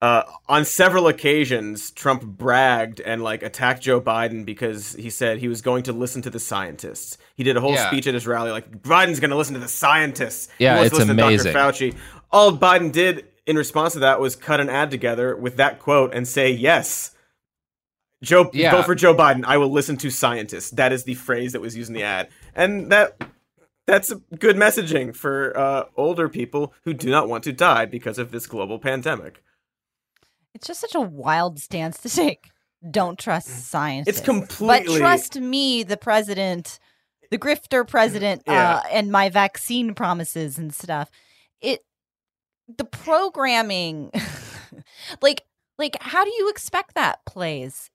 Uh, 0.00 0.22
on 0.48 0.64
several 0.64 1.08
occasions, 1.08 1.90
Trump 1.90 2.22
bragged 2.22 3.00
and 3.00 3.20
like 3.22 3.42
attacked 3.42 3.82
Joe 3.82 4.00
Biden 4.00 4.44
because 4.44 4.92
he 4.94 5.10
said 5.10 5.38
he 5.38 5.48
was 5.48 5.60
going 5.60 5.82
to 5.84 5.92
listen 5.92 6.22
to 6.22 6.30
the 6.30 6.38
scientists. 6.38 7.18
He 7.34 7.42
did 7.42 7.56
a 7.56 7.60
whole 7.60 7.72
Yeah. 7.72 7.88
speech 7.88 8.06
at 8.06 8.14
his 8.14 8.24
rally 8.24 8.52
like 8.52 8.82
Biden's 8.82 9.18
going 9.18 9.30
to 9.30 9.36
listen 9.36 9.54
to 9.54 9.60
the 9.60 9.66
scientists. 9.68 10.48
Yeah, 10.58 10.74
he 10.74 10.78
wants 10.82 10.96
it's 10.98 11.04
to 11.06 11.10
amazing. 11.10 11.52
To 11.52 11.52
Dr. 11.52 11.72
Fauci. 11.90 11.94
All 12.30 12.56
Biden 12.56 12.92
did 12.92 13.26
in 13.44 13.56
response 13.56 13.94
to 13.94 13.98
that 14.00 14.20
was 14.20 14.36
cut 14.36 14.60
an 14.60 14.68
ad 14.70 14.90
together 14.92 15.34
with 15.34 15.56
that 15.56 15.80
quote 15.80 16.14
and 16.14 16.28
say 16.28 16.50
yes. 16.52 17.10
Joe, 18.22 18.50
Yeah. 18.52 18.72
vote 18.72 18.86
for 18.86 18.94
Joe 18.94 19.14
Biden. 19.14 19.44
I 19.44 19.58
will 19.58 19.70
listen 19.70 19.96
to 19.98 20.10
scientists. 20.10 20.70
That 20.70 20.92
is 20.92 21.04
the 21.04 21.14
phrase 21.14 21.52
that 21.52 21.60
was 21.60 21.76
used 21.76 21.88
in 21.90 21.94
the 21.94 22.02
ad, 22.02 22.28
and 22.54 22.90
that 22.90 23.16
that's 23.86 24.12
good 24.38 24.56
messaging 24.56 25.14
for 25.14 25.56
uh, 25.56 25.84
older 25.96 26.28
people 26.28 26.74
who 26.84 26.92
do 26.92 27.10
not 27.10 27.28
want 27.28 27.44
to 27.44 27.52
die 27.52 27.86
because 27.86 28.18
of 28.18 28.30
this 28.32 28.46
global 28.46 28.78
pandemic. 28.78 29.42
It's 30.54 30.66
just 30.66 30.80
such 30.80 30.94
a 30.94 31.00
wild 31.00 31.58
stance 31.60 31.98
to 32.02 32.08
take. 32.08 32.50
Don't 32.90 33.18
trust 33.18 33.48
science. 33.70 34.06
It's 34.08 34.20
completely- 34.20 34.86
But 34.94 34.98
trust 34.98 35.36
me, 35.40 35.82
the 35.84 35.96
president, 35.96 36.78
the 37.30 37.38
grifter 37.38 37.86
president, 37.86 38.42
Yeah. 38.46 38.76
uh, 38.76 38.82
and 38.90 39.10
my 39.10 39.28
vaccine 39.30 39.94
promises 39.94 40.58
and 40.58 40.74
stuff. 40.74 41.10
It, 41.60 41.84
the 42.76 42.84
programming, 42.84 44.10
like, 45.22 45.44
like, 45.78 45.96
how 46.00 46.24
do 46.24 46.30
you 46.30 46.48
expect 46.50 46.94
that 46.94 47.24
plays? 47.24 47.90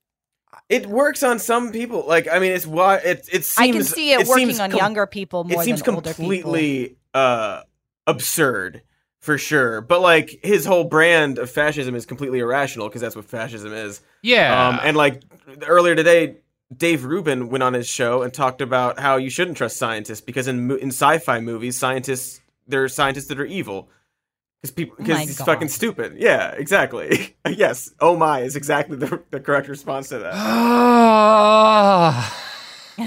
It 0.70 0.88
works 0.88 1.24
on 1.24 1.40
some 1.40 1.72
people. 1.72 2.06
Like 2.08 2.28
I 2.32 2.40
mean, 2.40 2.52
it's 2.52 2.68
why 2.68 2.98
it 2.98 3.30
it 3.32 3.46
seems. 3.46 3.58
I 3.58 3.72
can 3.72 3.84
see 3.84 4.12
it, 4.12 4.28
working 4.28 4.60
on 4.60 4.72
com- 4.72 4.78
younger 4.78 5.08
people 5.08 5.44
more 5.44 5.62
it 5.62 5.66
seems 5.66 5.82
than 5.82 5.96
older 5.96 6.10
people. 6.10 6.26
completely 6.26 6.98
uh, 7.14 7.62
absurd 8.08 8.82
for 9.20 9.38
sure. 9.38 9.82
But 9.82 10.02
like 10.02 10.40
his 10.44 10.66
whole 10.66 10.84
brand 10.84 11.38
of 11.38 11.50
fascism 11.50 11.96
is 11.96 12.06
completely 12.06 12.40
irrational 12.40 12.90
because 12.90 13.02
that's 13.02 13.16
what 13.16 13.26
fascism 13.26 13.72
is. 13.72 14.02
Yeah. 14.22 14.68
Um, 14.68 14.80
and 14.84 14.98
like 14.98 15.24
earlier 15.66 15.96
today, 15.96 16.38
Dave 16.76 17.06
Rubin 17.06 17.50
went 17.50 17.64
on 17.64 17.74
his 17.74 17.88
show 17.88 18.22
and 18.22 18.34
talked 18.34 18.62
about 18.62 19.00
how 19.00 19.18
you 19.18 19.30
shouldn't 19.30 19.58
trust 19.58 19.78
scientists 19.78 20.22
because 20.22 20.48
in 20.48 20.72
in 20.72 20.90
sci-fi 20.90 21.40
movies, 21.40 21.78
scientists 21.78 22.42
there 22.68 22.84
are 22.84 22.90
scientists 22.90 23.28
that 23.28 23.40
are 23.40 23.46
evil. 23.46 23.90
Because 24.64 24.72
people, 24.76 24.96
because 24.98 25.16
My 25.18 25.22
he's 25.26 25.38
God. 25.38 25.46
fucking 25.46 25.68
stupid. 25.68 26.16
Yeah, 26.18 26.52
exactly. 26.52 27.36
yes. 27.48 27.94
Oh 28.00 28.16
my 28.16 28.40
is 28.44 28.56
exactly 28.56 28.96
the, 28.96 29.22
the 29.30 29.42
correct 29.42 29.68
response 29.68 30.08
to 30.10 30.20
that. 30.20 30.32
Ah. 30.36 32.40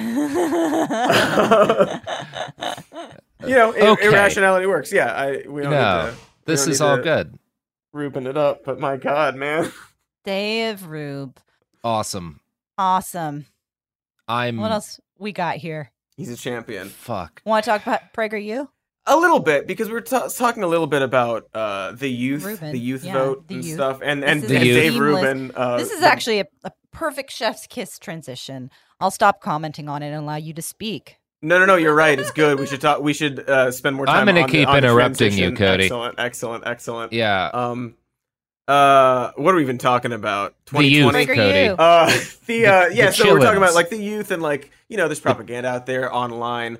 you 3.43 3.55
know, 3.55 3.73
ir- 3.73 3.89
Okay. 3.93 4.07
irrationality 4.09 4.67
works. 4.67 4.93
Yeah, 4.93 5.13
I 5.13 5.45
we 5.49 5.63
don't 5.63 5.71
No, 5.73 6.05
need 6.07 6.11
to. 6.11 6.17
we 6.17 6.21
this 6.45 6.65
don't 6.65 6.73
is 6.73 6.81
need 6.81 6.87
all 6.87 6.97
to 6.99 7.03
good. 7.03 7.39
Rubin 7.93 8.27
it 8.27 8.37
up, 8.37 8.63
but 8.65 8.79
my 8.79 8.97
God, 8.99 9.37
man. 9.37 9.73
Dave 10.25 10.87
Rube, 10.87 11.39
Awesome. 11.83 12.41
awesome. 12.77 13.47
I'm. 14.29 14.59
What 14.59 14.73
else 14.73 15.01
we 15.19 15.33
got 15.33 15.57
here? 15.57 15.91
He's 16.17 16.31
a 16.31 16.37
champion. 16.37 16.89
Fuck. 16.89 17.41
Want 17.45 17.65
to 17.65 17.71
talk 17.71 17.83
about 17.87 18.13
PragerU? 18.13 18.69
A 19.09 19.17
little 19.17 19.39
bit 19.39 19.67
because 19.69 19.87
we 19.89 19.95
were 19.95 20.01
ta 20.01 20.27
talking 20.29 20.63
a 20.65 20.67
little 20.67 20.87
bit 20.89 21.01
about 21.03 21.49
uh, 21.55 21.93
the 21.93 22.09
youth, 22.11 22.45
Rubin, 22.45 22.73
the 22.73 22.79
youth 22.79 23.05
yeah, 23.05 23.13
vote 23.13 23.47
the 23.47 23.55
and 23.55 23.65
youth. 23.65 23.75
stuff, 23.77 24.01
and 24.03 24.25
and, 24.25 24.41
and 24.41 24.49
Dave 24.49 24.93
seamless- 24.95 24.99
Rubin. 25.23 25.53
Uh, 25.55 25.77
this 25.79 25.91
is 25.93 26.03
actually 26.03 26.41
a, 26.41 26.47
a 26.65 26.73
perfect 26.91 27.31
chef's 27.31 27.67
kiss 27.69 27.99
transition. 28.01 28.69
I'll 28.99 29.13
stop 29.13 29.41
commenting 29.41 29.89
on 29.89 30.03
it 30.03 30.09
and 30.09 30.17
allow 30.17 30.37
you 30.37 30.53
to 30.55 30.63
speak. 30.63 31.19
no, 31.43 31.59
no, 31.61 31.67
no. 31.67 31.77
You're 31.77 31.95
right. 31.95 32.19
It's 32.19 32.33
good. 32.33 32.59
We 32.59 32.67
should 32.67 32.81
talk. 32.81 33.01
We 33.01 33.13
should 33.13 33.49
uh, 33.49 33.71
spend 33.71 33.95
more 33.95 34.07
time. 34.07 34.17
I'm 34.21 34.27
gonna 34.27 34.41
on 34.41 34.47
the- 34.49 34.53
keep 34.53 34.67
on 34.69 34.81
the 34.83 34.89
interrupting 34.89 35.33
you. 35.35 35.53
Cody. 35.53 35.85
Excellent, 35.85 36.15
excellent, 36.19 36.67
excellent. 36.67 37.13
Yeah. 37.13 37.51
Um. 37.53 37.95
Uh, 38.67 39.31
what 39.37 39.53
are 39.55 39.57
we 39.59 39.63
even 39.63 39.79
talking 39.79 40.13
about? 40.13 40.57
The 40.73 40.83
youth, 40.85 41.13
2020? 41.13 41.27
Cody. 41.27 41.69
Uh, 41.79 42.07
the 42.47 42.67
uh, 42.67 42.87
yeah. 42.89 43.07
the 43.07 43.13
so 43.13 43.33
we're 43.33 43.39
talking 43.39 43.59
about 43.59 43.75
like 43.75 43.91
the 43.91 43.97
youth 44.03 44.33
and 44.33 44.43
like 44.43 44.73
you 44.89 44.97
know, 44.97 45.07
there's 45.07 45.21
propaganda 45.21 45.69
out 45.69 45.87
there 45.87 46.13
online. 46.13 46.79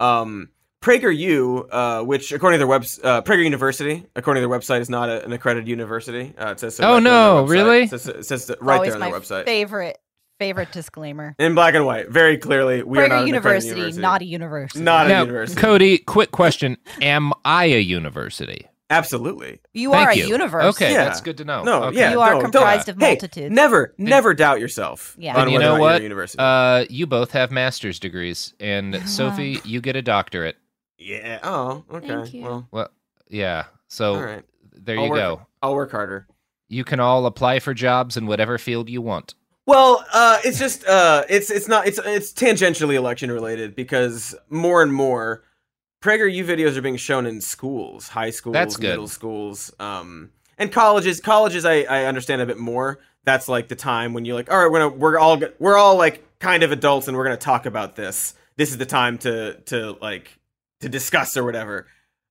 Um, 0.00 0.48
PragerU, 0.86 1.66
uh, 1.70 2.04
which 2.04 2.32
according 2.32 2.56
to 2.56 2.58
their 2.58 2.66
webs, 2.66 3.00
uh, 3.02 3.20
Prager 3.22 3.42
University, 3.44 4.06
according 4.14 4.42
to 4.42 4.48
their 4.48 4.58
website, 4.58 4.80
is 4.80 4.88
not 4.88 5.08
a, 5.08 5.24
an 5.24 5.32
accredited 5.32 5.68
university. 5.68 6.32
Uh, 6.38 6.50
it 6.50 6.60
says 6.60 6.76
so 6.76 6.84
Oh, 6.84 6.88
right 6.92 6.96
on 6.98 7.04
no, 7.04 7.34
their 7.34 7.42
website. 7.44 7.50
really? 7.50 7.82
It 7.82 7.90
says, 7.90 8.06
it 8.08 8.24
says 8.26 8.50
right 8.60 8.76
Always 8.76 8.92
there 8.92 8.94
on 8.94 9.00
my 9.00 9.10
their 9.10 9.20
website 9.20 9.44
favorite 9.44 9.98
favorite 10.38 10.70
disclaimer. 10.70 11.34
in 11.38 11.54
black 11.54 11.74
and 11.74 11.84
white, 11.86 12.10
very 12.10 12.38
clearly. 12.38 12.82
We 12.82 12.98
are 12.98 13.06
Prager 13.06 13.08
not 13.08 13.28
an 13.28 13.34
accredited 13.34 13.64
University, 13.66 13.68
university. 13.80 14.02
not 14.02 14.22
a 14.22 14.24
university. 14.24 14.80
Not 14.84 15.06
a 15.06 15.08
now, 15.08 15.20
university. 15.22 15.60
Cody, 15.60 15.98
quick 15.98 16.30
question: 16.30 16.76
Am 17.02 17.32
I 17.44 17.64
a 17.66 17.80
university? 17.80 18.66
Absolutely. 18.88 19.58
you 19.74 19.90
Thank 19.90 20.08
are 20.10 20.14
you. 20.14 20.26
a 20.26 20.28
universe. 20.28 20.64
Okay, 20.76 20.92
Yeah. 20.92 21.04
that's 21.06 21.20
good 21.20 21.38
to 21.38 21.44
know. 21.44 21.64
No, 21.64 21.82
Okay. 21.86 21.98
yeah, 21.98 22.12
You 22.12 22.20
are 22.20 22.34
no, 22.34 22.40
don't- 22.42 22.52
comprised 22.52 22.88
of 22.88 22.96
hey, 23.00 23.08
multitudes. 23.14 23.52
Never, 23.52 23.92
never 23.98 24.32
doubt 24.32 24.60
yourself. 24.60 25.16
Yeah. 25.18 25.34
on 25.34 25.42
And 25.42 25.50
you 25.50 25.58
know 25.58 25.70
or 25.72 25.78
you're 25.78 25.78
a 25.78 25.80
what? 25.94 26.02
University. 26.02 26.38
Uh, 26.38 26.84
you 26.88 27.04
both 27.08 27.32
have 27.32 27.50
master's 27.50 27.98
degrees, 27.98 28.54
and 28.60 29.02
Sophie, 29.08 29.58
you 29.64 29.80
get 29.80 29.96
a 29.96 30.02
doctorate. 30.02 30.56
Yeah. 30.98 31.38
Oh, 31.42 31.84
okay. 31.92 32.06
Thank 32.08 32.34
you. 32.34 32.42
Well, 32.42 32.68
Well, 32.70 32.88
yeah. 33.28 33.64
So 33.88 34.14
all 34.14 34.22
right. 34.22 34.44
there 34.72 34.98
I'll 34.98 35.04
you 35.04 35.10
work- 35.10 35.18
go. 35.18 35.46
I'll 35.62 35.74
work 35.74 35.90
harder. 35.90 36.26
You 36.68 36.84
can 36.84 36.98
all 37.00 37.26
apply 37.26 37.60
for 37.60 37.74
jobs 37.74 38.16
in 38.16 38.26
whatever 38.26 38.58
field 38.58 38.88
you 38.90 39.00
want. 39.02 39.34
Well, 39.66 40.04
uh, 40.12 40.38
it's 40.44 40.58
just 40.58 40.86
uh, 40.86 41.24
it's 41.28 41.50
it's 41.50 41.66
not 41.68 41.86
it's 41.86 41.98
it's 42.04 42.32
tangentially 42.32 42.94
election 42.94 43.30
related 43.32 43.74
because 43.74 44.34
more 44.50 44.82
and 44.82 44.92
more 44.92 45.42
PragerU 46.02 46.44
videos 46.44 46.76
are 46.76 46.82
being 46.82 46.96
shown 46.96 47.26
in 47.26 47.40
schools, 47.40 48.08
high 48.08 48.30
schools, 48.30 48.52
That's 48.54 48.76
good. 48.76 48.90
middle 48.90 49.08
schools, 49.08 49.72
um, 49.80 50.30
and 50.58 50.70
colleges. 50.70 51.20
Colleges, 51.20 51.64
I, 51.64 51.82
I 51.82 52.04
understand 52.04 52.42
a 52.42 52.46
bit 52.46 52.58
more. 52.58 53.00
That's 53.24 53.48
like 53.48 53.66
the 53.68 53.74
time 53.76 54.12
when 54.12 54.24
you're 54.24 54.36
like, 54.36 54.50
all 54.52 54.58
right, 54.58 54.70
we're 54.70 54.78
gonna, 54.90 54.96
we're 54.96 55.18
all 55.18 55.40
we're 55.58 55.76
all 55.76 55.96
like 55.96 56.38
kind 56.38 56.62
of 56.62 56.70
adults, 56.70 57.08
and 57.08 57.16
we're 57.16 57.24
gonna 57.24 57.36
talk 57.36 57.66
about 57.66 57.96
this. 57.96 58.34
This 58.56 58.70
is 58.70 58.78
the 58.78 58.86
time 58.86 59.18
to 59.18 59.54
to 59.66 59.96
like 60.00 60.35
to 60.80 60.88
discuss 60.88 61.36
or 61.36 61.44
whatever. 61.44 61.86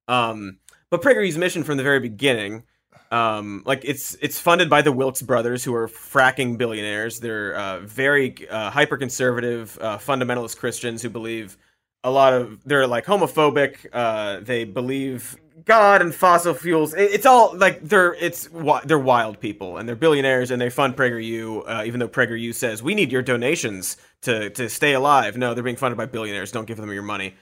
Um, 0.08 0.60
but 0.90 1.02
PragerU's 1.02 1.38
mission 1.38 1.64
from 1.64 1.78
the 1.78 1.84
very 1.84 2.00
beginning 2.00 2.64
um 3.12 3.62
like 3.68 3.82
it's 3.86 4.16
it's 4.20 4.40
funded 4.40 4.68
by 4.68 4.82
the 4.82 4.92
Wilks 4.92 5.22
brothers 5.22 5.64
who 5.64 5.76
are 5.76 5.88
fracking 5.88 6.58
billionaires. 6.58 7.20
They're 7.20 7.56
uh, 7.56 7.80
very 7.82 8.36
uh, 8.50 8.72
hyper 8.72 8.98
conservative 8.98 9.78
uh, 9.80 9.98
fundamentalist 10.00 10.58
christians 10.58 11.04
who 11.04 11.10
believe 11.10 11.56
a 12.04 12.10
lot 12.10 12.34
of 12.34 12.64
they're 12.64 12.88
like 12.88 13.06
homophobic. 13.06 13.86
Uh 13.94 14.40
they 14.40 14.64
believe 14.64 15.36
god 15.66 16.02
and 16.02 16.16
fossil 16.16 16.56
fuels. 16.56 16.96
It- 16.96 17.12
it's 17.12 17.28
all 17.28 17.56
like 17.56 17.82
they're 17.84 18.16
it's 18.16 18.50
they're 18.86 18.98
wild 18.98 19.40
people 19.40 19.78
and 19.78 19.88
they're 19.88 19.96
billionaires 19.96 20.50
and 20.50 20.60
they 20.60 20.72
fund 20.72 20.96
prageru 20.98 21.64
uh, 21.68 21.84
even 21.86 22.00
though 22.00 22.10
prageru 22.10 22.56
says 22.56 22.82
we 22.82 22.96
need 22.96 23.12
your 23.12 23.22
donations 23.22 23.98
to 24.24 24.50
to 24.52 24.68
stay 24.68 24.94
alive. 24.94 25.38
No 25.38 25.54
they're 25.54 25.64
being 25.64 25.76
funded 25.76 25.98
by 25.98 26.08
billionaires. 26.08 26.52
Don't 26.52 26.66
give 26.66 26.78
them 26.78 26.92
your 26.92 27.04
money 27.04 27.36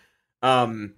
um 0.43 0.93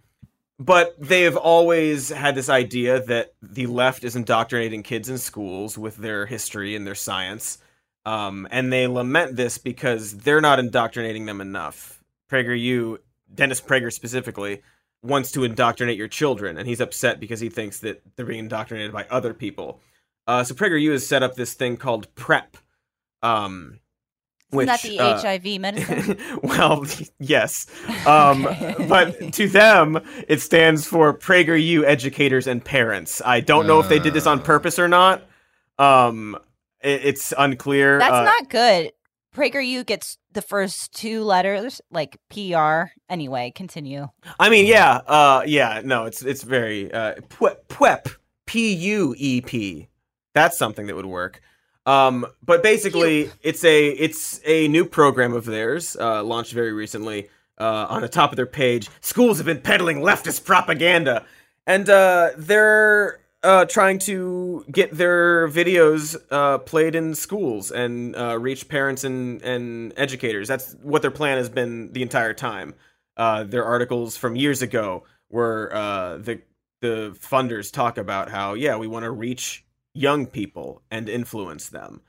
but 0.57 0.95
they 0.99 1.23
have 1.23 1.35
always 1.35 2.09
had 2.09 2.35
this 2.35 2.49
idea 2.49 3.01
that 3.01 3.33
the 3.41 3.67
left 3.67 4.03
is 4.03 4.15
indoctrinating 4.15 4.83
kids 4.83 5.09
in 5.09 5.17
schools 5.17 5.77
with 5.77 5.97
their 5.97 6.25
history 6.25 6.75
and 6.75 6.87
their 6.87 6.95
science. 6.95 7.57
Um, 8.05 8.47
and 8.51 8.71
they 8.71 8.87
lament 8.87 9.35
this 9.35 9.57
because 9.57 10.17
they're 10.17 10.41
not 10.41 10.59
indoctrinating 10.59 11.25
them 11.25 11.41
enough. 11.41 12.01
PragerU, 12.31 12.99
Dennis 13.33 13.59
Prager 13.59 13.91
specifically, 13.91 14.61
wants 15.03 15.31
to 15.31 15.43
indoctrinate 15.43 15.97
your 15.97 16.07
children, 16.07 16.57
and 16.57 16.67
he's 16.67 16.79
upset 16.81 17.19
because 17.19 17.39
he 17.39 17.49
thinks 17.49 17.79
that 17.79 18.01
they're 18.15 18.25
being 18.25 18.39
indoctrinated 18.39 18.93
by 18.93 19.05
other 19.09 19.33
people. 19.33 19.81
Uh, 20.27 20.43
so 20.43 20.55
PragerU 20.55 20.91
has 20.91 21.05
set 21.05 21.23
up 21.23 21.35
this 21.35 21.53
thing 21.53 21.77
called 21.77 22.13
PrEP. 22.15 22.57
Um, 23.21 23.79
Isn't 24.59 24.67
that 24.67 24.81
the 24.81 24.99
uh, 24.99 25.21
HIV 25.21 25.61
medicine? 25.61 26.17
well, 26.43 26.85
yes. 27.19 27.65
Um, 28.05 28.43
but 28.89 29.33
to 29.33 29.47
them, 29.47 29.99
it 30.27 30.41
stands 30.41 30.85
for 30.87 31.17
PragerU 31.17 31.83
educators 31.83 32.47
and 32.47 32.63
parents. 32.63 33.21
I 33.25 33.39
don't 33.41 33.67
know 33.67 33.79
if 33.79 33.89
they 33.89 33.99
did 33.99 34.13
this 34.13 34.27
on 34.27 34.41
purpose 34.41 34.79
or 34.79 34.87
not. 34.87 35.23
Um, 35.77 36.37
it, 36.81 37.01
it's 37.05 37.33
unclear. 37.37 37.99
That's 37.99 38.13
Uh, 38.13 38.23
not 38.23 38.49
good. 38.49 38.91
PragerU 39.35 39.85
gets 39.85 40.17
the 40.31 40.41
first 40.41 40.93
two 40.93 41.23
letters, 41.23 41.81
like 41.91 42.17
PR. 42.29 42.91
Anyway, 43.09 43.51
continue. 43.53 44.07
I 44.39 44.49
mean, 44.49 44.65
yeah, 44.65 45.01
uh, 45.07 45.43
yeah. 45.45 45.81
No, 45.83 46.05
it's 46.05 46.21
it's 46.21 46.43
very 46.43 46.91
uh, 46.93 47.15
PWEP, 47.15 47.57
PWEP, 47.67 48.15
P 48.45 48.73
U 48.73 49.13
E 49.17 49.41
P. 49.41 49.89
That's 50.33 50.57
something 50.57 50.87
that 50.87 50.95
would 50.95 51.05
work. 51.05 51.41
Um, 51.85 52.25
but 52.43 52.63
basically, 52.63 53.31
it's 53.41 53.63
a 53.63 53.89
it's 53.89 54.41
a 54.45 54.67
new 54.67 54.85
program 54.85 55.33
of 55.33 55.45
theirs, 55.45 55.95
uh, 55.99 56.23
launched 56.23 56.53
very 56.53 56.73
recently. 56.73 57.29
Uh, 57.57 57.87
on 57.89 58.01
the 58.01 58.09
top 58.09 58.33
of 58.33 58.35
their 58.35 58.45
page, 58.45 58.89
schools 58.99 59.37
have 59.37 59.45
been 59.45 59.61
peddling 59.61 59.99
leftist 59.99 60.43
propaganda, 60.43 61.25
and 61.65 61.89
uh, 61.89 62.31
they're 62.37 63.21
uh, 63.45 63.65
trying 63.65 63.99
to 63.99 64.65
get 64.71 64.91
their 64.91 65.47
videos 65.47 66.17
uh, 66.31 66.57
played 66.57 66.95
in 66.95 67.13
schools 67.13 67.71
and 67.71 68.15
uh, 68.15 68.37
reach 68.39 68.67
parents 68.67 69.03
and, 69.03 69.41
and 69.43 69.93
educators. 69.97 70.47
That's 70.47 70.73
what 70.81 71.01
their 71.03 71.11
plan 71.11 71.37
has 71.37 71.47
been 71.47 71.93
the 71.93 72.01
entire 72.01 72.33
time. 72.33 72.73
Uh, 73.15 73.43
their 73.43 73.63
articles 73.63 74.17
from 74.17 74.35
years 74.35 74.61
ago 74.61 75.03
where 75.29 75.73
uh, 75.73 76.17
the 76.17 76.41
the 76.81 77.15
funders 77.19 77.71
talk 77.71 77.97
about 77.97 78.29
how 78.29 78.53
yeah 78.53 78.75
we 78.75 78.87
want 78.87 79.03
to 79.03 79.11
reach 79.11 79.64
young 79.95 80.27
people 80.27 80.81
and 80.91 81.09
influence 81.09 81.69
them. 81.69 82.01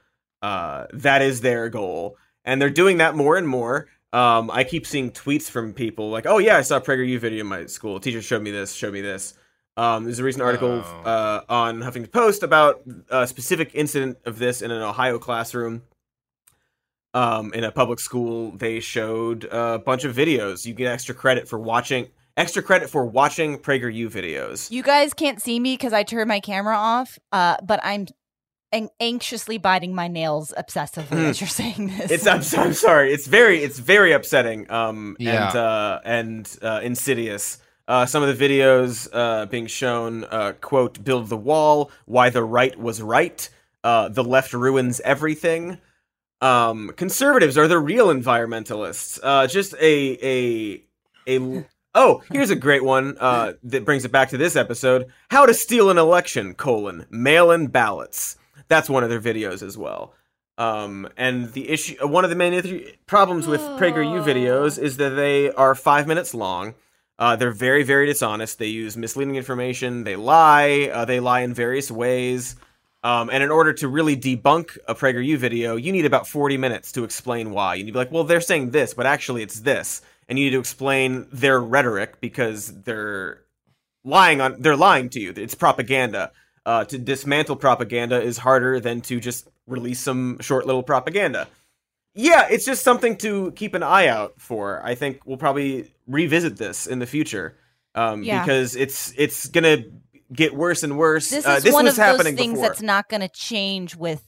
Uh, 0.43 0.87
that 0.93 1.23
is 1.23 1.41
their 1.41 1.69
goal, 1.71 2.17
and 2.45 2.61
they're 2.61 2.69
doing 2.69 2.99
that 2.99 3.17
more 3.17 3.37
and 3.37 3.49
more. 3.49 3.89
Um, 4.13 4.51
I 4.51 4.65
keep 4.65 4.87
seeing 4.87 5.11
tweets 5.11 5.51
from 5.51 5.73
people 5.73 6.11
like, 6.11 6.27
"Oh 6.27 6.39
yeah, 6.39 6.57
I 6.57 6.63
saw 6.63 6.77
a 6.77 6.81
PragerU 6.81 7.19
video 7.19 7.41
in 7.41 7.47
my 7.47 7.67
school. 7.67 7.99
Teacher 8.01 8.23
showed 8.23 8.43
me 8.43 8.51
this. 8.51 8.75
Showed 8.75 8.93
me 8.93 9.01
this." 9.01 9.35
Um, 9.77 10.05
there's 10.05 10.19
a 10.19 10.25
recent 10.25 10.43
article 10.43 10.83
uh, 11.05 11.43
on 11.49 11.81
Huffington 11.81 12.11
Post 12.11 12.43
about 12.43 12.83
a 13.11 13.27
specific 13.27 13.73
incident 13.75 14.19
of 14.25 14.39
this 14.39 14.63
in 14.63 14.71
an 14.71 14.81
Ohio 14.81 15.19
classroom. 15.19 15.83
Um, 17.13 17.53
in 17.55 17.65
a 17.65 17.73
public 17.73 17.99
school, 17.99 18.53
they 18.53 18.81
showed 18.81 19.45
a 19.45 19.79
bunch 19.79 20.05
of 20.05 20.15
videos. 20.15 20.65
You 20.67 20.75
get 20.75 20.91
extra 20.91 21.15
credit 21.15 21.49
for 21.49 21.59
watching 21.59 22.09
extra 22.37 22.63
credit 22.63 22.91
for 22.91 23.05
watching 23.05 23.59
PragerU 23.59 24.09
videos. 24.11 24.71
You 24.71 24.83
guys 24.83 25.15
can't 25.15 25.41
see 25.41 25.59
me 25.61 25.75
because 25.75 25.93
I 25.93 26.03
turned 26.03 26.29
my 26.29 26.41
camera 26.41 26.77
off, 26.77 27.19
uh, 27.33 27.57
but 27.63 27.81
I'm 27.83 28.07
an- 28.73 28.91
anxiously 29.01 29.59
biting 29.59 29.95
my 29.95 30.09
nails 30.09 30.53
obsessively 30.59 31.25
as 31.25 31.41
you're 31.41 31.49
saying 31.49 31.89
this. 31.99 32.11
It's 32.11 32.27
I'm, 32.27 32.43
so- 32.43 32.59
I'm 32.63 32.73
sorry. 32.75 33.13
It's 33.13 33.27
very 33.27 33.59
it's 33.63 33.79
very 33.79 34.13
upsetting. 34.13 34.71
Um 34.71 35.17
Yeah. 35.19 35.47
and 35.49 35.57
uh 35.57 36.01
and 36.05 36.59
uh, 36.63 36.81
insidious. 36.83 37.59
Uh, 37.89 38.05
some 38.05 38.21
of 38.25 38.37
the 38.37 38.49
videos 38.49 39.09
uh, 39.13 39.47
being 39.47 39.69
shown 39.69 40.25
uh, 40.25 40.53
quote 40.61 41.05
build 41.05 41.29
the 41.29 41.37
wall 41.37 41.93
why 42.07 42.29
the 42.31 42.43
right 42.43 42.77
was 42.77 43.01
right 43.01 43.49
uh, 43.85 44.09
the 44.09 44.25
left 44.25 44.53
ruins 44.53 44.99
everything 45.05 45.79
um, 46.41 46.91
conservatives 46.97 47.57
are 47.57 47.69
the 47.69 47.79
real 47.79 48.09
environmentalists 48.09 49.21
uh, 49.23 49.47
just 49.47 49.73
a 49.81 50.19
a 50.21 50.83
a 51.29 51.65
oh 51.97 52.23
here's 52.31 52.51
a 52.51 52.57
great 52.57 52.85
one 52.85 53.17
uh, 53.19 53.55
that 53.65 53.85
brings 53.85 54.05
it 54.05 54.13
back 54.13 54.29
to 54.29 54.37
this 54.37 54.55
episode 54.55 55.07
how 55.31 55.45
to 55.45 55.53
steal 55.53 55.91
an 55.91 55.99
election 55.99 56.55
colon 56.55 57.07
mail-in 57.11 57.67
ballots 57.67 58.37
that's 58.69 58.89
one 58.89 59.03
of 59.03 59.11
their 59.11 59.21
videos 59.21 59.63
as 59.63 59.77
well 59.77 60.15
um, 60.59 61.09
and 61.17 61.53
the 61.53 61.69
issue 61.69 61.97
one 62.07 62.23
of 62.23 62.31
the 62.31 62.37
main 62.37 62.55
ith- 62.55 63.07
problems 63.07 63.49
with 63.49 63.61
PragerU 63.61 64.23
videos 64.25 64.79
is 64.79 64.97
that 64.99 65.11
they 65.11 65.51
are 65.51 65.75
five 65.75 66.07
minutes 66.07 66.33
long 66.33 66.75
uh, 67.19 67.37
they're 67.37 67.51
very, 67.51 67.83
very 67.83 68.07
dishonest. 68.07 68.59
They 68.59 68.67
use 68.67 68.97
misleading 68.97 69.37
information. 69.37 70.05
They 70.05 70.17
lie. 70.17 70.91
Uh, 70.93 71.05
they 71.05 71.21
lie 71.21 71.41
in 71.41 71.55
various 71.55 71.91
ways. 71.91 72.57
Um, 73.03 73.31
and 73.33 73.43
in 73.43 73.51
order 73.51 73.73
to 73.75 73.89
really 73.89 74.17
debunk 74.17 74.77
a 74.89 74.95
PragerU 74.95 75.37
video, 75.39 75.77
you 75.77 75.93
need 75.93 76.05
about 76.05 76.27
40 76.27 76.57
minutes 76.57 76.93
to 76.93 77.05
explain 77.05 77.53
why. 77.53 77.75
And 77.75 77.79
You 77.79 77.85
need 77.85 77.91
to 77.91 77.95
be 77.95 77.99
like, 78.01 78.13
well, 78.13 78.25
they're 78.25 78.41
saying 78.41 78.71
this, 78.71 78.95
but 78.95 79.07
actually 79.07 79.43
it's 79.43 79.61
this. 79.61 80.03
And 80.29 80.39
you 80.39 80.47
need 80.47 80.53
to 80.53 80.59
explain 80.59 81.27
their 81.33 81.61
rhetoric 81.61 82.21
because 82.21 82.83
they're 82.83 83.43
lying 84.05 84.41
on. 84.41 84.61
They're 84.61 84.77
lying 84.77 85.09
to 85.11 85.21
you. 85.21 85.33
It's 85.37 85.55
propaganda. 85.55 86.33
Uh, 86.65 86.85
to 86.85 86.99
dismantle 86.99 87.57
propaganda 87.57 88.21
is 88.21 88.39
harder 88.39 88.81
than 88.81 89.01
to 89.03 89.21
just 89.21 89.49
release 89.69 90.01
some 90.01 90.39
short 90.41 90.67
little 90.67 90.83
propaganda 90.83 91.47
yeah, 92.17 92.49
it's 92.51 92.65
just 92.65 92.83
something 92.83 93.19
to 93.19 93.53
keep 93.53 93.75
an 93.75 93.83
eye 93.83 94.09
out 94.09 94.35
for. 94.39 94.81
I 94.83 94.95
think 94.95 95.21
we'll 95.27 95.37
probably 95.37 95.93
revisit 96.07 96.57
this 96.57 96.87
in 96.87 96.99
the 96.99 97.07
future 97.07 97.57
um, 97.95 98.23
Yeah. 98.23 98.43
because 98.43 98.75
it's 98.75 99.13
it's 99.19 99.47
gonna 99.49 99.85
get 100.33 100.55
worse 100.57 100.83
and 100.83 100.97
worse. 100.99 101.29
This 101.29 101.47
Uh, 101.47 101.61
is 101.63 101.73
one 101.73 101.85
was 101.85 101.93
of 101.93 101.97
those 101.99 102.05
happening 102.07 102.37
things 102.37 102.55
before. 102.55 102.69
that's 102.69 102.81
not 102.83 103.09
going 103.11 103.21
to 103.21 103.29
change 103.29 103.95
with 103.95 104.26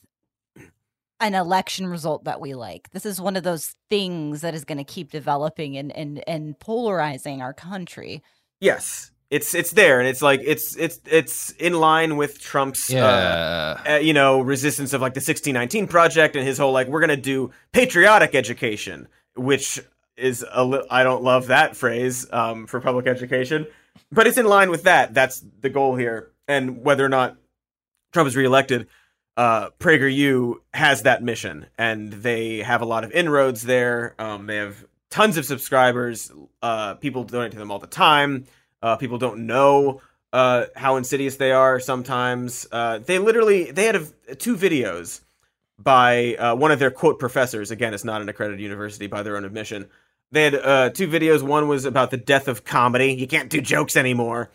an 1.20 1.34
election 1.34 1.86
result 1.86 2.24
that 2.24 2.40
we 2.40 2.54
like. 2.54 2.90
This 2.90 3.04
is 3.04 3.20
one 3.20 3.36
of 3.36 3.42
those 3.42 3.74
things 3.90 4.40
that 4.42 4.54
is 4.54 4.64
going 4.64 4.78
to 4.78 4.84
keep 4.84 5.10
developing 5.10 5.76
and 5.76 5.94
and 5.96 6.22
and 6.28 6.58
polarizing 6.58 7.42
our 7.42 7.52
country. 7.52 8.22
Yes, 8.60 9.10
it's 9.30 9.54
it's 9.54 9.72
there, 9.72 9.98
and 9.98 10.08
it's 10.08 10.22
like 10.22 10.40
it's 10.44 10.76
it's 10.76 11.00
it's 11.06 11.50
in 11.52 11.74
line 11.74 12.16
with 12.16 12.40
Trump's 12.40 12.92
uh, 12.92 13.80
uh, 13.88 13.94
you 13.96 14.12
know 14.12 14.40
resistance 14.40 14.92
of 14.92 15.00
like 15.00 15.14
the 15.14 15.18
1619 15.18 15.86
project 15.88 16.36
and 16.36 16.46
his 16.46 16.58
whole 16.58 16.72
like 16.72 16.88
we're 16.88 17.00
gonna 17.00 17.16
do 17.16 17.50
patriotic 17.72 18.34
education, 18.34 19.08
which 19.36 19.80
is 20.16 20.44
a 20.50 20.64
li- 20.64 20.86
I 20.90 21.02
don't 21.02 21.22
love 21.22 21.48
that 21.48 21.76
phrase 21.76 22.26
um, 22.32 22.66
for 22.66 22.80
public 22.80 23.06
education, 23.06 23.66
but 24.10 24.26
it's 24.26 24.38
in 24.38 24.46
line 24.46 24.70
with 24.70 24.84
that. 24.84 25.14
That's 25.14 25.44
the 25.60 25.68
goal 25.68 25.94
here, 25.96 26.30
and 26.46 26.82
whether 26.82 27.04
or 27.04 27.10
not 27.10 27.36
Trump 28.12 28.28
is 28.28 28.36
reelected, 28.36 28.86
uh, 29.38 29.70
PragerU 29.78 30.56
has 30.74 31.02
that 31.04 31.22
mission, 31.22 31.66
and 31.78 32.12
they 32.12 32.58
have 32.58 32.82
a 32.82 32.84
lot 32.84 33.04
of 33.04 33.12
inroads 33.12 33.62
there. 33.62 34.16
Um, 34.18 34.46
they 34.46 34.56
have 34.56 34.84
tons 35.10 35.36
of 35.36 35.44
subscribers. 35.44 36.32
Uh, 36.60 36.94
people 36.94 37.22
donate 37.22 37.52
to 37.52 37.58
them 37.58 37.70
all 37.70 37.78
the 37.78 37.86
time. 37.86 38.46
Uh, 38.82 38.96
people 38.96 39.16
don't 39.16 39.46
know 39.46 40.00
uh, 40.32 40.64
how 40.74 40.96
insidious 40.96 41.36
they 41.36 41.52
are. 41.52 41.78
Sometimes 41.78 42.66
uh, 42.72 42.98
they 42.98 43.20
literally 43.20 43.70
they 43.70 43.84
had 43.84 43.94
a, 44.28 44.34
two 44.34 44.56
videos 44.56 45.20
by 45.78 46.34
uh, 46.34 46.56
one 46.56 46.72
of 46.72 46.80
their 46.80 46.90
quote 46.90 47.20
professors. 47.20 47.70
Again, 47.70 47.94
it's 47.94 48.04
not 48.04 48.20
an 48.20 48.28
accredited 48.28 48.60
university 48.60 49.06
by 49.06 49.22
their 49.22 49.36
own 49.36 49.44
admission. 49.44 49.86
They 50.32 50.42
had 50.42 50.54
uh, 50.56 50.90
two 50.90 51.06
videos. 51.06 51.44
One 51.44 51.68
was 51.68 51.84
about 51.84 52.10
the 52.10 52.16
death 52.16 52.48
of 52.48 52.64
comedy. 52.64 53.14
You 53.14 53.28
can't 53.28 53.48
do 53.48 53.60
jokes 53.60 53.96
anymore. 53.96 54.50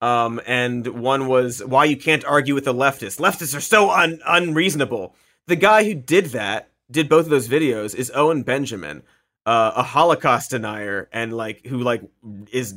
Um, 0.00 0.40
and 0.46 0.86
one 0.86 1.26
was 1.26 1.62
why 1.64 1.84
you 1.84 1.96
can't 1.96 2.24
argue 2.24 2.54
with 2.54 2.64
the 2.64 2.74
leftists. 2.74 3.20
Leftists 3.20 3.54
are 3.56 3.60
so 3.60 3.90
un- 3.90 4.20
unreasonable. 4.26 5.14
The 5.46 5.56
guy 5.56 5.84
who 5.84 5.94
did 5.94 6.26
that, 6.26 6.70
did 6.90 7.08
both 7.08 7.24
of 7.26 7.30
those 7.30 7.48
videos, 7.48 7.94
is 7.94 8.10
Owen 8.14 8.42
Benjamin, 8.42 9.02
uh, 9.46 9.72
a 9.76 9.82
Holocaust 9.82 10.50
denier, 10.50 11.08
and 11.12 11.32
like 11.36 11.66
who 11.66 11.78
like 11.78 12.02
is 12.50 12.74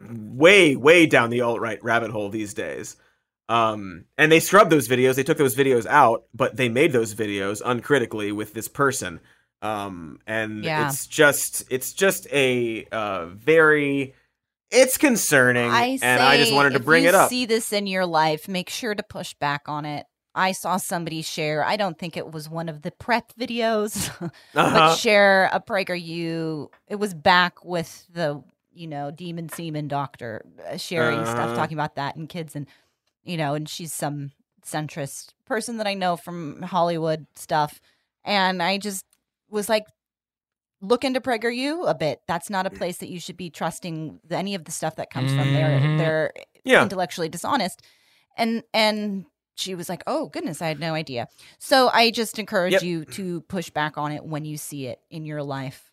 way 0.00 0.76
way 0.76 1.06
down 1.06 1.30
the 1.30 1.40
alt 1.40 1.60
right 1.60 1.82
rabbit 1.84 2.10
hole 2.10 2.28
these 2.30 2.54
days. 2.54 2.96
Um, 3.48 4.06
and 4.18 4.32
they 4.32 4.40
scrubbed 4.40 4.72
those 4.72 4.88
videos. 4.88 5.14
They 5.14 5.22
took 5.22 5.38
those 5.38 5.54
videos 5.54 5.86
out, 5.86 6.24
but 6.34 6.56
they 6.56 6.68
made 6.68 6.90
those 6.92 7.14
videos 7.14 7.62
uncritically 7.64 8.32
with 8.32 8.54
this 8.54 8.66
person. 8.66 9.20
Um, 9.62 10.18
and 10.26 10.64
Yeah. 10.64 10.88
it's 10.88 11.06
just 11.06 11.64
it's 11.70 11.92
just 11.92 12.26
a 12.32 12.86
uh, 12.90 13.26
very 13.26 14.14
it's 14.70 14.98
concerning, 14.98 15.70
I 15.70 15.98
and 16.02 16.22
I 16.22 16.36
just 16.36 16.52
wanted 16.52 16.72
to 16.74 16.80
bring 16.80 17.04
you 17.04 17.08
it 17.10 17.14
up. 17.14 17.28
See 17.30 17.46
this 17.46 17.72
in 17.72 17.86
your 17.86 18.06
life, 18.06 18.48
make 18.48 18.68
sure 18.70 18.94
to 18.94 19.02
push 19.02 19.34
back 19.34 19.62
on 19.68 19.84
it. 19.84 20.06
I 20.34 20.52
saw 20.52 20.76
somebody 20.76 21.22
share. 21.22 21.64
I 21.64 21.76
don't 21.76 21.98
think 21.98 22.16
it 22.16 22.30
was 22.30 22.48
one 22.48 22.68
of 22.68 22.82
the 22.82 22.90
prep 22.90 23.32
videos, 23.38 24.10
Uh-huh. 24.20 24.32
but 24.54 24.96
share 24.96 25.48
a 25.52 25.60
PragerU. 25.60 26.68
It 26.88 26.96
was 26.96 27.14
back 27.14 27.64
with 27.64 28.06
the 28.12 28.42
you 28.74 28.86
know 28.86 29.10
demon 29.10 29.48
semen 29.48 29.88
doctor 29.88 30.44
uh, 30.70 30.76
sharing 30.76 31.24
stuff, 31.24 31.38
Uh-huh. 31.38 31.54
talking 31.54 31.76
about 31.78 31.94
that 31.96 32.16
and 32.16 32.28
kids, 32.28 32.54
and 32.54 32.66
you 33.24 33.36
know, 33.36 33.54
and 33.54 33.68
she's 33.68 33.92
some 33.92 34.32
centrist 34.64 35.28
person 35.46 35.76
that 35.78 35.86
I 35.86 35.94
know 35.94 36.16
from 36.16 36.60
Hollywood 36.62 37.26
stuff, 37.34 37.80
and 38.24 38.62
I 38.62 38.78
just 38.78 39.04
was 39.48 39.68
like, 39.68 39.84
look 40.80 41.04
into 41.04 41.20
PragerU 41.20 41.88
a 41.88 41.94
bit. 41.94 42.20
That's 42.28 42.50
not 42.50 42.66
a 42.66 42.70
place 42.70 42.98
that 42.98 43.08
you 43.08 43.18
should 43.20 43.36
be 43.36 43.50
trusting 43.50 44.20
any 44.30 44.54
of 44.54 44.64
the 44.64 44.72
stuff 44.72 44.96
that 44.96 45.10
comes 45.10 45.30
from 45.32 45.52
there. 45.52 45.80
Mhm. 45.80 45.98
They're 45.98 46.32
Yeah. 46.64 46.82
intellectually 46.82 47.28
dishonest. 47.28 47.82
And 48.36 48.62
and 48.74 49.24
she 49.54 49.74
was 49.74 49.88
like, 49.88 50.02
"Oh 50.06 50.26
goodness, 50.28 50.60
I 50.60 50.68
had 50.68 50.78
no 50.78 50.92
idea." 50.92 51.28
So 51.58 51.88
I 51.92 52.10
just 52.10 52.38
encourage 52.38 52.72
Yep. 52.74 52.82
you 52.82 53.04
to 53.06 53.40
push 53.42 53.70
back 53.70 53.96
on 53.96 54.12
it 54.12 54.22
when 54.24 54.44
you 54.44 54.58
see 54.58 54.86
it 54.86 55.00
in 55.10 55.24
your 55.24 55.42
life. 55.42 55.90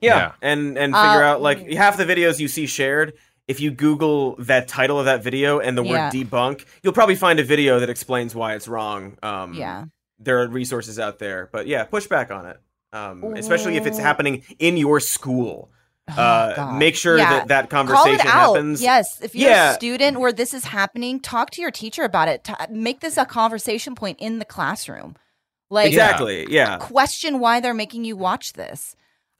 Yeah, 0.00 0.16
Yeah. 0.16 0.32
and 0.40 0.78
and 0.78 0.94
Uh, 0.94 1.02
figure 1.02 1.22
out 1.22 1.42
like 1.42 1.70
half 1.72 1.98
the 1.98 2.06
videos 2.06 2.40
you 2.40 2.48
see 2.48 2.66
shared. 2.66 3.12
If 3.48 3.60
you 3.60 3.70
Google 3.70 4.34
that 4.40 4.66
title 4.66 4.98
of 4.98 5.04
that 5.04 5.22
video 5.22 5.58
and 5.60 5.76
the 5.78 5.84
Yeah. 5.84 6.06
word 6.06 6.12
debunk, 6.14 6.64
you'll 6.82 6.92
probably 6.94 7.14
find 7.16 7.38
a 7.38 7.44
video 7.44 7.78
that 7.80 7.90
explains 7.90 8.34
why 8.34 8.54
it's 8.54 8.66
wrong. 8.66 9.18
Um, 9.22 9.52
Yeah. 9.54 9.84
there 10.18 10.40
are 10.40 10.48
resources 10.48 10.98
out 10.98 11.18
there, 11.18 11.48
but 11.52 11.66
yeah, 11.66 11.84
push 11.84 12.06
back 12.06 12.30
on 12.30 12.46
it. 12.46 12.56
Um, 12.92 13.22
especially 13.36 13.76
if 13.76 13.86
it's 13.86 13.98
happening 13.98 14.42
in 14.58 14.76
your 14.76 15.00
school. 15.00 15.70
uh, 16.08 16.54
God. 16.54 16.78
make 16.78 16.94
sure 16.94 17.18
Yeah. 17.18 17.30
that 17.40 17.48
that 17.48 17.68
conversation 17.70 18.20
happens. 18.20 18.80
Yes, 18.80 19.20
if 19.22 19.34
you're 19.34 19.50
yeah, 19.50 19.72
a 19.72 19.74
student 19.74 20.20
where 20.20 20.32
this 20.32 20.54
is 20.54 20.64
happening, 20.66 21.18
talk 21.18 21.50
to 21.50 21.60
your 21.60 21.72
teacher 21.72 22.04
about 22.04 22.28
it. 22.28 22.44
Ta- 22.44 22.66
make 22.70 23.00
this 23.00 23.16
a 23.16 23.24
conversation 23.24 23.96
point 23.96 24.18
in 24.20 24.38
the 24.38 24.44
classroom. 24.44 25.16
Like 25.68 25.88
exactly. 25.88 26.46
Yeah, 26.48 26.76
question 26.78 27.40
why 27.40 27.58
they're 27.58 27.74
making 27.74 28.04
you 28.04 28.16
watch 28.16 28.52
this. 28.52 28.94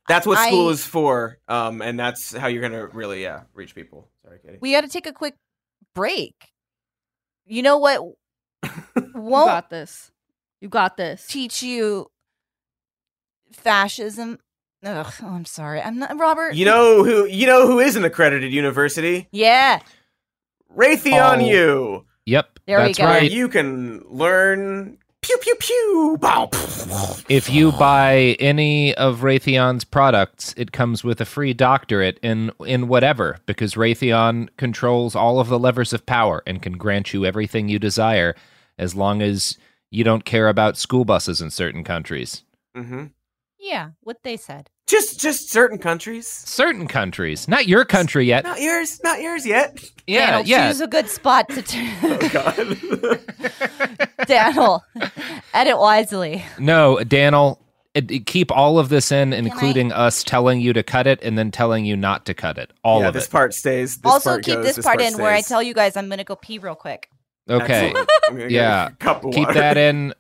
that's 0.09 0.26
what 0.26 0.44
school 0.49 0.70
is 0.70 0.84
for. 0.84 1.38
Um, 1.47 1.80
and 1.82 1.97
that's 2.01 2.34
how 2.36 2.49
you're 2.49 2.62
gonna 2.62 2.86
really 2.88 3.22
yeah 3.22 3.42
reach 3.55 3.76
people. 3.76 4.09
Sorry, 4.24 4.40
Katie. 4.44 4.59
We 4.61 4.72
got 4.72 4.80
to 4.80 4.88
take 4.88 5.07
a 5.07 5.12
quick 5.12 5.36
break. 5.94 6.34
You 7.47 7.62
know 7.62 7.78
what? 7.78 8.01
You 8.97 9.12
Won't 9.22 9.47
got 9.47 9.70
this. 9.70 10.11
You 10.61 10.68
got 10.68 10.97
this. 10.97 11.26
teach 11.28 11.62
you 11.62 12.11
fascism. 13.61 14.38
Ugh, 14.84 15.12
oh, 15.22 15.28
I'm 15.28 15.44
sorry. 15.44 15.80
I'm 15.80 15.98
not 15.98 16.18
Robert. 16.18 16.54
You 16.54 16.64
know 16.66 17.02
who? 17.02 17.26
You 17.26 17.46
know 17.46 17.66
who 17.66 17.78
is 17.80 17.96
an 17.96 18.04
accredited 18.04 18.52
university? 18.52 19.26
Yeah. 19.32 19.80
Raytheon 20.74 21.42
Oh. 21.42 21.46
U. 21.46 22.04
Yep, 22.26 22.59
There 22.66 22.78
we 22.80 22.86
that's 22.86 22.98
go. 22.98 23.04
Right. 23.04 23.30
you 23.30 23.48
can 23.48 24.02
learn 24.09 24.98
pew 25.22 25.36
pew 25.38 25.54
pew. 25.61 26.18
Bow. 26.20 26.50
If 27.28 27.48
you 27.48 27.70
buy 27.72 28.36
any 28.40 28.92
of 28.96 29.20
Raytheon's 29.20 29.84
products, 29.84 30.52
it 30.57 30.72
comes 30.72 31.04
with 31.04 31.20
a 31.20 31.24
free 31.24 31.54
doctorate 31.54 32.18
in 32.22 32.50
in 32.66 32.88
whatever 32.88 33.38
because 33.46 33.74
Raytheon 33.74 34.48
controls 34.57 35.14
all 35.14 35.38
of 35.38 35.48
the 35.48 35.59
levers 35.59 35.92
of 35.92 36.04
power 36.04 36.42
and 36.46 36.61
can 36.61 36.76
grant 36.76 37.12
you 37.14 37.24
everything 37.24 37.68
you 37.68 37.78
desire 37.78 38.34
as 38.76 38.94
long 38.96 39.22
as 39.22 39.57
you 39.90 40.02
don't 40.02 40.24
care 40.24 40.48
about 40.48 40.76
school 40.76 41.04
buses 41.04 41.40
in 41.40 41.50
certain 41.50 41.84
countries. 41.84 42.42
Mm-hmm. 42.76 43.04
Yeah, 43.67 43.91
what 44.03 44.23
they 44.23 44.37
said. 44.37 44.71
Just 44.87 45.19
just 45.19 45.51
certain 45.51 45.79
countries. 45.79 46.29
Certain 46.29 46.87
countries, 46.87 47.49
not 47.49 47.67
your 47.67 47.85
country 47.85 48.25
yet. 48.27 48.45
Not 48.45 48.61
yours. 48.61 49.01
Not 49.03 49.21
yours 49.21 49.45
yet. 49.45 49.85
Yeah, 50.07 50.31
Daniel, 50.43 50.49
yeah. 50.49 50.69
choose 50.69 50.81
a 50.81 50.87
good 50.87 51.09
spot 51.09 51.49
to. 51.49 51.62
T- 51.62 51.91
Oh 52.05 52.29
God. 52.29 54.09
Daniel, 54.29 54.85
edit 55.53 55.79
wisely. 55.79 56.45
No, 56.61 57.03
Daniel, 57.03 57.59
uh, 57.61 57.64
it, 57.95 58.11
it- 58.12 58.27
keep 58.27 58.53
all 58.53 58.79
of 58.79 58.89
this 58.89 59.11
in, 59.11 59.33
including 59.33 59.91
us 59.91 60.23
telling 60.23 60.61
you 60.61 60.73
to 60.73 60.85
cut 60.85 61.09
it 61.09 61.19
and 61.21 61.37
then 61.37 61.51
telling 61.51 61.85
you 61.85 61.97
not 61.97 62.25
to 62.27 62.35
cut 62.35 62.57
it. 62.57 62.73
All 62.85 63.01
yeah, 63.01 63.09
of 63.09 63.14
this 63.14 63.27
it. 63.27 63.33
part 63.33 63.53
stays. 63.53 63.97
This 63.97 64.12
also, 64.12 64.31
part 64.31 64.45
keep 64.45 64.55
goes, 64.55 64.77
this 64.77 64.85
part, 64.85 65.01
in 65.01 65.19
where 65.19 65.33
I 65.33 65.41
tell 65.41 65.61
you 65.62 65.75
guys 65.75 65.97
I'm 65.97 66.07
going 66.07 66.19
to 66.19 66.25
go 66.25 66.37
pee 66.37 66.59
real 66.59 66.77
quick. 66.77 67.11
Okay. 67.49 67.87
Excellent. 67.89 68.09
I'm 68.29 68.35
gonna 68.37 68.49
get 68.49 68.51
yeah. 68.53 68.87
a 68.89 68.91
cup 68.93 69.25
of 69.25 69.33
Keep 69.35 69.49
water. 69.49 69.61
that 69.61 69.77
in. 69.77 70.14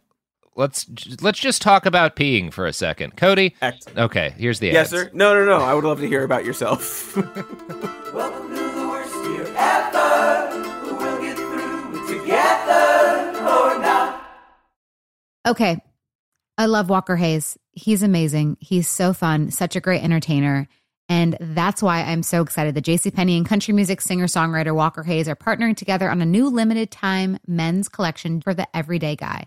Let's 0.56 0.86
let's 1.20 1.38
just 1.38 1.60
talk 1.60 1.84
about 1.84 2.16
peeing 2.16 2.50
for 2.50 2.66
a 2.66 2.72
second. 2.72 3.16
Cody. 3.18 3.54
Excellent. 3.60 3.98
Okay, 3.98 4.34
here's 4.38 4.58
the 4.58 4.70
answer. 4.70 4.96
Yes, 4.96 5.02
ads. 5.04 5.10
sir. 5.12 5.16
No, 5.16 5.34
no, 5.34 5.44
no. 5.44 5.62
I 5.62 5.74
would 5.74 5.84
love 5.84 6.00
to 6.00 6.08
hear 6.08 6.24
about 6.24 6.46
yourself. 6.46 7.14
Welcome 7.16 8.48
to 8.48 8.62
the 8.62 8.88
worst 8.88 9.14
year 9.30 9.46
ever. 9.54 10.48
We'll 10.82 11.20
get 11.20 11.36
through 11.36 12.02
it 12.02 12.20
together 12.20 13.38
or 13.38 13.78
not. 13.80 14.26
Okay. 15.46 15.78
I 16.56 16.64
love 16.64 16.88
Walker 16.88 17.16
Hayes. 17.16 17.58
He's 17.72 18.02
amazing. 18.02 18.56
He's 18.58 18.88
so 18.88 19.12
fun, 19.12 19.50
such 19.50 19.76
a 19.76 19.80
great 19.80 20.02
entertainer. 20.02 20.68
And 21.10 21.36
that's 21.38 21.82
why 21.82 22.00
I'm 22.00 22.22
so 22.22 22.40
excited 22.40 22.74
that 22.74 22.84
JCPenney 22.84 23.36
and 23.36 23.46
country 23.46 23.74
music 23.74 24.00
singer 24.00 24.26
songwriter 24.26 24.74
Walker 24.74 25.02
Hayes 25.02 25.28
are 25.28 25.36
partnering 25.36 25.76
together 25.76 26.10
on 26.10 26.22
a 26.22 26.26
new 26.26 26.48
limited 26.48 26.90
time 26.90 27.38
men's 27.46 27.90
collection 27.90 28.40
for 28.40 28.54
the 28.54 28.66
everyday 28.74 29.16
guy. 29.16 29.46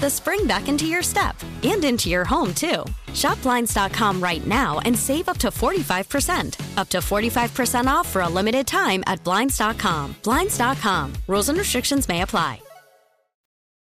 the 0.00 0.10
spring 0.10 0.46
back 0.46 0.68
into 0.68 0.86
your 0.86 1.02
step 1.02 1.36
and 1.62 1.84
into 1.84 2.08
your 2.08 2.24
home, 2.24 2.54
too. 2.54 2.84
Shop 3.12 3.40
Blinds.com 3.42 4.20
right 4.20 4.46
now 4.46 4.80
and 4.84 4.98
save 4.98 5.28
up 5.28 5.38
to 5.38 5.48
45%. 5.48 6.78
Up 6.78 6.88
to 6.88 6.98
45% 6.98 7.86
off 7.86 8.08
for 8.08 8.22
a 8.22 8.28
limited 8.28 8.66
time 8.66 9.02
at 9.06 9.22
Blinds.com. 9.24 10.16
Blinds.com. 10.22 11.12
Rules 11.26 11.48
and 11.48 11.58
restrictions 11.58 12.08
may 12.08 12.22
apply. 12.22 12.60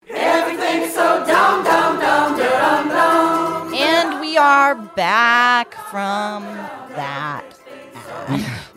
Everything's 0.08 0.94
so 0.94 1.24
down, 1.26 1.64
down, 1.64 1.98
down, 1.98 2.38
down, 2.38 2.88
down. 2.88 3.74
And 3.74 4.20
we 4.20 4.36
are 4.36 4.74
back 4.74 5.74
from 5.90 6.44
that. 6.94 7.44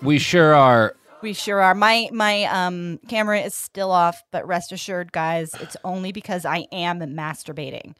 We 0.02 0.18
sure 0.18 0.56
are. 0.56 0.96
We 1.22 1.34
sure 1.34 1.62
are. 1.62 1.76
My 1.76 2.10
my 2.12 2.46
um 2.46 3.00
camera 3.08 3.40
is 3.42 3.54
still 3.56 3.92
off, 3.92 4.24
but 4.32 4.48
rest 4.48 4.72
assured, 4.72 5.12
guys, 5.12 5.52
it's 5.60 5.76
only 5.84 6.12
because 6.12 6.46
I 6.46 6.68
am 6.72 7.00
masturbating. 7.00 7.96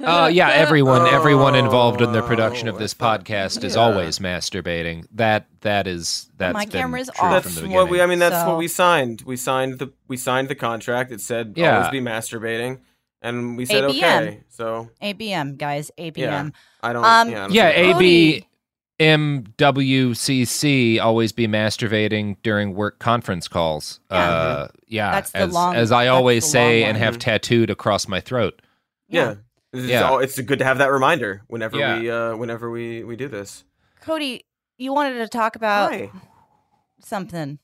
Oh 0.00 0.26
yeah, 0.26 0.48
everyone 0.52 1.06
everyone 1.06 1.54
involved 1.54 2.00
Oh, 2.02 2.04
in 2.04 2.12
the 2.12 2.22
production 2.22 2.68
of 2.68 2.78
this 2.78 2.94
podcast 2.94 3.64
is 3.64 3.76
always 3.76 4.18
masturbating. 4.18 5.06
That 5.12 5.46
that 5.62 5.86
is 5.86 6.30
that's 6.36 6.54
My 6.54 6.64
been 6.64 6.72
camera 6.72 7.00
is 7.00 7.10
true 7.14 7.28
off. 7.28 7.32
from 7.32 7.32
That's 7.42 7.54
the 7.54 7.60
beginning. 7.62 7.76
what 7.76 7.88
we. 7.90 8.00
I 8.00 8.06
mean, 8.06 8.18
that's 8.18 8.36
So- 8.36 8.48
what 8.48 8.58
we 8.58 8.68
signed. 8.68 9.22
We 9.22 9.36
signed 9.36 9.78
the. 9.78 9.92
We 10.08 10.16
signed 10.16 10.48
the 10.48 10.54
contract. 10.54 11.10
It 11.12 11.20
said 11.20 11.54
Yeah. 11.56 11.76
always 11.76 11.90
be 11.90 12.00
masturbating, 12.00 12.78
and 13.22 13.56
we 13.56 13.66
said 13.66 13.84
ABM. 13.84 14.22
okay. 14.22 14.40
So 14.50 14.90
ABM, 15.02 15.58
guys, 15.58 15.90
ABM. 15.98 16.16
yeah, 16.18 16.48
I 16.82 16.92
don't. 16.92 17.04
Um, 17.04 17.28
yeah, 17.30 17.36
I 17.36 17.40
don't 17.46 17.52
Yeah, 17.54 17.68
AB 17.70 18.46
MWCC 18.98 21.00
always 21.00 21.32
be 21.32 21.46
masturbating 21.46 22.36
during 22.42 22.74
work 22.74 22.98
conference 22.98 23.48
calls. 23.48 24.00
Yeah. 24.10 24.16
Uh, 24.16 24.68
yeah, 24.86 25.10
That's 25.12 25.30
the 25.30 25.38
as, 25.38 25.52
long- 25.52 25.76
as 25.76 25.92
I 25.92 26.08
always 26.08 26.48
say 26.48 26.84
and 26.84 26.96
one. 26.96 27.02
have 27.02 27.18
tattooed 27.18 27.70
across 27.70 28.08
my 28.08 28.20
throat. 28.20 28.60
Yeah. 29.08 29.36
It's, 29.72 29.86
Yeah. 29.86 30.08
all, 30.08 30.18
it's 30.20 30.38
good 30.40 30.58
to 30.60 30.64
have 30.64 30.78
that 30.78 30.90
reminder 30.90 31.42
whenever 31.46 31.76
Yeah. 31.78 31.98
we 32.00 32.10
uh, 32.10 32.36
whenever 32.36 32.70
we 32.70 33.04
we 33.04 33.16
do 33.16 33.28
this. 33.28 33.64
Cody, 34.00 34.46
you 34.78 34.92
wanted 34.94 35.18
to 35.18 35.28
talk 35.28 35.56
about 35.56 35.92
Hi. 35.92 36.10
something. 37.00 37.58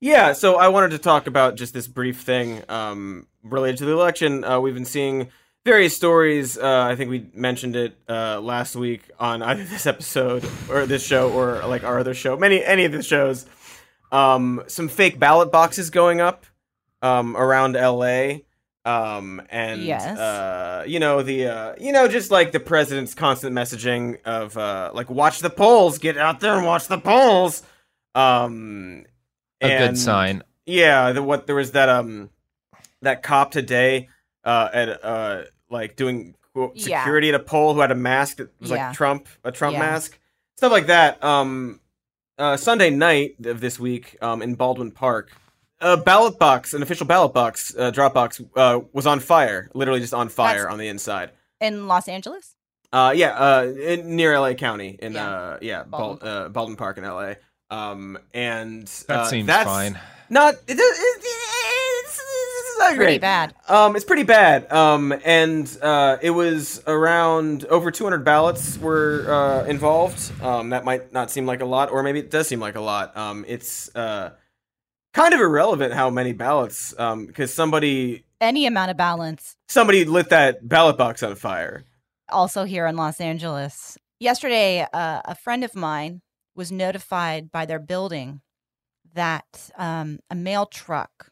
Yeah, 0.00 0.32
so 0.32 0.56
I 0.58 0.68
wanted 0.68 0.90
to 0.92 0.98
talk 0.98 1.26
about 1.26 1.56
just 1.56 1.74
this 1.74 1.88
brief 1.88 2.20
thing 2.20 2.62
um, 2.68 3.26
related 3.42 3.78
to 3.78 3.84
the 3.86 3.92
election. 3.92 4.44
Uh, 4.44 4.60
we've 4.60 4.74
been 4.74 4.84
seeing 4.84 5.30
various 5.68 5.94
stories. 5.94 6.56
Uh, 6.58 6.86
I 6.90 6.96
think 6.96 7.10
we 7.10 7.26
mentioned 7.34 7.76
it 7.76 7.96
uh, 8.08 8.40
last 8.40 8.74
week 8.74 9.02
on 9.20 9.42
either 9.42 9.64
this 9.64 9.86
episode 9.86 10.44
or 10.70 10.86
this 10.86 11.04
show 11.06 11.30
or 11.32 11.66
like 11.68 11.84
our 11.84 11.98
other 11.98 12.14
show, 12.14 12.36
many 12.36 12.64
any 12.64 12.84
of 12.84 12.92
the 12.92 13.02
shows. 13.02 13.46
Um, 14.10 14.62
some 14.66 14.88
fake 14.88 15.18
ballot 15.18 15.52
boxes 15.52 15.90
going 15.90 16.20
up 16.20 16.46
um, 17.02 17.36
around 17.36 17.74
LA. 17.74 18.38
Um, 18.84 19.42
and 19.50 19.82
Yes. 19.82 20.18
uh, 20.18 20.84
you 20.86 20.98
know 20.98 21.22
the 21.22 21.46
uh, 21.46 21.74
you 21.78 21.92
know 21.92 22.08
just 22.08 22.30
like 22.30 22.52
the 22.52 22.60
president's 22.60 23.14
constant 23.14 23.54
messaging 23.54 24.22
of 24.24 24.56
uh, 24.56 24.90
like 24.94 25.10
watch 25.10 25.40
the 25.40 25.50
polls, 25.50 25.98
get 25.98 26.16
out 26.16 26.40
there 26.40 26.56
and 26.56 26.64
watch 26.64 26.86
the 26.88 26.96
polls. 26.98 27.62
Um, 28.14 29.04
A 29.60 29.68
good 29.78 29.98
sign. 29.98 30.42
Yeah, 30.64 31.12
the, 31.12 31.22
what 31.22 31.46
there 31.46 31.56
was 31.56 31.72
that 31.72 31.88
um 31.90 32.30
that 33.02 33.22
cop 33.22 33.50
today 33.50 34.08
uh 34.44 34.68
at 34.72 35.04
uh 35.04 35.42
like 35.70 35.96
doing 35.96 36.34
qu- 36.54 36.72
Yeah. 36.74 37.00
security 37.00 37.28
at 37.28 37.34
a 37.34 37.38
poll 37.40 37.74
who 37.74 37.80
had 37.80 37.90
a 37.90 37.94
mask 37.94 38.36
that 38.38 38.48
was 38.60 38.70
Yeah. 38.70 38.88
like 38.88 38.96
Trump, 38.96 39.28
a 39.44 39.52
Trump 39.52 39.74
Yeah. 39.74 39.80
mask, 39.80 40.18
stuff 40.56 40.72
like 40.72 40.86
that. 40.86 41.22
Um, 41.22 41.80
uh, 42.38 42.56
Sunday 42.56 42.90
night 42.90 43.36
of 43.44 43.60
this 43.60 43.78
week, 43.78 44.16
um, 44.22 44.42
in 44.42 44.54
Baldwin 44.54 44.90
Park, 44.92 45.30
a 45.80 45.96
ballot 45.96 46.38
box, 46.38 46.74
an 46.74 46.82
official 46.82 47.06
ballot 47.06 47.32
box, 47.32 47.74
uh, 47.78 47.90
drop 47.90 48.14
box, 48.14 48.40
uh, 48.56 48.80
was 48.92 49.06
on 49.06 49.20
fire, 49.20 49.70
literally 49.74 50.00
just 50.00 50.14
on 50.14 50.28
fire 50.28 50.56
That's- 50.58 50.72
on 50.72 50.78
the 50.78 50.88
inside. 50.88 51.30
In 51.60 51.86
Los 51.88 52.08
Angeles? 52.08 52.54
Uh, 52.92 53.12
yeah, 53.14 53.30
uh, 53.38 53.64
in, 53.64 54.16
near 54.16 54.32
LA 54.34 54.54
County, 54.54 54.98
in 55.02 55.12
Yeah. 55.12 55.28
uh, 55.30 55.58
yeah, 55.60 55.82
Baldwin 55.82 56.18
Baldwin, 56.20 56.28
uh, 56.44 56.48
Baldwin 56.48 56.76
Park 56.76 56.98
in 56.98 57.04
LA. 57.04 57.34
Um, 57.70 58.18
and 58.32 58.86
That 59.08 59.18
uh, 59.20 59.24
seems 59.26 59.46
that's 59.46 59.64
fine. 59.68 60.00
Not 60.30 60.54
it, 60.54 60.60
it, 60.68 60.78
it, 60.78 60.78
it's, 60.78 61.24
it's 61.26 61.57
not 62.78 62.94
Pretty 62.94 63.04
great. 63.12 63.20
bad. 63.20 63.54
Um, 63.68 63.96
it's 63.96 64.04
pretty 64.04 64.22
bad. 64.22 64.70
Um, 64.72 65.12
and 65.24 65.76
uh, 65.82 66.18
it 66.22 66.30
was 66.30 66.82
around 66.86 67.64
over 67.66 67.90
200 67.90 68.24
ballots 68.24 68.78
were 68.78 69.26
uh, 69.28 69.64
involved. 69.64 70.32
Um, 70.42 70.70
that 70.70 70.84
might 70.84 71.12
not 71.12 71.30
seem 71.30 71.46
like 71.46 71.60
a 71.60 71.64
lot, 71.66 71.90
or 71.90 72.02
maybe 72.02 72.18
it 72.20 72.30
does 72.30 72.48
seem 72.48 72.60
like 72.60 72.76
a 72.76 72.80
lot. 72.80 73.16
Um, 73.16 73.44
it's 73.48 73.94
uh, 73.94 74.30
kind 75.14 75.34
of 75.34 75.40
irrelevant 75.40 75.92
how 75.94 76.10
many 76.10 76.32
ballots, 76.32 76.94
um, 76.98 77.26
because 77.26 77.52
somebody 77.52 78.24
Any 78.40 78.66
amount 78.66 78.90
of 78.90 78.96
balance. 78.96 79.56
somebody 79.68 80.04
lit 80.04 80.28
that 80.30 80.66
ballot 80.68 80.96
box 80.96 81.22
on 81.22 81.34
fire. 81.34 81.84
also 82.30 82.64
here 82.64 82.86
in 82.86 82.96
Los 82.96 83.20
Angeles. 83.20 83.98
Yesterday, 84.20 84.86
uh, 84.92 85.22
a 85.24 85.34
friend 85.34 85.64
of 85.64 85.74
mine 85.74 86.22
was 86.54 86.72
notified 86.72 87.50
by 87.52 87.66
their 87.66 87.78
building 87.78 88.40
that 89.14 89.70
um, 89.78 90.18
a 90.30 90.34
mail 90.34 90.66
truck 90.66 91.30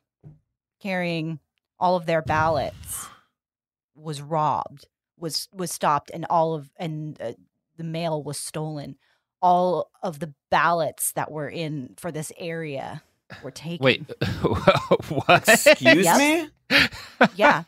carrying 0.80 1.40
all 1.78 1.96
of 1.96 2.06
their 2.06 2.22
ballots 2.22 3.06
was 3.94 4.20
robbed, 4.20 4.86
was 5.18 5.48
was 5.52 5.70
stopped, 5.72 6.10
and 6.12 6.24
all 6.30 6.54
of 6.54 6.70
and 6.76 7.20
uh, 7.20 7.32
the 7.76 7.84
mail 7.84 8.22
was 8.22 8.38
stolen. 8.38 8.96
All 9.42 9.90
of 10.02 10.18
the 10.18 10.32
ballots 10.50 11.12
that 11.12 11.30
were 11.30 11.48
in 11.48 11.94
for 11.98 12.10
this 12.10 12.32
area 12.38 13.02
were 13.42 13.50
taken. 13.50 13.84
Wait, 13.84 14.02
what? 15.08 15.48
Excuse 15.48 16.04
Yep. 16.04 16.18
me. 16.70 16.88
yeah. 17.36 17.64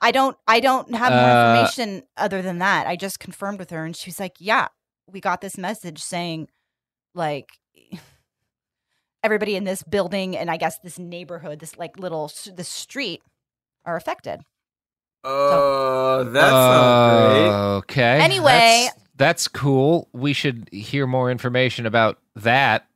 I 0.00 0.10
don't 0.10 0.36
I 0.46 0.60
don't 0.60 0.94
have 0.94 1.12
more 1.12 1.20
Uh, 1.30 1.54
information 1.54 2.02
other 2.16 2.42
than 2.42 2.58
that. 2.58 2.86
I 2.86 2.96
just 2.96 3.18
confirmed 3.20 3.58
with 3.58 3.70
her 3.70 3.84
and 3.84 3.96
she's 3.96 4.18
like, 4.20 4.36
"Yeah, 4.38 4.68
we 5.06 5.20
got 5.20 5.40
this 5.40 5.56
message 5.58 6.02
saying 6.02 6.48
like 7.14 7.48
everybody 9.26 9.56
in 9.56 9.64
this 9.64 9.82
building 9.82 10.36
and 10.36 10.50
I 10.50 10.56
guess 10.56 10.78
this 10.78 10.98
neighborhood, 10.98 11.58
this 11.58 11.76
like 11.76 11.98
little 11.98 12.24
s- 12.26 12.48
this 12.56 12.68
street 12.68 13.20
are 13.84 13.96
affected." 13.96 14.40
Uh, 15.24 16.22
that's 16.24 16.52
not 16.52 17.28
great. 17.28 17.48
Okay. 17.78 18.20
Anyway- 18.20 18.88
that's, 18.88 19.02
that's 19.16 19.48
cool. 19.48 20.08
We 20.12 20.32
should 20.32 20.68
hear 20.72 21.06
more 21.06 21.30
information 21.30 21.86
about 21.86 22.18
that. 22.36 22.86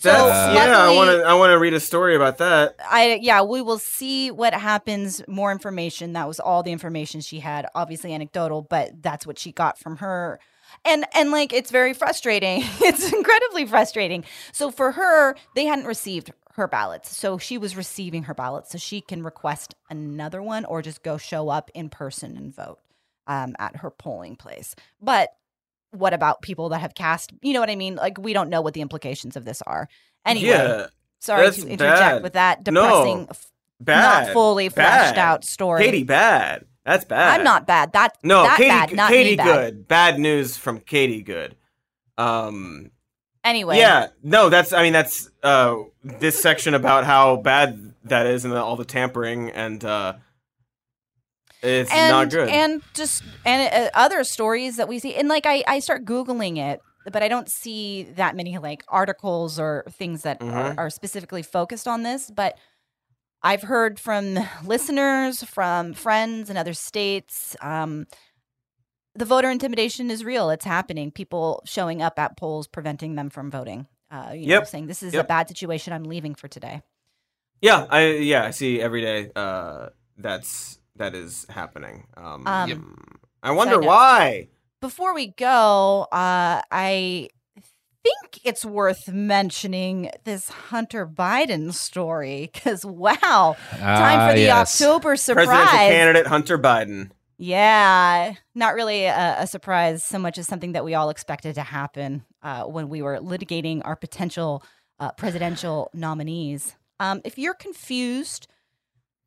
That's, 0.00 0.06
Uh, 0.06 0.52
yeah, 0.54 0.76
I 0.78 0.94
want 0.94 1.10
to. 1.10 1.22
I 1.24 1.34
want 1.34 1.50
to 1.52 1.58
read 1.58 1.72
a 1.74 1.80
story 1.80 2.16
about 2.16 2.38
that. 2.38 2.74
I 2.90 3.18
yeah, 3.22 3.42
we 3.42 3.62
will 3.62 3.78
see 3.78 4.30
what 4.30 4.54
happens. 4.54 5.22
More 5.28 5.52
information. 5.52 6.12
That 6.14 6.26
was 6.26 6.40
all 6.40 6.62
the 6.62 6.72
information 6.72 7.20
she 7.20 7.40
had. 7.40 7.66
Obviously 7.74 8.12
anecdotal, 8.14 8.62
but 8.62 9.02
that's 9.02 9.26
what 9.26 9.38
she 9.38 9.52
got 9.52 9.78
from 9.78 9.96
her. 9.98 10.40
And 10.84 11.04
and 11.14 11.30
like 11.30 11.52
it's 11.52 11.70
very 11.70 11.94
frustrating. 11.94 12.62
it's 12.80 13.12
incredibly 13.12 13.66
frustrating. 13.66 14.24
So 14.52 14.70
for 14.70 14.92
her, 14.92 15.36
they 15.54 15.64
hadn't 15.64 15.86
received 15.86 16.32
her 16.54 16.68
ballots. 16.68 17.16
So 17.16 17.38
she 17.38 17.56
was 17.58 17.76
receiving 17.76 18.24
her 18.24 18.34
ballots. 18.34 18.70
So 18.70 18.78
she 18.78 19.00
can 19.00 19.22
request 19.22 19.74
another 19.90 20.42
one 20.42 20.64
or 20.64 20.82
just 20.82 21.02
go 21.02 21.16
show 21.16 21.48
up 21.48 21.70
in 21.74 21.88
person 21.88 22.36
and 22.36 22.54
vote 22.54 22.80
um, 23.26 23.54
at 23.58 23.76
her 23.76 23.90
polling 23.90 24.36
place. 24.36 24.74
But 25.00 25.30
what 25.90 26.12
about 26.14 26.42
people 26.42 26.70
that 26.70 26.80
have 26.80 26.94
cast? 26.94 27.32
You 27.42 27.52
know 27.52 27.60
what 27.60 27.70
I 27.70 27.76
mean? 27.76 27.96
Like 27.96 28.18
we 28.18 28.32
don't 28.32 28.50
know 28.50 28.60
what 28.60 28.74
the 28.74 28.80
implications 28.80 29.36
of 29.36 29.44
this 29.44 29.62
are. 29.62 29.88
Anyway, 30.26 30.48
yeah, 30.48 30.88
sorry 31.20 31.50
to 31.50 31.62
interject 31.62 32.00
bad. 32.00 32.22
with 32.22 32.32
that 32.34 32.64
depressing, 32.64 33.26
f- 33.30 33.50
bad, 33.80 34.26
not 34.26 34.32
fully 34.32 34.68
fleshed 34.68 35.14
bad. 35.14 35.18
out 35.18 35.44
story. 35.44 35.84
Katie, 35.84 36.02
bad. 36.02 36.64
That's 36.88 37.04
bad. 37.04 37.38
I'm 37.38 37.44
not 37.44 37.66
bad. 37.66 37.92
That 37.92 38.16
No, 38.22 38.44
that 38.44 38.56
Katie. 38.56 38.68
bad, 38.70 38.92
not 38.94 39.10
Katie, 39.10 39.30
me 39.32 39.36
bad. 39.36 39.44
good. 39.74 39.88
Bad 39.88 40.18
news 40.18 40.56
from 40.56 40.80
Katie, 40.80 41.20
good. 41.22 41.54
Um. 42.16 42.90
Anyway, 43.44 43.76
Yeah. 43.76 44.08
No, 44.22 44.48
that's. 44.48 44.72
I 44.72 44.82
mean, 44.82 44.94
that's 44.94 45.28
uh 45.42 45.76
this 46.02 46.40
section 46.40 46.72
about 46.72 47.04
how 47.04 47.36
bad 47.36 47.92
that 48.04 48.26
is 48.26 48.46
and 48.46 48.54
all 48.54 48.76
the 48.76 48.86
tampering 48.86 49.50
and 49.50 49.84
uh 49.84 50.14
it's 51.62 51.92
and 51.92 52.10
not 52.10 52.30
good. 52.30 52.48
and 52.48 52.82
just 52.94 53.22
and 53.44 53.72
uh, 53.86 53.90
other 53.94 54.24
stories 54.24 54.76
that 54.76 54.88
we 54.88 54.98
see, 54.98 55.14
and 55.14 55.28
like 55.28 55.44
I 55.44 55.62
I 55.66 55.80
start 55.80 56.04
googling 56.06 56.56
it, 56.56 56.80
but 57.12 57.22
I 57.22 57.28
don't 57.28 57.50
see 57.50 58.04
that 58.16 58.34
many 58.34 58.56
like 58.58 58.82
articles 58.88 59.58
or 59.60 59.84
things 59.90 60.22
that 60.22 60.40
are, 60.40 60.46
Mhm. 60.46 60.78
are 60.78 60.88
specifically 60.90 61.42
focused 61.42 61.86
on 61.86 62.02
this, 62.02 62.30
but. 62.30 62.56
I've 63.42 63.62
heard 63.62 64.00
from 64.00 64.38
listeners, 64.64 65.42
from 65.44 65.94
friends 65.94 66.50
in 66.50 66.56
other 66.56 66.74
states. 66.74 67.56
Um, 67.60 68.06
the 69.14 69.24
voter 69.24 69.50
intimidation 69.50 70.10
is 70.10 70.24
real. 70.24 70.50
It's 70.50 70.64
happening. 70.64 71.10
People 71.10 71.62
showing 71.64 72.02
up 72.02 72.18
at 72.18 72.36
polls, 72.36 72.66
preventing 72.66 73.14
them 73.14 73.30
from 73.30 73.50
voting. 73.50 73.86
Uh, 74.10 74.30
you 74.32 74.46
know, 74.46 74.54
Yep. 74.54 74.66
saying 74.68 74.86
this 74.86 75.02
is 75.02 75.14
a 75.14 75.24
bad 75.24 75.48
situation. 75.48 75.92
I'm 75.92 76.04
leaving 76.04 76.34
for 76.34 76.48
today. 76.48 76.82
yeah, 77.60 77.86
I 77.90 78.06
yeah, 78.12 78.44
I 78.44 78.50
see 78.52 78.80
every 78.80 79.00
day 79.02 79.30
uh 79.34 79.88
that's 80.16 80.78
that 80.96 81.14
is 81.14 81.46
happening. 81.50 82.06
Um, 82.16 82.46
Um, 82.46 83.18
I 83.42 83.50
wonder 83.52 83.80
why. 83.80 84.48
Before 84.80 85.12
we 85.14 85.28
go, 85.28 86.06
uh, 86.12 86.62
I 86.70 87.28
think 88.08 88.40
it's 88.44 88.64
worth 88.64 89.08
mentioning 89.08 90.10
this 90.24 90.48
Hunter 90.48 91.06
Biden 91.06 91.72
story 91.72 92.50
because 92.52 92.84
wow, 92.84 93.56
time 93.70 94.20
Ah, 94.20 94.28
for 94.28 94.34
the 94.34 94.40
yes. 94.42 94.80
October 94.80 95.16
surprise. 95.16 95.46
Presidential 95.46 95.78
candidate 95.78 96.26
Hunter 96.26 96.58
Biden. 96.58 97.10
Yeah, 97.38 98.34
not 98.54 98.74
really 98.74 99.04
a, 99.04 99.36
a 99.40 99.46
surprise 99.46 100.02
so 100.02 100.18
much 100.18 100.38
as 100.38 100.48
something 100.48 100.72
that 100.72 100.84
we 100.84 100.94
all 100.94 101.10
expected 101.10 101.54
to 101.54 101.62
happen 101.62 102.24
uh, 102.42 102.64
when 102.64 102.88
we 102.88 103.00
were 103.00 103.18
litigating 103.18 103.80
our 103.84 103.94
potential 103.94 104.62
uh, 104.98 105.12
presidential 105.12 105.90
nominees. 105.94 106.74
Um, 106.98 107.20
if 107.24 107.38
you're 107.38 107.54
confused 107.54 108.48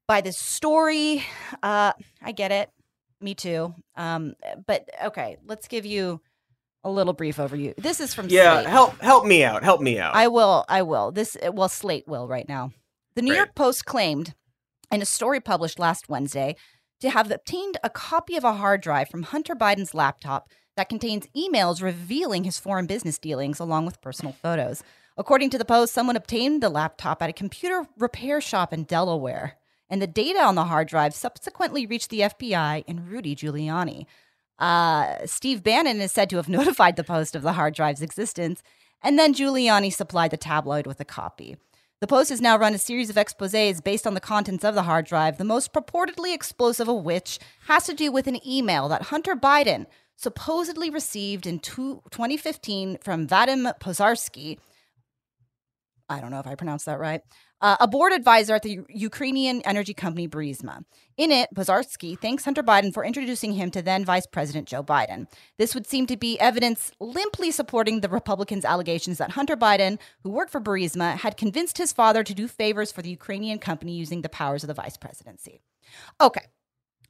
by 0.08 0.20
this 0.20 0.38
story, 0.38 1.24
uh, 1.64 1.94
I 2.22 2.32
get 2.34 2.52
it. 2.52 2.70
Me 3.22 3.34
too. 3.34 3.74
Um, 3.96 4.34
but 4.68 4.90
okay, 5.06 5.38
let's 5.46 5.70
give 5.70 5.86
you 5.86 6.20
a 6.84 6.90
little 6.92 7.14
brief 7.14 7.38
overview. 7.38 7.76
This 7.78 8.00
is 8.00 8.14
from 8.14 8.28
Yeah, 8.30 8.56
Slate. 8.62 8.68
help 8.68 9.00
help 9.02 9.26
me 9.26 9.44
out. 9.44 9.64
Help 9.64 9.82
me 9.82 10.00
out. 10.00 10.16
I 10.16 10.28
will. 10.28 10.66
I 10.68 10.82
will. 10.82 11.12
This 11.12 11.38
uh, 11.46 11.52
well, 11.52 11.70
Slate 11.70 12.08
will 12.08 12.28
right 12.28 12.48
now. 12.48 12.72
The 13.16 13.22
New 13.22 13.30
Great. 13.32 13.38
York 13.38 13.56
Post 13.56 13.86
claimed 13.86 14.34
in 14.92 15.02
a 15.02 15.06
story 15.06 15.40
published 15.40 15.80
last 15.80 16.10
Wednesday 16.10 16.56
to 17.02 17.10
have 17.10 17.30
obtained 17.32 17.78
a 17.84 17.90
copy 17.90 18.36
of 18.36 18.44
a 18.44 18.54
hard 18.54 18.82
drive 18.82 19.10
from 19.10 19.24
Hunter 19.24 19.56
Biden's 19.56 19.94
laptop 19.94 20.50
that 20.78 20.90
contains 20.90 21.28
emails 21.36 21.82
revealing 21.82 22.44
his 22.46 22.58
foreign 22.60 22.86
business 22.86 23.18
dealings 23.20 23.60
along 23.60 23.86
with 23.86 24.02
personal 24.02 24.34
photos. 24.34 24.84
According 25.18 25.50
to 25.52 25.58
the 25.58 25.66
Post, 25.66 25.94
someone 25.94 26.16
obtained 26.16 26.64
the 26.64 26.70
laptop 26.70 27.22
at 27.22 27.30
a 27.30 27.34
computer 27.34 27.86
repair 27.98 28.40
shop 28.40 28.72
in 28.72 28.86
Delaware, 28.86 29.58
and 29.90 30.02
the 30.02 30.08
data 30.08 30.40
on 30.40 30.56
the 30.56 30.64
hard 30.64 30.88
drive 30.88 31.14
subsequently 31.14 31.86
reached 31.86 32.10
the 32.10 32.22
FBI 32.22 32.86
and 32.88 33.10
Rudy 33.10 33.36
Giuliani. 33.36 34.06
Uh, 34.62 35.26
Steve 35.26 35.64
Bannon 35.64 36.00
is 36.00 36.12
said 36.12 36.30
to 36.30 36.38
have 36.38 36.48
notified 36.60 36.96
the 36.96 37.04
Post 37.04 37.36
of 37.36 37.42
the 37.42 37.54
hard 37.54 37.74
drive's 37.74 38.02
existence, 38.02 38.62
and 39.04 39.18
then 39.18 39.34
Giuliani 39.34 39.92
supplied 39.92 40.32
the 40.32 40.38
tabloid 40.38 40.86
with 40.86 41.00
a 41.02 41.06
copy. 41.06 41.58
The 42.00 42.08
Post 42.08 42.30
has 42.30 42.42
now 42.42 42.58
run 42.58 42.74
a 42.74 42.80
series 42.80 43.10
of 43.10 43.16
exposés 43.16 43.84
based 43.84 44.08
on 44.08 44.14
the 44.14 44.20
contents 44.20 44.64
of 44.64 44.76
the 44.76 44.84
hard 44.84 45.06
drive, 45.06 45.38
the 45.38 45.44
most 45.44 45.74
purportedly 45.74 46.34
explosive 46.34 46.88
of 46.88 47.04
which 47.04 47.40
has 47.68 47.86
to 47.86 47.94
do 47.94 48.12
with 48.12 48.28
an 48.28 48.40
email 48.48 48.88
that 48.88 49.04
Hunter 49.04 49.36
Biden 49.36 49.88
supposedly 50.16 50.92
received 50.92 51.48
in 51.48 51.60
two, 51.60 52.02
2015 52.12 53.00
from 53.02 53.28
Vadim 53.28 53.72
Pozharsky. 53.80 54.60
I 56.08 56.20
don't 56.22 56.30
know 56.30 56.40
if 56.40 56.48
I 56.48 56.56
pronounced 56.56 56.86
that 56.86 57.00
right. 57.00 57.22
Uh, 57.62 57.78
a 57.80 57.88
board 57.88 58.12
advisor 58.12 58.56
at 58.56 58.64
the 58.64 58.72
U- 58.72 58.86
Ukrainian 58.90 59.62
energy 59.62 59.94
company 59.94 60.28
Burisma. 60.28 60.84
In 61.16 61.32
it, 61.32 61.50
Pozharsky 61.56 62.18
thanks 62.18 62.44
Hunter 62.44 62.64
Biden 62.64 62.92
for 62.92 63.06
introducing 63.06 63.54
him 63.54 63.70
to 63.72 63.84
then 63.84 64.04
Vice 64.04 64.26
President 64.26 64.68
Joe 64.68 64.84
Biden. 64.84 65.28
This 65.60 65.76
would 65.76 65.86
seem 65.86 66.08
to 66.08 66.18
be 66.18 66.40
evidence 66.40 66.92
limply 67.00 67.52
supporting 67.52 68.02
the 68.02 68.10
Republicans' 68.10 68.66
allegations 68.66 69.20
that 69.20 69.32
Hunter 69.32 69.56
Biden, 69.56 70.00
who 70.24 70.32
worked 70.32 70.52
for 70.52 70.60
Burisma, 70.60 71.18
had 71.18 71.38
convinced 71.38 71.78
his 71.78 71.94
father 71.94 72.24
to 72.24 72.34
do 72.34 72.48
favors 72.48 72.92
for 72.92 73.04
the 73.04 73.12
Ukrainian 73.12 73.60
company 73.60 73.94
using 73.94 74.24
the 74.24 74.30
powers 74.30 74.64
of 74.64 74.68
the 74.68 74.74
vice 74.74 74.98
presidency. 74.98 75.62
Okay, 76.20 76.46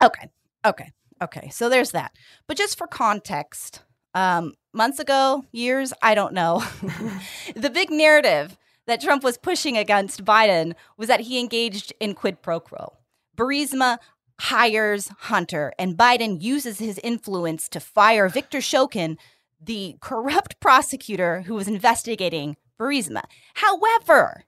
okay, 0.04 0.30
okay, 0.66 0.92
okay. 1.22 1.50
So 1.50 1.70
there's 1.70 1.92
that. 1.92 2.12
But 2.48 2.58
just 2.58 2.78
for 2.78 2.88
context, 2.88 3.84
um, 4.14 4.56
months 4.74 5.00
ago, 5.00 5.46
years, 5.54 5.94
I 6.02 6.16
don't 6.16 6.34
know. 6.34 6.62
the 7.56 7.70
big 7.70 7.90
narrative 7.90 8.58
that 8.92 9.00
Trump 9.00 9.24
was 9.24 9.38
pushing 9.38 9.78
against 9.78 10.26
Biden 10.26 10.74
was 10.98 11.08
that 11.08 11.22
he 11.22 11.40
engaged 11.40 11.94
in 12.02 12.14
quid 12.14 12.42
pro 12.42 12.60
quo. 12.60 12.98
Burisma 13.38 14.00
hires 14.38 15.08
Hunter, 15.20 15.72
and 15.80 15.98
Biden 15.98 16.42
uses 16.42 16.80
his 16.80 17.00
influence 17.02 17.70
to 17.70 17.80
fire 17.80 18.28
Victor 18.28 18.58
Shokin, 18.58 19.18
the 19.62 19.96
corrupt 20.02 20.60
prosecutor 20.60 21.44
who 21.44 21.54
was 21.54 21.70
investigating 21.70 22.58
Burisma. 22.78 23.24
However, 23.54 24.44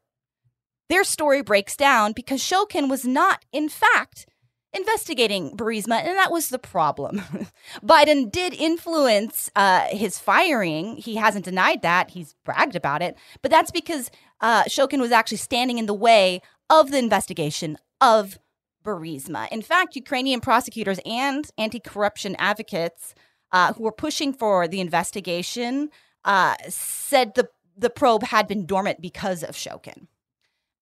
their 0.89 1.06
story 1.06 1.41
breaks 1.41 1.78
down 1.78 2.12
because 2.12 2.41
Shokin 2.41 2.89
was 2.89 3.06
not, 3.06 3.46
in 3.54 3.70
fact, 3.70 4.26
investigating 4.74 5.56
Burisma, 5.56 6.00
and 6.00 6.18
that 6.18 6.32
was 6.32 6.50
the 6.50 6.60
problem. 6.60 7.22
Biden 7.84 8.32
did 8.32 8.54
influence 8.54 9.50
uh, 9.56 9.88
his 9.90 10.20
firing. 10.20 10.98
He 10.98 11.16
hasn't 11.16 11.46
denied 11.46 11.82
that. 11.84 12.12
He's 12.12 12.36
bragged 12.44 12.76
about 12.76 13.02
it. 13.02 13.16
But 13.42 13.52
that's 13.52 13.72
because 13.72 14.10
uh, 14.42 14.64
Shokin 14.64 15.00
was 15.00 15.12
actually 15.12 15.38
standing 15.38 15.78
in 15.78 15.86
the 15.86 15.94
way 15.94 16.42
of 16.70 16.92
the 16.92 16.98
investigation 16.98 17.78
of 18.02 18.40
Burisma. 18.84 19.48
In 19.52 19.62
fact, 19.62 19.96
Ukrainian 19.96 20.42
prosecutors 20.42 21.00
and 21.06 21.50
anti 21.58 21.80
corruption 21.80 22.36
advocates 22.38 23.16
uh, 23.52 23.74
who 23.74 23.84
were 23.84 23.92
pushing 23.92 24.34
for 24.34 24.68
the 24.68 24.82
investigation 24.82 25.90
uh, 26.26 26.56
said 26.68 27.36
the, 27.36 27.50
the 27.78 27.90
probe 27.90 28.24
had 28.24 28.48
been 28.48 28.66
dormant 28.66 29.02
because 29.02 29.44
of 29.44 29.56
Shokin. 29.56 30.08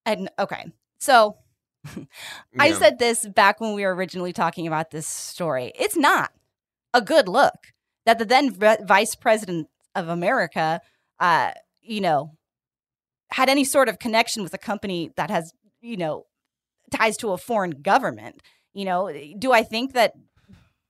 And 0.05 0.29
okay, 0.39 0.71
so 0.97 1.37
I 2.59 2.71
said 2.73 2.99
this 2.99 3.27
back 3.27 3.59
when 3.59 3.73
we 3.73 3.83
were 3.85 3.95
originally 3.95 4.33
talking 4.33 4.67
about 4.67 4.91
this 4.91 5.07
story. 5.07 5.71
It's 5.79 5.97
not 5.97 6.31
a 6.93 7.01
good 7.01 7.27
look 7.27 7.73
that 8.05 8.19
the 8.19 8.25
then 8.25 8.51
v- 8.51 8.83
vice 8.83 9.15
president 9.15 9.67
of 9.95 10.07
America, 10.07 10.81
uh, 11.19 11.51
you 11.81 12.01
know, 12.01 12.31
had 13.31 13.49
any 13.49 13.63
sort 13.63 13.89
of 13.89 13.99
connection 13.99 14.43
with 14.43 14.53
a 14.53 14.57
company 14.57 15.11
that 15.15 15.29
has, 15.29 15.53
you 15.81 15.97
know, 15.97 16.25
ties 16.91 17.17
to 17.17 17.31
a 17.31 17.37
foreign 17.37 17.71
government. 17.71 18.41
You 18.73 18.85
know, 18.85 19.11
do 19.37 19.51
I 19.51 19.63
think 19.63 19.93
that 19.93 20.13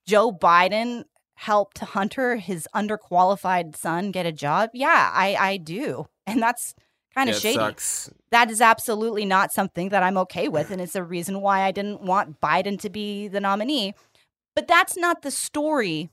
Joe 0.06 0.32
Biden 0.32 1.06
helped 1.36 1.80
Hunter, 1.80 2.36
his 2.36 2.68
underqualified 2.76 3.76
son, 3.76 4.12
get 4.12 4.26
a 4.26 4.32
job? 4.32 4.70
Yeah, 4.74 5.12
I, 5.14 5.36
I 5.40 5.58
do. 5.58 6.08
And 6.28 6.42
that's 6.42 6.76
kind 7.14 7.30
of 7.30 7.36
Yeah, 7.36 7.40
shady. 7.40 7.56
sucks. 7.58 8.10
That 8.32 8.50
is 8.50 8.62
absolutely 8.62 9.26
not 9.26 9.52
something 9.52 9.90
that 9.90 10.04
I'm 10.04 10.18
okay 10.20 10.48
with. 10.48 10.72
And 10.72 10.82
it's 10.82 10.96
a 10.96 11.04
reason 11.04 11.42
why 11.42 11.62
I 11.64 11.72
didn't 11.72 12.02
want 12.02 12.40
Biden 12.42 12.80
to 12.82 12.90
be 12.90 13.28
the 13.28 13.42
nominee. 13.42 13.94
But 14.56 14.68
that's 14.68 14.98
not 14.98 15.22
the 15.22 15.32
story 15.32 16.10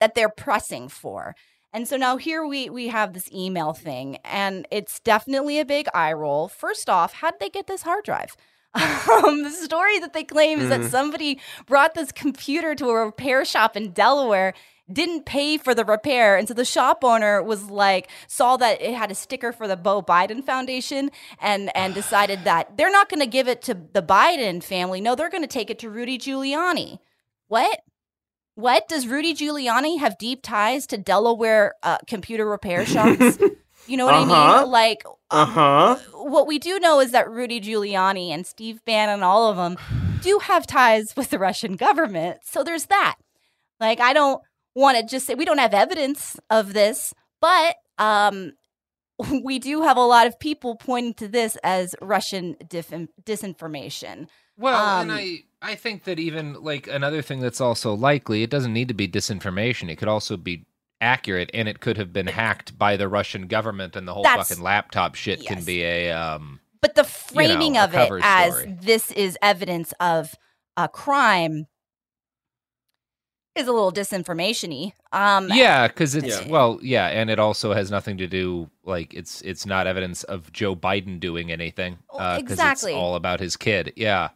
that 0.00 0.14
they're 0.14 0.28
pressing 0.28 0.88
for. 0.88 1.34
And 1.72 1.88
so 1.88 1.96
now 1.96 2.16
here 2.18 2.46
we 2.46 2.70
we 2.70 2.88
have 2.88 3.12
this 3.14 3.28
email 3.32 3.72
thing, 3.72 4.18
and 4.24 4.66
it's 4.70 5.00
definitely 5.00 5.58
a 5.58 5.64
big 5.64 5.88
eye 5.92 6.12
roll. 6.12 6.46
First 6.46 6.88
off, 6.88 7.14
how 7.14 7.32
did 7.32 7.40
they 7.40 7.48
get 7.50 7.66
this 7.66 7.82
hard 7.82 8.04
drive? 8.04 8.36
Um, 8.76 9.44
the 9.44 9.50
story 9.50 9.98
that 10.00 10.12
they 10.12 10.24
claim 10.24 10.58
is 10.60 10.66
Mhm. 10.66 10.68
that 10.82 10.90
somebody 10.90 11.40
brought 11.66 11.94
this 11.94 12.10
computer 12.10 12.74
to 12.74 12.88
a 12.90 13.04
repair 13.06 13.44
shop 13.44 13.76
in 13.76 13.92
Delaware, 13.92 14.52
didn't 14.92 15.24
pay 15.24 15.56
for 15.56 15.74
the 15.74 15.84
repair, 15.84 16.36
and 16.36 16.46
so 16.46 16.54
the 16.54 16.64
shop 16.64 17.02
owner 17.02 17.42
was 17.42 17.70
like 17.70 18.08
saw 18.28 18.56
that 18.58 18.82
it 18.82 18.94
had 18.94 19.10
a 19.10 19.14
sticker 19.14 19.50
for 19.52 19.66
the 19.66 19.76
Beau 19.76 20.02
Biden 20.02 20.44
Foundation, 20.44 21.10
and 21.40 21.74
and 21.76 21.94
decided 21.94 22.44
that 22.44 22.76
they're 22.76 22.90
not 22.90 23.08
going 23.08 23.20
to 23.20 23.26
give 23.26 23.48
it 23.48 23.62
to 23.62 23.74
the 23.74 24.02
Biden 24.02 24.62
family. 24.62 25.00
No, 25.00 25.14
they're 25.14 25.30
going 25.30 25.42
to 25.42 25.48
take 25.48 25.70
it 25.70 25.78
to 25.80 25.90
Rudy 25.90 26.18
Giuliani. 26.18 26.98
What? 27.48 27.80
What 28.56 28.86
does 28.88 29.08
Rudy 29.08 29.34
Giuliani 29.34 29.98
have 29.98 30.16
deep 30.16 30.40
ties 30.42 30.86
to 30.88 30.96
Delaware 30.98 31.74
uh, 31.82 31.98
computer 32.06 32.46
repair 32.48 32.86
shops? 32.94 33.38
you 33.88 33.96
know 33.96 34.04
what 34.06 34.14
I 34.14 34.18
Uh-huh. 34.22 34.60
mean? 34.62 34.70
Like, 34.70 35.02
Uh 35.30 35.44
huh. 35.44 35.96
what 36.12 36.46
we 36.46 36.58
do 36.60 36.78
know 36.78 37.00
is 37.00 37.10
that 37.10 37.28
Rudy 37.28 37.60
Giuliani 37.60 38.28
and 38.28 38.46
Steve 38.46 38.84
Bannon, 38.84 39.22
all 39.24 39.50
of 39.50 39.56
them, 39.56 39.76
do 40.22 40.38
have 40.40 40.66
ties 40.68 41.16
with 41.16 41.30
the 41.30 41.38
Russian 41.38 41.74
government. 41.74 42.40
So 42.44 42.62
there's 42.62 42.86
that. 42.86 43.16
Like, 43.80 43.98
I 44.00 44.12
don't 44.12 44.40
want 44.74 44.98
to 44.98 45.04
just 45.04 45.26
say 45.26 45.34
we 45.34 45.44
don't 45.44 45.58
have 45.58 45.74
evidence 45.74 46.38
of 46.50 46.72
this, 46.72 47.14
but 47.40 47.76
um, 47.98 48.52
we 49.44 49.58
do 49.58 49.82
have 49.82 49.96
a 49.96 50.00
lot 50.00 50.26
of 50.26 50.38
people 50.38 50.76
pointing 50.76 51.14
to 51.14 51.28
this 51.28 51.56
as 51.62 51.94
Russian 52.00 52.56
dif- 52.68 53.08
disinformation. 53.22 54.28
Well, 54.56 54.76
Um, 54.76 55.10
and 55.10 55.12
I 55.12 55.44
I 55.62 55.74
think 55.74 56.04
that 56.04 56.18
even 56.18 56.62
like 56.62 56.86
another 56.86 57.22
thing 57.22 57.40
that's 57.40 57.60
also 57.60 57.94
likely, 57.94 58.42
it 58.42 58.50
doesn't 58.50 58.72
need 58.72 58.88
to 58.88 58.94
be 58.94 59.08
disinformation. 59.08 59.90
It 59.90 59.96
could 59.96 60.08
also 60.08 60.36
be 60.36 60.66
accurate, 61.00 61.50
and 61.52 61.68
it 61.68 61.80
could 61.80 61.96
have 61.96 62.12
been 62.12 62.26
hacked 62.26 62.78
by 62.78 62.96
the 62.96 63.08
Russian 63.08 63.46
government, 63.46 63.96
and 63.96 64.06
the 64.06 64.14
whole 64.14 64.24
fucking 64.24 64.62
laptop 64.62 65.14
shit 65.14 65.44
can 65.44 65.64
be 65.64 65.82
a 65.82 66.12
um. 66.12 66.60
But 66.80 66.94
the 66.94 67.02
you 67.02 67.04
know, 67.04 67.08
framing 67.08 67.78
of 67.78 67.94
it 67.94 67.96
cover 67.96 68.20
as 68.22 68.64
this 68.68 69.10
is 69.12 69.38
evidence 69.40 69.92
of 70.00 70.34
a 70.76 70.88
crime 70.88 71.66
is 73.54 73.66
a 73.68 73.72
little 73.72 73.92
disinformation-y. 73.92 74.92
Um, 75.12 75.48
Yeah, 75.52 75.86
because 75.86 76.14
it's 76.14 76.40
Yeah. 76.42 76.48
well, 76.48 76.78
yeah, 76.82 77.06
and 77.08 77.30
it 77.30 77.38
also 77.38 77.72
has 77.72 77.90
nothing 77.90 78.16
to 78.18 78.26
do 78.26 78.70
like 78.84 79.14
it's 79.14 79.40
it's 79.42 79.64
not 79.64 79.86
evidence 79.86 80.24
of 80.24 80.52
Joe 80.52 80.74
Biden 80.74 81.20
doing 81.20 81.50
anything 81.52 81.98
because 82.12 82.38
exactly. 82.40 82.92
it's 82.92 82.98
all 82.98 83.14
about 83.14 83.40
his 83.40 83.56
kid. 83.56 83.92
Yeah, 83.96 84.30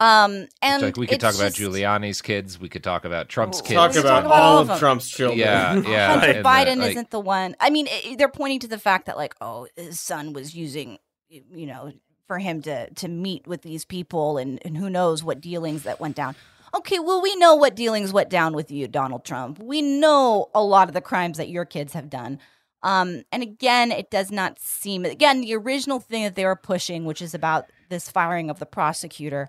Um, 0.00 0.46
and 0.62 0.82
like 0.82 0.96
we 0.96 1.06
could 1.06 1.14
it's 1.16 1.24
talk 1.24 1.34
about 1.34 1.52
Giuliani's 1.52 2.20
kids. 2.22 2.58
We 2.60 2.68
could 2.68 2.84
talk 2.84 3.04
about 3.04 3.28
Trump's 3.28 3.60
kids. 3.60 3.74
Talk 3.74 3.94
we 3.94 4.00
about, 4.00 4.08
talk 4.10 4.24
about 4.26 4.42
all 4.42 4.52
all 4.56 4.58
of 4.58 4.62
of 4.62 4.68
them. 4.68 4.78
Trump's 4.78 5.08
children. 5.08 5.38
Yeah, 5.38 5.74
yeah. 5.86 6.08
Hunter 6.08 6.26
and 6.32 6.44
the- 6.44 6.48
Biden 6.48 6.76
like- 6.78 6.90
isn't 6.92 7.10
the 7.10 7.20
one. 7.20 7.56
I 7.60 7.70
mean, 7.70 7.88
i 7.88 8.14
they're 8.18 8.28
pointing 8.28 8.60
to 8.60 8.68
the 8.68 8.78
fact 8.78 9.06
that 9.06 9.16
like, 9.16 9.34
oh, 9.40 9.66
his 9.76 9.98
son 10.00 10.32
was 10.32 10.54
using, 10.54 10.98
you 11.28 11.66
know, 11.66 11.92
for 12.26 12.38
him 12.38 12.60
to 12.62 12.90
to 12.90 13.08
meet 13.08 13.46
with 13.46 13.62
these 13.62 13.84
people, 13.84 14.36
and 14.38 14.60
and 14.64 14.76
who 14.76 14.90
knows 14.90 15.24
what 15.24 15.40
dealings 15.40 15.82
that 15.84 15.98
went 16.00 16.14
down. 16.16 16.34
Okay, 16.74 16.98
well, 16.98 17.22
we 17.22 17.34
know 17.36 17.54
what 17.54 17.76
dealings 17.76 18.12
went 18.12 18.30
down 18.30 18.52
with 18.54 18.70
you, 18.70 18.88
Donald 18.88 19.24
Trump. 19.24 19.58
We 19.58 19.82
know 19.82 20.50
a 20.54 20.62
lot 20.62 20.88
of 20.88 20.94
the 20.94 21.00
crimes 21.00 21.38
that 21.38 21.48
your 21.48 21.64
kids 21.64 21.92
have 21.94 22.10
done. 22.10 22.38
Um, 22.82 23.24
and 23.32 23.42
again, 23.42 23.90
it 23.90 24.10
does 24.10 24.30
not 24.30 24.58
seem 24.60 25.04
again 25.04 25.40
the 25.40 25.54
original 25.56 25.98
thing 25.98 26.22
that 26.24 26.34
they 26.36 26.44
were 26.44 26.56
pushing, 26.56 27.04
which 27.04 27.20
is 27.20 27.34
about 27.34 27.64
this 27.88 28.10
firing 28.10 28.50
of 28.50 28.58
the 28.60 28.66
prosecutor, 28.66 29.48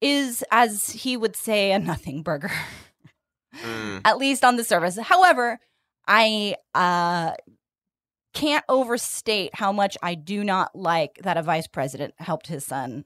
is 0.00 0.44
as 0.50 0.90
he 0.90 1.16
would 1.16 1.34
say 1.36 1.72
a 1.72 1.78
nothing 1.78 2.22
burger 2.22 2.52
Mm. 3.64 4.02
at 4.04 4.16
least 4.18 4.44
on 4.44 4.54
the 4.56 4.62
surface. 4.62 4.96
However, 4.96 5.58
I 6.06 6.54
uh, 6.72 7.32
can't 8.32 8.64
overstate 8.68 9.56
how 9.56 9.72
much 9.72 9.98
I 10.02 10.14
do 10.14 10.44
not 10.44 10.76
like 10.76 11.18
that 11.22 11.36
a 11.36 11.42
vice 11.42 11.66
president 11.66 12.14
helped 12.18 12.46
his 12.46 12.64
son. 12.64 13.04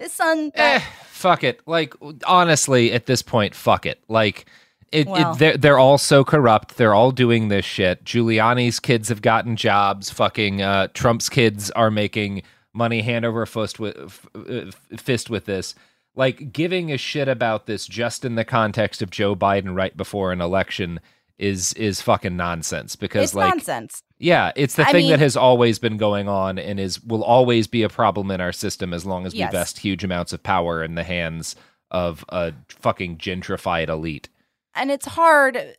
His 0.00 0.12
son. 0.12 0.50
Eh, 0.54 0.80
fuck 1.06 1.44
it. 1.44 1.60
Like 1.66 1.94
honestly, 2.26 2.92
at 2.92 3.06
this 3.06 3.22
point, 3.22 3.54
fuck 3.54 3.86
it. 3.86 4.02
Like 4.08 4.46
it, 4.90 5.06
Well- 5.06 5.32
it 5.34 5.38
they're 5.38 5.56
they're 5.56 5.78
all 5.78 5.98
so 5.98 6.24
corrupt. 6.24 6.76
They're 6.76 6.94
all 6.94 7.12
doing 7.12 7.48
this 7.48 7.64
shit. 7.64 8.02
Giuliani's 8.04 8.80
kids 8.80 9.08
have 9.10 9.22
gotten 9.22 9.54
jobs. 9.56 10.10
Fucking 10.10 10.62
uh, 10.62 10.88
Trump's 10.94 11.28
kids 11.28 11.70
are 11.72 11.90
making 11.90 12.42
money 12.72 13.02
hand 13.02 13.24
over 13.24 13.44
fist 13.46 13.78
with 13.78 13.96
f- 13.98 14.26
uh, 14.34 14.70
fist 14.96 15.30
with 15.30 15.44
this. 15.44 15.74
Like 16.16 16.52
giving 16.52 16.90
a 16.90 16.96
shit 16.96 17.28
about 17.28 17.66
this 17.66 17.86
just 17.86 18.24
in 18.24 18.34
the 18.34 18.44
context 18.44 19.00
of 19.02 19.10
Joe 19.10 19.36
Biden 19.36 19.76
right 19.76 19.96
before 19.96 20.32
an 20.32 20.40
election 20.40 20.98
is 21.40 21.72
is 21.72 22.00
fucking 22.02 22.36
nonsense 22.36 22.94
because 22.96 23.24
it's 23.24 23.34
like 23.34 23.48
nonsense. 23.48 24.02
yeah, 24.18 24.52
it's 24.56 24.74
the 24.74 24.86
I 24.86 24.92
thing 24.92 25.02
mean- 25.04 25.10
that 25.10 25.20
has 25.20 25.36
always 25.36 25.78
been 25.78 25.96
going 25.96 26.28
on 26.28 26.58
and 26.58 26.78
is 26.78 27.02
will 27.02 27.24
always 27.24 27.66
be 27.66 27.82
a 27.82 27.88
problem 27.88 28.30
in 28.30 28.40
our 28.40 28.52
system 28.52 28.92
as 28.92 29.04
long 29.06 29.24
as 29.26 29.32
we 29.32 29.38
Yes. 29.40 29.52
vest 29.52 29.78
huge 29.78 30.04
amounts 30.04 30.32
of 30.32 30.42
power 30.42 30.84
in 30.84 30.94
the 30.96 31.02
hands 31.02 31.56
of 31.90 32.24
a 32.28 32.52
fucking 32.68 33.16
gentrified 33.18 33.88
elite. 33.88 34.28
and 34.74 34.90
it's 34.90 35.06
hard. 35.06 35.76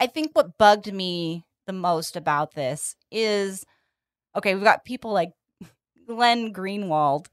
I 0.00 0.06
think 0.06 0.30
what 0.34 0.56
bugged 0.56 0.90
me 0.92 1.44
the 1.66 1.72
most 1.72 2.16
about 2.16 2.54
this 2.54 2.96
is 3.10 3.66
okay, 4.36 4.54
we've 4.54 4.64
got 4.64 4.84
people 4.84 5.12
like 5.12 5.32
Glenn 6.06 6.52
Greenwald, 6.54 7.26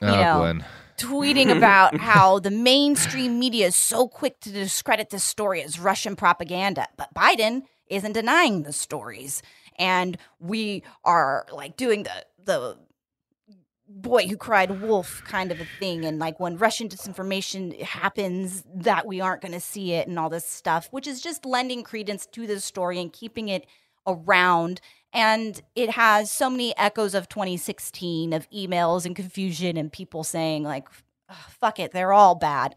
you 0.00 0.08
oh, 0.08 0.22
know, 0.22 0.38
Glenn. 0.38 0.64
Tweeting 1.00 1.50
about 1.56 1.96
how 1.96 2.38
the 2.38 2.50
mainstream 2.50 3.38
media 3.38 3.66
is 3.66 3.76
so 3.76 4.08
quick 4.08 4.40
to 4.40 4.50
discredit 4.50 5.10
this 5.10 5.24
story 5.24 5.62
as 5.62 5.78
Russian 5.78 6.16
propaganda, 6.16 6.86
but 6.96 7.12
Biden 7.14 7.62
isn't 7.88 8.12
denying 8.12 8.62
the 8.62 8.72
stories, 8.72 9.42
and 9.78 10.16
we 10.38 10.82
are 11.04 11.46
like 11.52 11.76
doing 11.76 12.04
the 12.04 12.26
the 12.44 12.78
boy 13.92 14.28
who 14.28 14.36
cried 14.36 14.82
wolf 14.82 15.20
kind 15.24 15.50
of 15.50 15.60
a 15.60 15.66
thing. 15.80 16.04
And 16.04 16.20
like 16.20 16.38
when 16.38 16.56
russian 16.56 16.88
disinformation 16.88 17.80
happens 17.82 18.62
that 18.72 19.04
we 19.04 19.20
aren't 19.20 19.42
going 19.42 19.52
to 19.52 19.60
see 19.60 19.94
it 19.94 20.06
and 20.06 20.16
all 20.16 20.30
this 20.30 20.46
stuff 20.46 20.86
which 20.92 21.08
is 21.08 21.20
just 21.20 21.44
lending 21.44 21.82
credence 21.82 22.26
to 22.26 22.46
this 22.46 22.64
story 22.64 23.00
and 23.00 23.12
keeping 23.12 23.48
it 23.48 23.66
around 24.06 24.80
and 25.12 25.60
it 25.74 25.90
has 25.90 26.30
so 26.30 26.48
many 26.50 26.76
echoes 26.76 27.14
of 27.14 27.28
2016 27.28 28.32
of 28.32 28.48
emails 28.50 29.04
and 29.04 29.16
confusion 29.16 29.76
and 29.76 29.92
people 29.92 30.22
saying 30.24 30.62
like 30.62 30.86
"Ugh, 31.28 31.36
fuck 31.48 31.78
it 31.78 31.92
they're 31.92 32.12
all 32.12 32.34
bad 32.34 32.74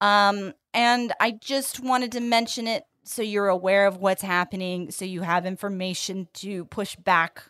um 0.00 0.54
and 0.72 1.12
i 1.20 1.30
just 1.30 1.80
wanted 1.80 2.12
to 2.12 2.20
mention 2.20 2.66
it 2.66 2.84
so 3.04 3.22
you're 3.22 3.48
aware 3.48 3.86
of 3.86 3.96
what's 3.98 4.22
happening 4.22 4.90
so 4.90 5.04
you 5.04 5.22
have 5.22 5.44
information 5.46 6.28
to 6.34 6.64
push 6.66 6.96
back 6.96 7.42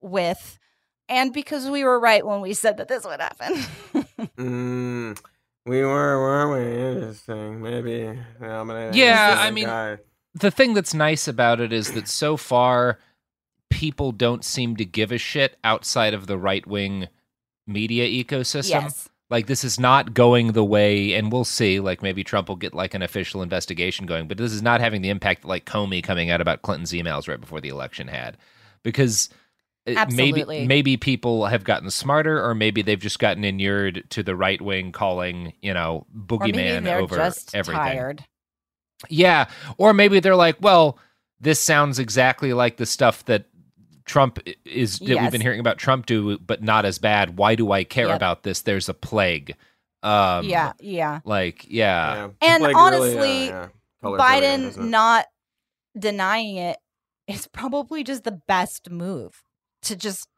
with 0.00 0.58
and 1.08 1.32
because 1.32 1.68
we 1.70 1.84
were 1.84 1.98
right 2.00 2.26
when 2.26 2.40
we 2.40 2.52
said 2.52 2.76
that 2.78 2.88
this 2.88 3.04
would 3.04 3.20
happen 3.20 3.54
Mm, 4.38 5.18
we 5.64 5.82
were, 5.82 6.20
weren't 6.20 6.52
we? 6.52 6.82
Interesting. 7.00 7.62
Maybe. 7.62 8.06
I'm 8.40 8.66
gonna, 8.66 8.90
Yeah, 8.94 9.34
I 9.38 9.50
mean, 9.50 9.66
guy. 9.66 9.98
the 10.34 10.50
thing 10.50 10.74
that's 10.74 10.94
nice 10.94 11.26
about 11.26 11.60
it 11.60 11.72
is 11.72 11.92
that 11.92 12.06
so 12.08 12.36
far 12.36 12.98
people 13.70 14.12
don't 14.12 14.44
seem 14.44 14.76
to 14.76 14.84
give 14.84 15.12
a 15.12 15.18
shit 15.18 15.56
outside 15.64 16.14
of 16.14 16.26
the 16.26 16.38
right 16.38 16.66
wing 16.66 17.08
media 17.66 18.06
ecosystem. 18.06 18.82
Yes. 18.82 19.08
Like 19.28 19.46
this 19.46 19.64
is 19.64 19.80
not 19.80 20.14
going 20.14 20.52
the 20.52 20.64
way, 20.64 21.14
and 21.14 21.32
we'll 21.32 21.44
see. 21.44 21.80
Like 21.80 22.00
maybe 22.00 22.22
Trump 22.22 22.48
will 22.48 22.56
get 22.56 22.74
like 22.74 22.94
an 22.94 23.02
official 23.02 23.42
investigation 23.42 24.06
going, 24.06 24.28
but 24.28 24.38
this 24.38 24.52
is 24.52 24.62
not 24.62 24.80
having 24.80 25.02
the 25.02 25.10
impact 25.10 25.42
that 25.42 25.48
like 25.48 25.66
Comey 25.66 26.02
coming 26.02 26.30
out 26.30 26.40
about 26.40 26.62
Clinton's 26.62 26.92
emails 26.92 27.28
right 27.28 27.40
before 27.40 27.60
the 27.60 27.68
election 27.68 28.06
had, 28.06 28.36
because 28.84 29.28
uh, 29.88 29.94
Absolutely. 29.96 30.58
maybe 30.58 30.66
maybe 30.68 30.96
people 30.96 31.46
have 31.46 31.64
gotten 31.64 31.90
smarter, 31.90 32.40
or 32.40 32.54
maybe 32.54 32.82
they've 32.82 33.00
just 33.00 33.18
gotten 33.18 33.44
inured 33.44 34.04
to 34.10 34.22
the 34.22 34.36
right 34.36 34.60
wing 34.60 34.92
calling 34.92 35.52
you 35.60 35.74
know 35.74 36.06
boogeyman 36.16 36.86
over 36.86 37.16
just 37.16 37.52
everything. 37.52 37.82
tired 37.82 38.24
Yeah, 39.08 39.46
or 39.76 39.92
maybe 39.92 40.20
they're 40.20 40.36
like, 40.36 40.56
well, 40.60 40.98
this 41.40 41.60
sounds 41.60 41.98
exactly 41.98 42.52
like 42.52 42.76
the 42.76 42.86
stuff 42.86 43.24
that 43.26 43.46
Trump 44.06 44.38
i- 44.46 44.54
is 44.64 44.98
that 45.00 45.18
we've 45.20 45.30
been 45.30 45.40
hearing 45.40 45.60
about 45.60 45.78
Trump 45.78 46.06
do, 46.06 46.38
but 46.38 46.62
not 46.62 46.84
as 46.84 46.98
bad. 46.98 47.36
Why 47.36 47.54
do 47.54 47.72
I 47.72 47.84
care 47.84 48.06
Yep. 48.08 48.16
about 48.16 48.42
this? 48.44 48.62
There's 48.62 48.88
a 48.88 48.94
plague. 48.94 49.54
Um, 50.02 50.44
yeah 50.44 50.72
yeah 50.78 51.20
like 51.24 51.66
yeah, 51.68 52.28
and 52.40 52.62
Like, 52.62 52.74
really, 52.76 52.86
honestly 53.16 53.44
yeah, 53.46 53.50
yeah. 53.62 53.68
Colors 54.02 54.20
everything, 54.22 54.60
biden 54.60 54.64
doesn't 54.66 54.90
denying 55.98 56.56
it 56.58 56.76
is 57.26 57.48
probably 57.48 58.04
just 58.04 58.22
the 58.22 58.38
best 58.46 58.88
move 58.90 59.42
to 59.82 59.96
just 59.96 60.28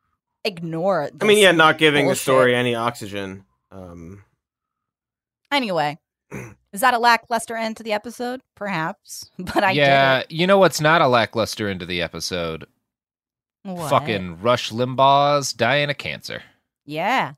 ignore 0.44 1.02
it 1.02 1.14
I 1.20 1.24
mean, 1.26 1.38
yeah, 1.38 1.52
not 1.52 1.76
giving 1.76 2.06
bullshit. 2.06 2.18
the 2.18 2.22
story 2.22 2.54
any 2.54 2.74
oxygen. 2.74 3.44
Um, 3.70 4.24
anyway 5.52 5.98
is 6.72 6.80
that 6.80 6.94
a 6.94 6.98
lackluster 6.98 7.56
end 7.56 7.76
to 7.76 7.82
the 7.82 7.92
episode 7.92 8.40
perhaps 8.54 9.30
but 9.38 9.64
i 9.64 9.72
yeah. 9.72 10.20
get 10.20 10.32
You 10.32 10.46
know 10.46 10.58
what's 10.58 10.80
not 10.80 11.02
a 11.02 11.08
lackluster 11.08 11.68
end 11.68 11.80
to 11.80 11.86
the 11.86 12.00
episode? 12.00 12.66
It 13.64 13.70
What? 13.72 13.90
Fucking 13.90 14.40
Rush 14.40 14.70
Limbaugh's 14.70 15.52
dying 15.52 15.90
of 15.90 15.98
cancer. 15.98 16.42
yeah 16.86 17.32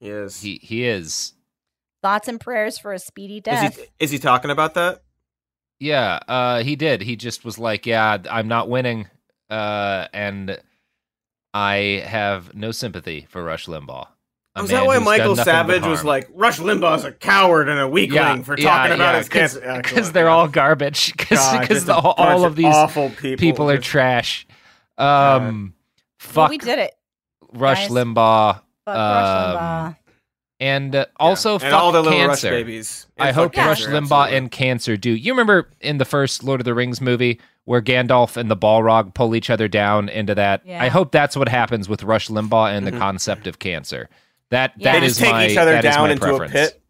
yes. 0.00 0.40
He 0.42 0.58
he 0.62 0.84
is. 0.84 1.34
thoughts 2.02 2.28
and 2.28 2.40
prayers 2.40 2.78
for 2.78 2.92
a 2.92 2.98
speedy 2.98 3.36
Is 3.36 3.42
death 3.42 3.76
he, 3.76 3.84
is 3.98 4.10
he 4.10 4.18
talking 4.18 4.50
about 4.50 4.74
that? 4.74 5.02
Yeah, 5.80 6.20
uh, 6.28 6.62
he 6.62 6.76
did. 6.76 7.02
He 7.02 7.16
just 7.16 7.44
was 7.44 7.58
like, 7.58 7.86
"Yeah, 7.86 8.18
I'm 8.30 8.46
not 8.46 8.68
winning," 8.68 9.08
uh, 9.50 10.06
and 10.12 10.60
I 11.52 12.04
have 12.06 12.54
no 12.54 12.70
sympathy 12.70 13.26
for 13.28 13.42
Rush 13.42 13.66
Limbaugh. 13.66 14.06
A 14.54 14.62
Was 14.62 14.70
that 14.70 14.86
why 14.86 14.98
Michael 14.98 15.34
Savage 15.34 15.82
was 15.84 16.04
like, 16.04 16.28
Rush 16.34 16.58
Limbaugh's 16.58 17.04
a 17.04 17.10
coward 17.12 17.68
and 17.70 17.80
a 17.80 17.88
weakling 17.88 18.44
for 18.44 18.54
talking 18.54 18.92
about 18.92 19.16
his 19.16 19.28
cancer? 19.28 19.80
because 19.82 20.12
they're 20.12 20.28
all 20.28 20.46
garbage 20.46 21.12
because 21.16 21.38
God, 21.38 21.60
because 21.62 21.88
all 21.88 22.14
of 22.18 22.42
of 22.52 22.56
these 22.56 22.66
awful 22.66 23.10
people, 23.10 23.70
are 23.70 23.78
just- 23.78 23.88
trash. 23.88 24.46
Um, 24.98 25.74
fuck 26.18 26.36
well, 26.36 26.48
we 26.50 26.58
did 26.58 26.78
it 26.78 26.94
Rush 27.52 27.88
guys. 27.88 27.90
Limbaugh. 27.90 28.54
Fuck 28.84 28.94
Rush 28.94 28.96
um, 28.96 29.56
Limbaugh. 29.56 29.96
and 30.60 30.94
uh, 30.96 31.06
also 31.18 31.54
And 31.54 31.62
fuck 31.62 31.72
all 31.72 31.92
the 31.92 32.02
little 32.02 32.26
Rush 32.26 32.42
babies. 32.42 33.06
And 33.16 33.28
I 33.28 33.32
fuck 33.32 33.54
hope 33.54 33.56
Rush 33.56 33.84
Limbaugh 33.86 33.92
absolutely. 34.02 34.36
and 34.36 34.50
cancer 34.50 34.96
do. 34.96 35.10
You 35.10 35.32
remember 35.32 35.70
in 35.80 35.98
the 35.98 36.04
first 36.04 36.44
Lord 36.44 36.60
of 36.60 36.64
the 36.64 36.74
Rings 36.74 37.00
movie 37.00 37.40
where 37.64 37.80
Gandalf 37.80 38.36
and 38.36 38.50
the 38.50 38.56
Balrog 38.56 39.14
pull 39.14 39.34
each 39.36 39.48
other 39.50 39.68
down 39.68 40.08
into 40.08 40.34
that? 40.34 40.62
Yeah. 40.66 40.82
I 40.82 40.88
hope 40.88 41.12
that's 41.12 41.36
what 41.36 41.48
happens 41.48 41.88
with 41.88 42.02
Rush 42.02 42.28
Limbaugh 42.28 42.76
and 42.76 42.86
the 42.86 42.92
Mhm. 42.92 42.98
concept 42.98 43.46
of 43.46 43.58
cancer. 43.58 44.08
That 44.50 44.72
Yeah. 44.76 44.92
that 44.92 45.00
They 45.00 45.06
is 45.06 45.12
just 45.12 45.20
take 45.24 45.32
my 45.32 45.46
each 45.48 45.56
other 45.56 45.72
that 45.72 45.84
is 45.84 45.94
down 45.94 46.06
my 46.08 46.12
into 46.12 46.20
preference. 46.26 46.50
a 46.50 46.54
pit. 46.54 46.82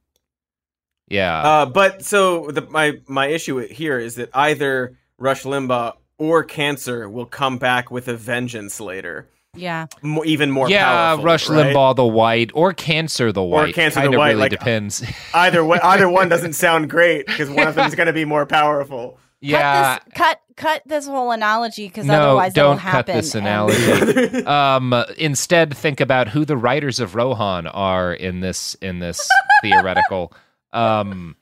Yeah. 1.09 1.43
Uh, 1.43 1.67
but 1.67 2.03
so 2.05 2.51
the, 2.51 2.63
my 2.63 3.01
my 3.07 3.27
issue 3.27 3.59
here 3.59 3.99
is 3.99 4.15
that 4.17 4.31
either 4.35 4.97
Rush 5.19 5.43
Limbaugh 5.43 5.95
or 6.23 6.45
Cancer 6.45 7.09
will 7.09 7.27
come 7.27 7.59
back 7.59 7.91
with 7.91 8.07
a 8.09 8.15
vengeance 8.17 8.81
later, 8.81 9.29
yeah 9.57 9.87
Mo 10.03 10.23
even 10.25 10.51
more. 10.51 10.71
yeah, 10.71 10.85
powerful, 10.87 11.25
Rush 11.25 11.49
right? 11.49 11.75
Limbaugh 11.75 11.97
the 11.97 12.05
White 12.07 12.51
or 12.55 12.73
Cancer 12.73 13.33
the 13.33 13.43
White. 13.43 13.71
Or 13.71 13.73
Cancer 13.73 14.01
the 14.01 14.03
Kinda 14.07 14.19
White, 14.19 14.29
really 14.29 14.41
like- 14.41 14.51
depends. 14.51 15.03
Either 15.35 15.65
way, 15.65 15.79
either 15.83 16.09
one 16.09 16.29
doesn't 16.29 16.53
sound 16.55 16.89
great 16.89 17.27
because 17.27 17.51
one 17.51 17.67
of 17.67 17.75
them 17.75 17.87
is 17.89 17.95
going 17.99 18.07
to 18.07 18.13
be 18.13 18.25
more 18.25 18.47
powerful. 18.47 19.19
yeah. 19.41 19.99
cut 19.99 20.05
this, 20.05 20.15
cut 20.19 20.41
cut 20.55 20.83
this 20.87 21.07
whole 21.07 21.33
analogy 21.33 21.89
because 21.89 22.07
No, 22.07 22.15
otherwise 22.23 22.53
it'll 22.57 22.71
don't 22.71 22.79
cut 22.79 22.93
happen 22.93 23.17
this 23.17 23.35
and- 23.35 23.47
analogy. 23.47 24.45
um, 24.47 24.95
instead, 25.19 25.77
think 25.77 26.01
about 26.01 26.29
who 26.29 26.45
the 26.45 26.57
Riders 26.57 27.01
of 27.01 27.15
Rohan 27.17 27.67
are 27.67 28.15
in 28.15 28.41
this 28.41 28.75
in 28.81 29.01
this 29.01 29.29
theoretical. 29.63 30.33
Um, 30.73 31.37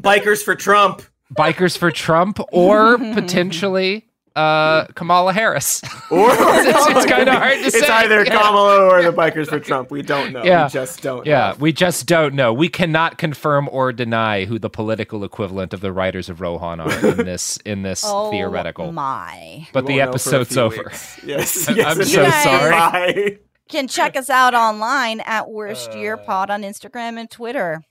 Bikers 0.00 0.42
for 0.42 0.54
Trump. 0.54 1.02
Bikers 1.36 1.76
for 1.76 1.90
Trump 1.90 2.38
or 2.52 2.96
potentially 3.14 4.04
uh, 4.36 4.84
Kamala 4.94 5.32
Harris. 5.32 5.82
Or 6.10 6.30
It's- 6.32 6.86
it's 6.88 7.04
kinda 7.06 7.32
hard 7.38 7.52
to 7.58 7.64
It's 7.66 7.72
say. 7.74 7.80
It's 7.80 7.90
either 7.90 8.24
Yeah. 8.24 8.38
Kamala 8.40 8.86
or 8.86 9.02
the 9.02 9.12
Bikers 9.12 9.48
for 9.48 9.60
Trump. 9.60 9.90
We 9.90 10.00
don't 10.00 10.32
know. 10.32 10.42
Yeah. 10.42 10.64
We 10.64 10.70
just 10.70 11.02
don't. 11.02 11.26
yeah, 11.26 11.50
know. 11.50 11.56
we 11.58 11.72
just 11.72 12.06
don't 12.06 12.32
know. 12.34 12.52
We 12.54 12.68
cannot 12.70 13.18
confirm 13.18 13.68
or 13.70 13.92
deny 13.92 14.46
who 14.46 14.58
the 14.58 14.70
political 14.70 15.22
equivalent 15.24 15.74
of 15.74 15.80
the 15.82 15.92
Riders 15.92 16.30
of 16.30 16.40
Rohan 16.40 16.80
are 16.80 17.06
in 17.06 17.16
this 17.26 17.58
in 17.66 17.82
this 17.82 18.02
oh 18.06 18.30
theoretical. 18.30 18.90
my 18.92 19.66
But 19.74 19.84
the 19.86 19.98
won't 19.98 20.12
know 20.12 20.18
for 20.18 20.36
a 20.36 20.40
episode's 20.40 20.56
over. 20.56 20.76
weeks. 20.84 21.20
Yes. 21.24 21.68
I- 21.68 21.72
yes 21.72 21.96
I'm 21.98 22.04
so 22.04 22.22
guys- 22.24 22.44
sorry. 22.44 22.70
Bye. 22.70 23.38
can 23.68 23.86
check 23.86 24.16
us 24.16 24.30
out 24.30 24.54
online 24.54 25.20
at 25.20 25.50
Worst 25.50 25.92
Year 25.94 26.14
Uh. 26.14 26.24
Pod 26.24 26.48
on 26.48 26.62
Instagram 26.62 27.18
and 27.20 27.30
Twitter. 27.30 27.82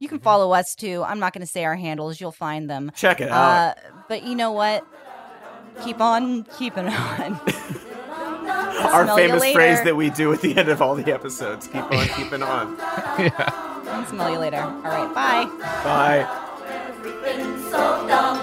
You 0.00 0.08
can 0.08 0.18
follow 0.20 0.52
us 0.52 0.74
too. 0.74 1.02
I'm 1.04 1.18
not 1.18 1.32
going 1.32 1.40
to 1.44 1.50
say 1.50 1.64
our 1.64 1.74
handles; 1.76 2.20
you'll 2.20 2.30
find 2.32 2.68
them. 2.70 2.92
Check 2.94 3.20
it 3.20 3.30
out. 3.30 3.78
Uh, 3.78 3.80
but 4.08 4.22
you 4.22 4.34
know 4.34 4.52
what? 4.52 4.86
Keep 5.84 6.00
on 6.00 6.44
keeping 6.56 6.86
on. 6.88 7.40
Our 8.48 9.06
famous 9.16 9.44
phrase 9.52 9.82
that 9.82 9.96
we 9.96 10.08
do 10.10 10.32
at 10.32 10.40
the 10.40 10.56
end 10.56 10.68
of 10.68 10.80
all 10.80 10.94
the 10.94 11.12
episodes. 11.12 11.66
Keep 11.66 11.82
on 11.92 12.06
keeping 12.16 12.42
on. 12.42 12.76
yeah. 13.18 13.50
I'll 13.88 14.06
smell 14.06 14.30
you 14.30 14.38
later. 14.38 14.60
All 14.60 14.80
right, 14.82 15.12
bye. 15.14 15.44
Bye. 15.84 16.44
Everything's 16.68 17.64
so 17.70 18.06
dumb. 18.06 18.38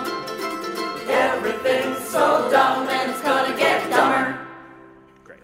Everything's 1.08 2.00
so 2.10 2.50
dumb, 2.52 2.88
and 2.90 3.12
it's 3.12 3.22
gonna 3.22 3.58
get 3.58 3.90
dumber. 3.90 4.46
Great. 5.24 5.40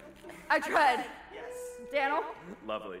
I 0.50 0.60
tried. 0.60 1.04
Yes. 1.34 1.44
Daniel? 1.90 2.22
Lovely. 2.66 3.00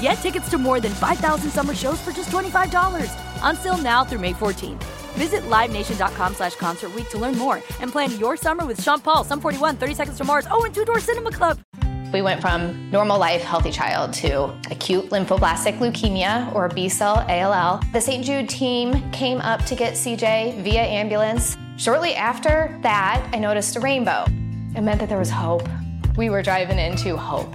Get 0.00 0.14
tickets 0.14 0.48
to 0.50 0.58
more 0.58 0.80
than 0.80 0.92
5,000 0.92 1.50
summer 1.50 1.74
shows 1.74 2.00
for 2.00 2.12
just 2.12 2.30
$25. 2.30 3.10
Until 3.42 3.78
now 3.78 4.04
through 4.04 4.20
May 4.20 4.32
14th. 4.32 4.82
Visit 5.14 5.42
LiveNation.com 5.44 6.34
slash 6.34 6.54
Concert 6.54 6.92
to 7.10 7.18
learn 7.18 7.36
more 7.36 7.56
and 7.80 7.90
plan 7.90 8.16
your 8.18 8.36
summer 8.36 8.64
with 8.64 8.80
Sean 8.82 9.00
Paul, 9.00 9.24
Sum 9.24 9.40
41, 9.40 9.76
30 9.76 9.94
Seconds 9.94 10.18
to 10.18 10.24
Mars, 10.24 10.46
oh, 10.50 10.64
and 10.64 10.74
Two 10.74 10.84
Door 10.84 11.00
Cinema 11.00 11.32
Club. 11.32 11.58
We 12.12 12.22
went 12.22 12.40
from 12.40 12.90
normal 12.90 13.18
life, 13.18 13.42
healthy 13.42 13.70
child 13.70 14.14
to 14.14 14.44
acute 14.70 15.10
lymphoblastic 15.10 15.78
leukemia 15.78 16.54
or 16.54 16.68
B 16.68 16.88
cell 16.88 17.26
ALL. 17.28 17.82
The 17.92 18.00
St. 18.00 18.24
Jude 18.24 18.48
team 18.48 19.10
came 19.10 19.38
up 19.38 19.64
to 19.66 19.74
get 19.74 19.94
CJ 19.94 20.62
via 20.62 20.82
ambulance. 20.82 21.56
Shortly 21.76 22.14
after 22.14 22.78
that, 22.82 23.28
I 23.32 23.38
noticed 23.38 23.76
a 23.76 23.80
rainbow. 23.80 24.24
It 24.74 24.80
meant 24.80 25.00
that 25.00 25.08
there 25.08 25.18
was 25.18 25.30
hope. 25.30 25.68
We 26.16 26.30
were 26.30 26.42
driving 26.42 26.78
into 26.78 27.16
hope. 27.16 27.54